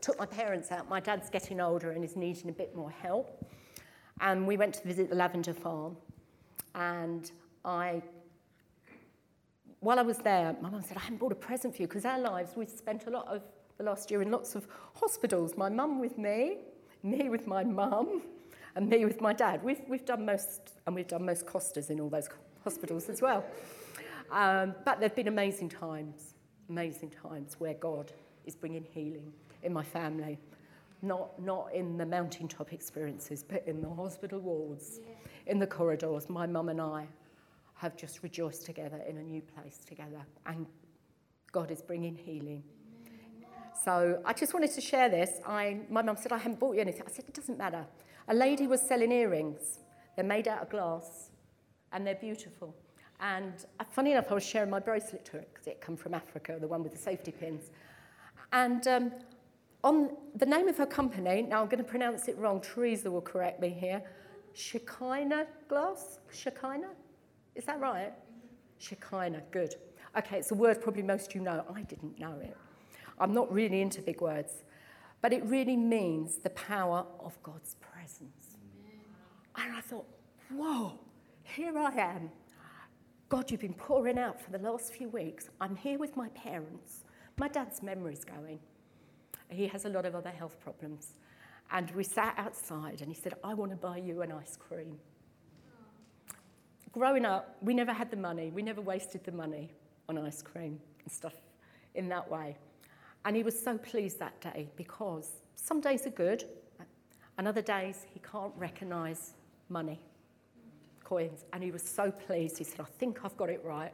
took 0.00 0.18
my 0.18 0.26
parents 0.26 0.70
out. 0.70 0.88
My 0.88 1.00
dad's 1.00 1.30
getting 1.30 1.60
older 1.60 1.90
and 1.90 2.04
is 2.04 2.16
needing 2.16 2.48
a 2.48 2.52
bit 2.52 2.76
more 2.76 2.90
help. 2.90 3.44
And 4.20 4.46
we 4.46 4.56
went 4.56 4.74
to 4.74 4.86
visit 4.86 5.08
the 5.08 5.16
lavender 5.16 5.54
farm. 5.54 5.96
And 6.74 7.30
I 7.64 8.02
while 9.80 9.98
I 9.98 10.02
was 10.02 10.18
there, 10.18 10.56
my 10.60 10.70
mum 10.70 10.82
said, 10.82 10.96
I 10.96 11.00
haven't 11.00 11.18
bought 11.18 11.32
a 11.32 11.36
present 11.36 11.76
for 11.76 11.82
you 11.82 11.88
because 11.88 12.04
our 12.04 12.18
lives, 12.18 12.52
we've 12.56 12.70
spent 12.70 13.06
a 13.06 13.10
lot 13.10 13.28
of 13.28 13.42
the 13.76 13.84
last 13.84 14.10
year 14.10 14.22
in 14.22 14.30
lots 14.30 14.54
of 14.54 14.66
hospitals. 14.94 15.56
My 15.56 15.68
mum 15.68 16.00
with 16.00 16.18
me, 16.18 16.58
me 17.02 17.28
with 17.28 17.46
my 17.46 17.62
mum, 17.62 18.22
and 18.74 18.88
me 18.88 19.04
with 19.04 19.20
my 19.20 19.32
dad. 19.32 19.62
We've, 19.62 19.80
we've 19.88 20.04
done 20.04 20.24
most, 20.24 20.72
and 20.86 20.94
we've 20.94 21.06
done 21.06 21.24
most 21.24 21.46
Costas 21.46 21.90
in 21.90 22.00
all 22.00 22.08
those 22.08 22.28
hospitals 22.64 23.08
as 23.08 23.22
well. 23.22 23.44
Um, 24.30 24.74
but 24.84 24.98
there 24.98 25.08
have 25.08 25.16
been 25.16 25.28
amazing 25.28 25.68
times, 25.68 26.34
amazing 26.68 27.10
times 27.10 27.56
where 27.58 27.74
God 27.74 28.12
is 28.46 28.56
bringing 28.56 28.84
healing 28.92 29.32
in 29.62 29.72
my 29.72 29.84
family. 29.84 30.38
Not, 31.00 31.40
not 31.40 31.72
in 31.72 31.96
the 31.96 32.04
mountaintop 32.04 32.72
experiences, 32.72 33.44
but 33.44 33.62
in 33.68 33.80
the 33.80 33.88
hospital 33.88 34.40
wards, 34.40 34.98
yeah. 35.00 35.14
in 35.52 35.60
the 35.60 35.66
corridors. 35.66 36.28
My 36.28 36.44
mum 36.44 36.68
and 36.68 36.80
I 36.80 37.06
have 37.78 37.96
just 37.96 38.22
rejoiced 38.22 38.66
together 38.66 39.00
in 39.08 39.16
a 39.16 39.22
new 39.22 39.40
place 39.40 39.78
together. 39.86 40.24
And 40.46 40.66
God 41.52 41.70
is 41.70 41.80
bringing 41.80 42.16
healing. 42.16 42.62
So 43.84 44.20
I 44.24 44.32
just 44.32 44.52
wanted 44.52 44.72
to 44.72 44.80
share 44.80 45.08
this. 45.08 45.40
I, 45.46 45.78
my 45.88 46.02
mum 46.02 46.16
said, 46.16 46.32
I 46.32 46.38
haven't 46.38 46.58
bought 46.58 46.74
you 46.74 46.80
anything. 46.80 47.04
I 47.06 47.10
said, 47.10 47.24
it 47.28 47.34
doesn't 47.34 47.56
matter. 47.56 47.86
A 48.26 48.34
lady 48.34 48.66
was 48.66 48.80
selling 48.80 49.12
earrings. 49.12 49.78
They're 50.16 50.24
made 50.24 50.48
out 50.48 50.62
of 50.62 50.70
glass 50.70 51.30
and 51.92 52.06
they're 52.06 52.16
beautiful. 52.16 52.74
And 53.20 53.54
uh, 53.78 53.84
funny 53.90 54.12
enough, 54.12 54.30
I 54.30 54.34
was 54.34 54.44
sharing 54.44 54.70
my 54.70 54.80
bracelet 54.80 55.24
to 55.26 55.32
her 55.32 55.44
because 55.52 55.66
it 55.68 55.80
come 55.80 55.96
from 55.96 56.14
Africa, 56.14 56.58
the 56.60 56.68
one 56.68 56.82
with 56.82 56.92
the 56.92 56.98
safety 56.98 57.30
pins. 57.30 57.70
And 58.52 58.86
um, 58.88 59.12
on 59.84 60.10
the 60.34 60.46
name 60.46 60.68
of 60.68 60.76
her 60.78 60.86
company, 60.86 61.42
now 61.42 61.62
I'm 61.62 61.68
going 61.68 61.82
to 61.82 61.88
pronounce 61.88 62.28
it 62.28 62.36
wrong, 62.38 62.60
Teresa 62.60 63.10
will 63.10 63.20
correct 63.20 63.60
me 63.60 63.70
here, 63.70 64.02
Shekinah 64.54 65.46
Glass? 65.68 66.18
Shekinah? 66.32 66.90
Is 67.58 67.64
that 67.64 67.80
right? 67.80 68.12
Shekinah, 68.78 69.42
good. 69.50 69.74
Okay, 70.16 70.38
it's 70.38 70.52
a 70.52 70.54
word 70.54 70.80
probably 70.80 71.02
most 71.02 71.30
of 71.30 71.34
you 71.34 71.40
know. 71.42 71.64
I 71.74 71.82
didn't 71.82 72.18
know 72.18 72.38
it. 72.40 72.56
I'm 73.18 73.34
not 73.34 73.52
really 73.52 73.82
into 73.82 74.00
big 74.00 74.20
words. 74.20 74.62
But 75.20 75.32
it 75.32 75.44
really 75.44 75.76
means 75.76 76.36
the 76.36 76.50
power 76.50 77.04
of 77.18 77.36
God's 77.42 77.74
presence. 77.74 78.58
And 79.56 79.76
I 79.76 79.80
thought, 79.80 80.06
whoa, 80.50 81.00
here 81.42 81.76
I 81.76 81.90
am. 81.96 82.30
God, 83.28 83.50
you've 83.50 83.60
been 83.60 83.74
pouring 83.74 84.18
out 84.18 84.40
for 84.40 84.52
the 84.52 84.58
last 84.58 84.94
few 84.94 85.08
weeks. 85.08 85.48
I'm 85.60 85.74
here 85.74 85.98
with 85.98 86.16
my 86.16 86.28
parents. 86.28 87.02
My 87.36 87.48
dad's 87.48 87.82
memory's 87.82 88.24
going. 88.24 88.60
He 89.48 89.66
has 89.66 89.84
a 89.84 89.88
lot 89.88 90.06
of 90.06 90.14
other 90.14 90.30
health 90.30 90.60
problems. 90.60 91.14
And 91.72 91.90
we 91.90 92.04
sat 92.04 92.34
outside 92.38 93.00
and 93.00 93.10
he 93.10 93.20
said, 93.20 93.34
I 93.42 93.54
want 93.54 93.72
to 93.72 93.76
buy 93.76 93.96
you 93.96 94.22
an 94.22 94.30
ice 94.30 94.56
cream. 94.56 94.98
Growing 96.92 97.24
up, 97.24 97.56
we 97.60 97.74
never 97.74 97.92
had 97.92 98.10
the 98.10 98.16
money. 98.16 98.50
We 98.50 98.62
never 98.62 98.80
wasted 98.80 99.24
the 99.24 99.32
money 99.32 99.70
on 100.08 100.16
ice 100.18 100.42
cream 100.42 100.80
and 101.02 101.12
stuff 101.12 101.34
in 101.94 102.08
that 102.08 102.30
way. 102.30 102.56
And 103.24 103.36
he 103.36 103.42
was 103.42 103.60
so 103.60 103.76
pleased 103.76 104.18
that 104.20 104.40
day 104.40 104.68
because 104.76 105.28
some 105.54 105.80
days 105.80 106.06
are 106.06 106.10
good 106.10 106.44
and 107.36 107.46
other 107.46 107.62
days 107.62 108.06
he 108.12 108.20
can't 108.20 108.52
recognise 108.56 109.34
money, 109.68 110.00
coins. 111.04 111.44
And 111.52 111.62
he 111.62 111.70
was 111.70 111.82
so 111.82 112.10
pleased. 112.10 112.58
He 112.58 112.64
said, 112.64 112.80
I 112.80 112.84
think 112.98 113.24
I've 113.24 113.36
got 113.36 113.50
it 113.50 113.62
right. 113.64 113.92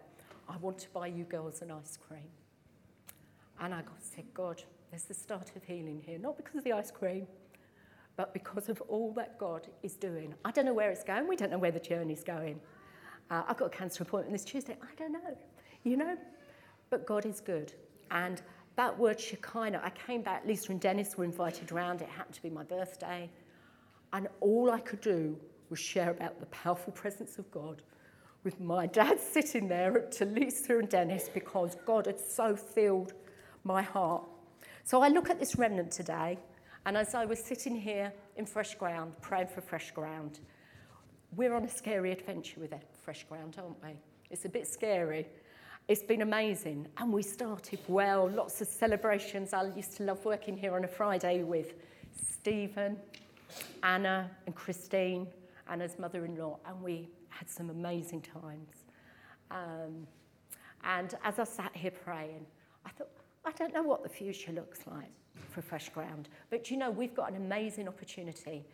I 0.49 0.57
want 0.59 0.79
to 0.79 0.89
buy 0.91 1.09
you 1.09 1.25
girls 1.25 1.63
an 1.63 1.71
ice 1.71 1.99
cream. 2.09 2.29
And 3.61 3.75
I 3.75 3.83
said, 3.99 4.25
God, 4.35 4.63
there's 4.91 5.05
the 5.05 5.15
start 5.15 5.51
of 5.57 5.65
healing 5.65 6.03
here, 6.05 6.19
not 6.19 6.37
because 6.37 6.57
of 6.57 6.65
the 6.65 6.73
ice 6.73 6.91
cream, 6.91 7.27
but 8.17 8.33
because 8.33 8.69
of 8.69 8.81
all 8.83 9.13
that 9.15 9.39
God 9.39 9.67
is 9.83 9.97
doing. 9.97 10.35
I 10.45 10.53
don't 10.53 10.67
know 10.67 10.75
where 10.75 10.91
it's 10.91 11.05
going. 11.05 11.27
We 11.27 11.37
don't 11.37 11.51
know 11.51 11.59
where 11.59 11.73
the 11.73 11.81
journey's 11.81 12.23
going. 12.23 12.61
Uh, 13.31 13.43
I've 13.49 13.57
got 13.57 13.67
a 13.67 13.77
cancer 13.77 14.03
appointment 14.03 14.33
this 14.33 14.45
Tuesday. 14.45 14.77
I 14.83 14.95
don't 14.97 15.13
know, 15.13 15.37
you 15.83 15.97
know, 15.97 16.17
but 16.91 17.07
God 17.07 17.27
is 17.27 17.41
good. 17.41 17.73
And 18.11 18.41
that 18.77 18.99
word 18.99 19.21
Shekinah, 19.21 19.81
I 19.83 19.91
came 19.91 20.23
back, 20.23 20.45
Lisa 20.47 20.73
and 20.73 20.81
Dennis 20.81 21.17
were 21.17 21.25
invited 21.25 21.73
around. 21.73 22.03
It 22.03 22.09
happened 22.09 22.35
to 22.35 22.43
be 22.43 22.51
my 22.51 22.65
birthday. 22.65 23.31
And 24.13 24.29
all 24.41 24.71
I 24.71 24.81
could 24.81 25.01
do 25.01 25.37
was 25.71 25.79
share 25.79 26.11
about 26.11 26.41
the 26.41 26.47
powerful 26.47 26.93
presence 26.93 27.39
of 27.39 27.51
God 27.51 27.83
with 28.45 28.61
my 28.61 28.87
dad 28.87 29.19
sitting 29.33 29.69
there 29.69 30.07
to 30.13 30.25
Lisa 30.25 30.79
and 30.79 30.89
Dennis 30.89 31.29
because 31.33 31.77
God 31.87 32.07
had 32.07 32.21
so 32.21 32.55
filled 32.55 33.15
my 33.65 33.83
heart. 33.83 34.25
So 34.85 35.03
I 35.03 35.09
look 35.09 35.31
at 35.31 35.41
this 35.41 35.57
remnant 35.57 35.91
today 35.91 36.39
and 36.87 36.97
as 36.97 37.15
I 37.15 37.25
was 37.25 37.39
sitting 37.39 37.75
here 37.77 38.13
in 38.37 38.45
fresh 38.45 38.75
ground, 38.75 39.15
praying 39.23 39.49
for 39.49 39.63
fresh 39.63 39.91
ground, 39.93 40.41
we're 41.35 41.55
on 41.55 41.65
a 41.65 41.69
scary 41.69 42.13
adventure 42.13 42.61
with 42.61 42.73
fresh 43.05 43.25
ground, 43.25 43.57
aren't 43.59 43.83
we? 43.83 43.91
It's 44.31 44.47
a 44.47 44.49
bit 44.49 44.67
scary. 44.67 45.27
It's 45.89 46.03
been 46.03 46.23
amazing. 46.23 46.89
And 46.97 47.13
we 47.13 47.23
started 47.23 47.79
well, 47.87 48.31
lots 48.31 48.63
of 48.63 48.69
celebrations. 48.69 49.53
I 49.53 49.71
used 49.77 49.97
to 49.99 50.05
love 50.05 50.25
working 50.25 50.57
here 50.57 50.75
on 50.75 50.85
a 50.85 50.89
Friday 50.89 51.43
with 51.43 51.75
Stephen, 52.17 52.97
Anna, 53.83 54.31
and 54.47 54.55
Christine, 54.55 55.27
Anna's 55.69 55.99
mother 55.99 56.25
in 56.25 56.37
law, 56.37 56.59
and 56.67 56.83
we 56.83 57.09
had 57.29 57.51
some 57.51 57.69
amazing 57.69 58.23
times. 58.23 58.85
Um, 59.51 60.07
and 60.85 61.15
as 61.23 61.39
I 61.39 61.45
sat 61.45 61.77
here 61.77 61.91
praying, 61.91 62.47
I 62.87 62.91
thought, 62.91 63.11
I 63.45 63.53
don't 63.53 63.75
know 63.75 63.83
what 63.83 64.03
the 64.03 64.09
future 64.09 64.53
looks 64.53 64.81
like 64.87 65.13
for 65.51 65.61
fresh 65.61 65.91
ground. 65.91 66.31
But 66.49 66.71
you 66.71 66.79
know, 66.79 66.91
we've 66.91 67.15
got 67.15 67.31
an 67.31 67.37
amazing 67.37 67.87
opportunity 67.87 68.65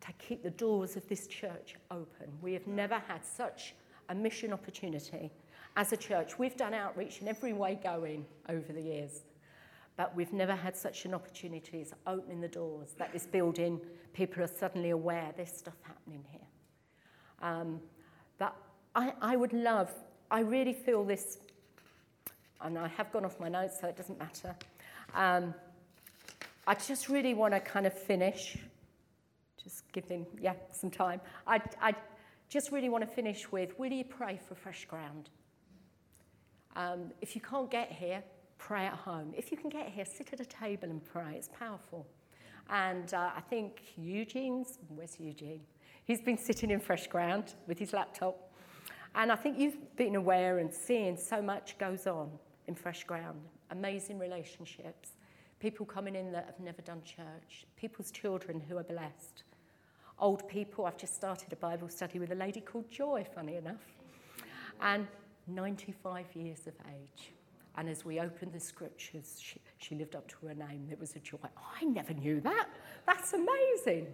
to 0.00 0.12
keep 0.14 0.42
the 0.42 0.50
doors 0.50 0.96
of 0.96 1.06
this 1.08 1.26
church 1.26 1.76
open. 1.90 2.28
We 2.40 2.52
have 2.52 2.66
never 2.66 2.96
had 3.08 3.24
such 3.24 3.74
a 4.08 4.14
mission 4.14 4.52
opportunity 4.52 5.30
as 5.76 5.92
a 5.92 5.96
church. 5.96 6.38
We've 6.38 6.56
done 6.56 6.74
outreach 6.74 7.20
in 7.20 7.28
every 7.28 7.52
way 7.52 7.78
going 7.82 8.24
over 8.48 8.72
the 8.72 8.80
years, 8.80 9.22
but 9.96 10.14
we've 10.14 10.32
never 10.32 10.54
had 10.54 10.76
such 10.76 11.04
an 11.04 11.14
opportunity 11.14 11.80
as 11.80 11.92
opening 12.06 12.40
the 12.40 12.48
doors 12.48 12.94
that 12.98 13.12
this 13.12 13.26
building, 13.26 13.80
people 14.12 14.42
are 14.42 14.48
suddenly 14.48 14.90
aware 14.90 15.32
there's 15.36 15.52
stuff 15.52 15.76
happening 15.82 16.24
here. 16.30 16.40
Um, 17.42 17.80
but 18.38 18.54
I, 18.94 19.12
I 19.20 19.36
would 19.36 19.52
love, 19.52 19.90
I 20.30 20.40
really 20.40 20.72
feel 20.72 21.04
this, 21.04 21.38
and 22.60 22.78
I 22.78 22.88
have 22.88 23.12
gone 23.12 23.24
off 23.24 23.38
my 23.40 23.48
notes, 23.48 23.80
so 23.80 23.88
it 23.88 23.96
doesn't 23.96 24.18
matter. 24.18 24.54
Um, 25.14 25.54
I 26.66 26.74
just 26.74 27.08
really 27.08 27.34
want 27.34 27.54
to 27.54 27.60
kind 27.60 27.86
of 27.86 27.92
finish 27.92 28.56
just 29.66 29.90
giving, 29.90 30.24
yeah, 30.40 30.54
some 30.70 30.90
time. 30.90 31.20
I, 31.44 31.60
I 31.82 31.92
just 32.48 32.70
really 32.70 32.88
want 32.88 33.02
to 33.02 33.12
finish 33.12 33.50
with, 33.50 33.76
will 33.80 33.90
you 33.90 34.04
pray 34.04 34.38
for 34.48 34.54
fresh 34.54 34.84
ground? 34.84 35.28
Um, 36.76 37.10
if 37.20 37.34
you 37.34 37.40
can't 37.40 37.68
get 37.68 37.90
here, 37.90 38.22
pray 38.58 38.86
at 38.86 38.92
home. 38.92 39.34
If 39.36 39.50
you 39.50 39.56
can 39.56 39.68
get 39.68 39.88
here, 39.88 40.04
sit 40.04 40.32
at 40.32 40.38
a 40.38 40.44
table 40.44 40.88
and 40.88 41.04
pray. 41.04 41.34
It's 41.34 41.48
powerful. 41.48 42.06
And 42.70 43.12
uh, 43.12 43.30
I 43.36 43.40
think 43.40 43.82
Eugene's, 43.96 44.78
where's 44.88 45.18
Eugene? 45.18 45.62
He's 46.04 46.20
been 46.20 46.38
sitting 46.38 46.70
in 46.70 46.78
fresh 46.78 47.08
ground 47.08 47.54
with 47.66 47.78
his 47.80 47.92
laptop. 47.92 48.52
And 49.16 49.32
I 49.32 49.36
think 49.36 49.58
you've 49.58 49.96
been 49.96 50.14
aware 50.14 50.58
and 50.58 50.72
seeing 50.72 51.16
so 51.16 51.42
much 51.42 51.76
goes 51.78 52.06
on 52.06 52.30
in 52.68 52.76
fresh 52.76 53.02
ground. 53.02 53.40
Amazing 53.70 54.20
relationships, 54.20 55.10
people 55.58 55.84
coming 55.86 56.14
in 56.14 56.30
that 56.30 56.44
have 56.46 56.60
never 56.60 56.82
done 56.82 57.02
church, 57.02 57.66
people's 57.76 58.12
children 58.12 58.62
who 58.68 58.76
are 58.76 58.84
blessed, 58.84 59.42
old 60.18 60.48
people. 60.48 60.86
I've 60.86 60.96
just 60.96 61.14
started 61.14 61.52
a 61.52 61.56
Bible 61.56 61.88
study 61.88 62.18
with 62.18 62.32
a 62.32 62.34
lady 62.34 62.60
called 62.60 62.90
Joy, 62.90 63.26
funny 63.34 63.56
enough, 63.56 63.84
and 64.80 65.06
95 65.46 66.26
years 66.34 66.66
of 66.66 66.74
age. 66.88 67.32
And 67.78 67.88
as 67.88 68.04
we 68.04 68.20
opened 68.20 68.52
the 68.52 68.60
scriptures, 68.60 69.38
she, 69.40 69.60
she 69.78 69.94
lived 69.94 70.16
up 70.16 70.26
to 70.28 70.46
her 70.46 70.54
name. 70.54 70.88
It 70.90 70.98
was 70.98 71.14
a 71.14 71.18
joy. 71.18 71.36
Oh, 71.42 71.60
I 71.80 71.84
never 71.84 72.14
knew 72.14 72.40
that. 72.40 72.68
That's 73.06 73.34
amazing. 73.34 74.06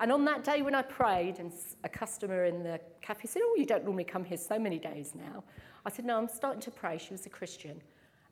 And 0.00 0.10
on 0.10 0.24
that 0.24 0.42
day 0.42 0.62
when 0.62 0.74
I 0.74 0.82
prayed, 0.82 1.38
and 1.38 1.52
a 1.84 1.88
customer 1.88 2.46
in 2.46 2.64
the 2.64 2.80
cafe 3.00 3.28
said, 3.28 3.42
Oh, 3.44 3.54
you 3.56 3.66
don't 3.66 3.84
normally 3.84 4.04
come 4.04 4.24
here 4.24 4.38
so 4.38 4.58
many 4.58 4.78
days 4.78 5.12
now. 5.14 5.44
I 5.86 5.90
said, 5.90 6.04
No, 6.04 6.18
I'm 6.18 6.26
starting 6.26 6.60
to 6.62 6.70
pray. 6.72 6.98
She 6.98 7.12
was 7.12 7.24
a 7.26 7.30
Christian. 7.30 7.80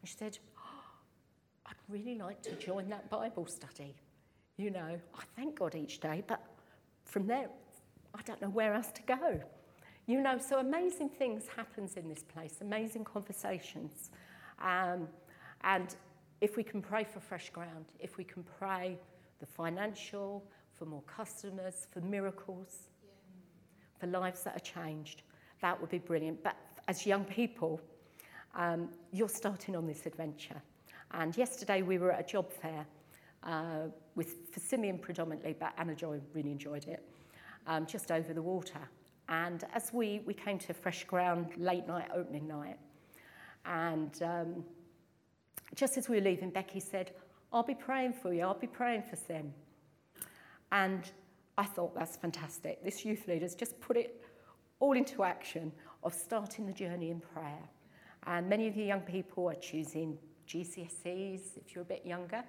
And 0.00 0.08
she 0.08 0.16
said, 0.16 0.38
oh, 0.58 0.90
I'd 1.66 1.76
really 1.88 2.16
like 2.16 2.42
to 2.42 2.52
join 2.54 2.88
that 2.90 3.10
Bible 3.10 3.46
study. 3.46 3.94
You 4.58 4.70
know, 4.70 4.98
I 5.14 5.22
thank 5.36 5.56
God 5.56 5.76
each 5.76 6.00
day, 6.00 6.24
but 6.26 6.42
from 7.04 7.28
there, 7.28 7.48
I 8.12 8.22
don't 8.22 8.42
know 8.42 8.48
where 8.48 8.74
else 8.74 8.90
to 8.92 9.02
go. 9.02 9.40
You 10.06 10.20
know, 10.20 10.36
so 10.38 10.58
amazing 10.58 11.10
things 11.10 11.44
happens 11.54 11.96
in 11.96 12.08
this 12.08 12.24
place, 12.24 12.56
amazing 12.60 13.04
conversations. 13.04 14.10
Um, 14.60 15.06
and 15.62 15.94
if 16.40 16.56
we 16.56 16.64
can 16.64 16.82
pray 16.82 17.04
for 17.04 17.20
fresh 17.20 17.50
ground, 17.50 17.84
if 18.00 18.16
we 18.16 18.24
can 18.24 18.44
pray 18.58 18.98
the 19.38 19.46
financial, 19.46 20.42
for 20.74 20.86
more 20.86 21.02
customers, 21.02 21.86
for 21.92 22.00
miracles, 22.00 22.88
yeah. 23.02 23.10
for 24.00 24.06
lives 24.06 24.42
that 24.42 24.56
are 24.56 24.84
changed, 24.84 25.22
that 25.60 25.80
would 25.80 25.90
be 25.90 25.98
brilliant. 25.98 26.42
But 26.42 26.56
as 26.88 27.06
young 27.06 27.24
people, 27.24 27.80
um, 28.56 28.88
you're 29.12 29.28
starting 29.28 29.76
on 29.76 29.86
this 29.86 30.06
adventure. 30.06 30.60
And 31.12 31.36
yesterday 31.36 31.82
we 31.82 31.98
were 31.98 32.12
at 32.12 32.20
a 32.20 32.26
job 32.28 32.50
fair 32.50 32.86
uh, 33.42 33.88
with 34.14 34.52
for 34.52 34.60
Simeon 34.60 34.98
predominantly, 34.98 35.54
but 35.58 35.72
Anna 35.78 35.94
Joy 35.94 36.20
really 36.34 36.50
enjoyed 36.50 36.86
it, 36.86 37.02
um, 37.66 37.86
just 37.86 38.10
over 38.10 38.32
the 38.32 38.42
water. 38.42 38.80
And 39.28 39.64
as 39.74 39.92
we, 39.92 40.22
we 40.26 40.32
came 40.34 40.58
to 40.60 40.72
Fresh 40.72 41.04
Ground 41.04 41.50
late 41.56 41.86
night, 41.86 42.08
opening 42.14 42.48
night, 42.48 42.78
and 43.66 44.22
um, 44.22 44.64
just 45.74 45.98
as 45.98 46.08
we 46.08 46.16
were 46.16 46.22
leaving, 46.22 46.50
Becky 46.50 46.80
said, 46.80 47.12
I'll 47.52 47.62
be 47.62 47.74
praying 47.74 48.14
for 48.14 48.32
you, 48.32 48.42
I'll 48.42 48.54
be 48.58 48.66
praying 48.66 49.02
for 49.02 49.16
Sim. 49.16 49.52
And 50.72 51.10
I 51.56 51.64
thought 51.64 51.94
that's 51.94 52.16
fantastic. 52.16 52.84
This 52.84 53.04
youth 53.04 53.26
leader's 53.26 53.54
just 53.54 53.78
put 53.80 53.96
it 53.96 54.22
all 54.80 54.92
into 54.92 55.24
action 55.24 55.72
of 56.04 56.14
starting 56.14 56.66
the 56.66 56.72
journey 56.72 57.10
in 57.10 57.20
prayer. 57.20 57.68
And 58.26 58.48
many 58.48 58.68
of 58.68 58.76
you 58.76 58.84
young 58.84 59.00
people 59.00 59.48
are 59.48 59.54
choosing 59.54 60.18
GCSEs 60.46 61.56
if 61.56 61.74
you're 61.74 61.82
a 61.82 61.86
bit 61.86 62.04
younger, 62.04 62.44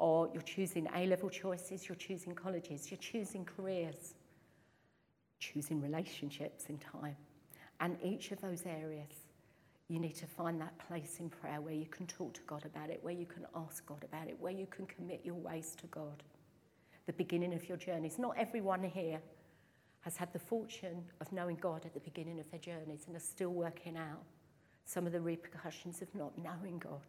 or 0.00 0.30
you're 0.32 0.42
choosing 0.42 0.88
A 0.94 1.06
level 1.06 1.28
choices, 1.28 1.86
you're 1.86 1.94
choosing 1.94 2.34
colleges, 2.34 2.90
you're 2.90 2.98
choosing 2.98 3.44
careers, 3.44 4.14
choosing 5.38 5.78
relationships 5.78 6.64
in 6.70 6.78
time. 6.78 7.16
And 7.80 7.98
each 8.02 8.32
of 8.32 8.40
those 8.40 8.64
areas, 8.64 9.12
you 9.88 9.98
need 9.98 10.14
to 10.16 10.26
find 10.26 10.58
that 10.60 10.78
place 10.88 11.16
in 11.20 11.28
prayer 11.28 11.60
where 11.60 11.74
you 11.74 11.84
can 11.84 12.06
talk 12.06 12.32
to 12.32 12.40
God 12.46 12.64
about 12.64 12.88
it, 12.88 13.00
where 13.02 13.12
you 13.12 13.26
can 13.26 13.44
ask 13.54 13.84
God 13.84 14.02
about 14.02 14.28
it, 14.28 14.36
where 14.40 14.52
you 14.52 14.66
can 14.66 14.86
commit 14.86 15.20
your 15.22 15.34
ways 15.34 15.76
to 15.82 15.86
God. 15.88 16.22
The 17.04 17.12
beginning 17.12 17.52
of 17.52 17.68
your 17.68 17.76
journeys. 17.76 18.18
Not 18.18 18.38
everyone 18.38 18.82
here 18.82 19.20
has 20.00 20.16
had 20.16 20.32
the 20.32 20.38
fortune 20.38 21.04
of 21.20 21.30
knowing 21.30 21.56
God 21.56 21.84
at 21.84 21.92
the 21.92 22.00
beginning 22.00 22.40
of 22.40 22.50
their 22.50 22.60
journeys 22.60 23.04
and 23.06 23.14
are 23.14 23.20
still 23.20 23.50
working 23.50 23.98
out 23.98 24.22
some 24.86 25.06
of 25.06 25.12
the 25.12 25.20
repercussions 25.20 26.00
of 26.00 26.14
not 26.14 26.32
knowing 26.38 26.78
God. 26.78 27.02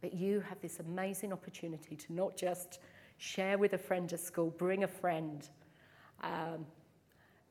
But 0.00 0.14
you 0.14 0.40
have 0.48 0.60
this 0.60 0.80
amazing 0.80 1.32
opportunity 1.32 1.96
to 1.96 2.12
not 2.12 2.36
just 2.36 2.80
share 3.18 3.58
with 3.58 3.72
a 3.72 3.78
friend 3.78 4.12
at 4.12 4.20
school, 4.20 4.50
bring 4.50 4.84
a 4.84 4.88
friend. 4.88 5.48
Um, 6.22 6.66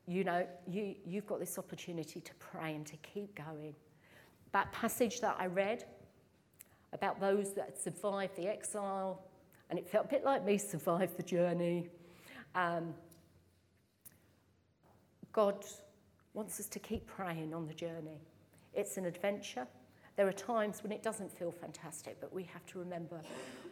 you 0.06 0.24
know, 0.24 0.46
you, 0.68 0.94
you've 1.04 1.26
got 1.26 1.40
this 1.40 1.58
opportunity 1.58 2.20
to 2.20 2.34
pray 2.34 2.74
and 2.74 2.86
to 2.86 2.96
keep 2.98 3.34
going. 3.34 3.74
That 4.52 4.70
passage 4.72 5.20
that 5.20 5.36
I 5.38 5.46
read 5.46 5.84
about 6.92 7.20
those 7.20 7.52
that 7.54 7.80
survived 7.80 8.36
the 8.36 8.46
exile, 8.46 9.22
and 9.68 9.78
it 9.78 9.88
felt 9.88 10.06
a 10.06 10.08
bit 10.08 10.24
like 10.24 10.44
me, 10.44 10.58
survived 10.58 11.16
the 11.16 11.22
journey. 11.22 11.88
Um, 12.54 12.94
God 15.32 15.64
wants 16.32 16.60
us 16.60 16.66
to 16.68 16.78
keep 16.78 17.06
praying 17.06 17.52
on 17.52 17.66
the 17.66 17.74
journey. 17.74 18.20
It's 18.72 18.96
an 18.96 19.06
adventure. 19.06 19.66
There 20.16 20.26
are 20.26 20.32
times 20.32 20.82
when 20.82 20.92
it 20.92 21.02
doesn't 21.02 21.30
feel 21.30 21.52
fantastic, 21.52 22.16
but 22.20 22.32
we 22.32 22.44
have 22.44 22.64
to 22.66 22.78
remember 22.78 23.20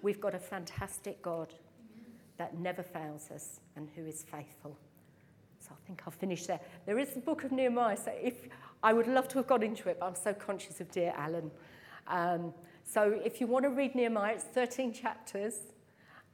we've 0.02 0.20
got 0.20 0.34
a 0.34 0.38
fantastic 0.38 1.22
God 1.22 1.54
that 2.36 2.58
never 2.58 2.82
fails 2.82 3.30
us 3.30 3.60
and 3.76 3.88
who 3.96 4.04
is 4.04 4.22
faithful. 4.22 4.76
So 5.58 5.70
I 5.72 5.86
think 5.86 6.02
I'll 6.06 6.12
finish 6.12 6.46
there. 6.46 6.60
There 6.84 6.98
is 6.98 7.10
the 7.10 7.20
book 7.20 7.44
of 7.44 7.52
Nehemiah, 7.52 7.96
so 7.96 8.12
if 8.20 8.48
I 8.82 8.92
would 8.92 9.06
love 9.06 9.28
to 9.28 9.38
have 9.38 9.46
got 9.46 9.62
into 9.62 9.88
it, 9.88 9.98
but 9.98 10.06
I'm 10.06 10.14
so 10.14 10.34
conscious 10.34 10.80
of 10.80 10.90
dear 10.90 11.14
Alan. 11.16 11.50
Um, 12.06 12.52
so 12.84 13.18
if 13.24 13.40
you 13.40 13.46
want 13.46 13.64
to 13.64 13.70
read 13.70 13.94
Nehemiah, 13.94 14.34
it's 14.34 14.44
13 14.44 14.92
chapters. 14.92 15.54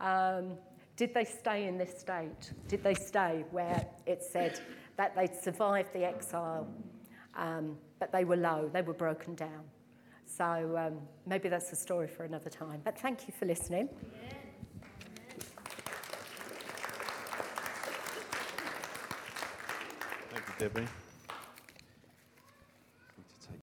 Um, 0.00 0.54
did 0.96 1.14
they 1.14 1.24
stay 1.24 1.68
in 1.68 1.78
this 1.78 2.00
state? 2.00 2.52
Did 2.66 2.82
they 2.82 2.94
stay 2.94 3.44
where 3.52 3.86
it 4.06 4.24
said 4.24 4.60
that 4.96 5.14
they'd 5.14 5.34
survived 5.34 5.92
the 5.92 6.04
exile, 6.04 6.66
um, 7.36 7.76
but 8.00 8.10
they 8.10 8.24
were 8.24 8.36
low, 8.36 8.68
they 8.72 8.82
were 8.82 8.94
broken 8.94 9.36
down? 9.36 9.62
So 10.36 10.76
um, 10.78 11.00
maybe 11.26 11.48
that's 11.48 11.72
a 11.72 11.76
story 11.76 12.08
for 12.08 12.24
another 12.24 12.50
time. 12.50 12.80
But 12.84 12.98
thank 12.98 13.26
you 13.26 13.34
for 13.38 13.46
listening. 13.46 13.88
Thank 20.30 20.44
you, 20.46 20.54
Debbie. 20.58 20.86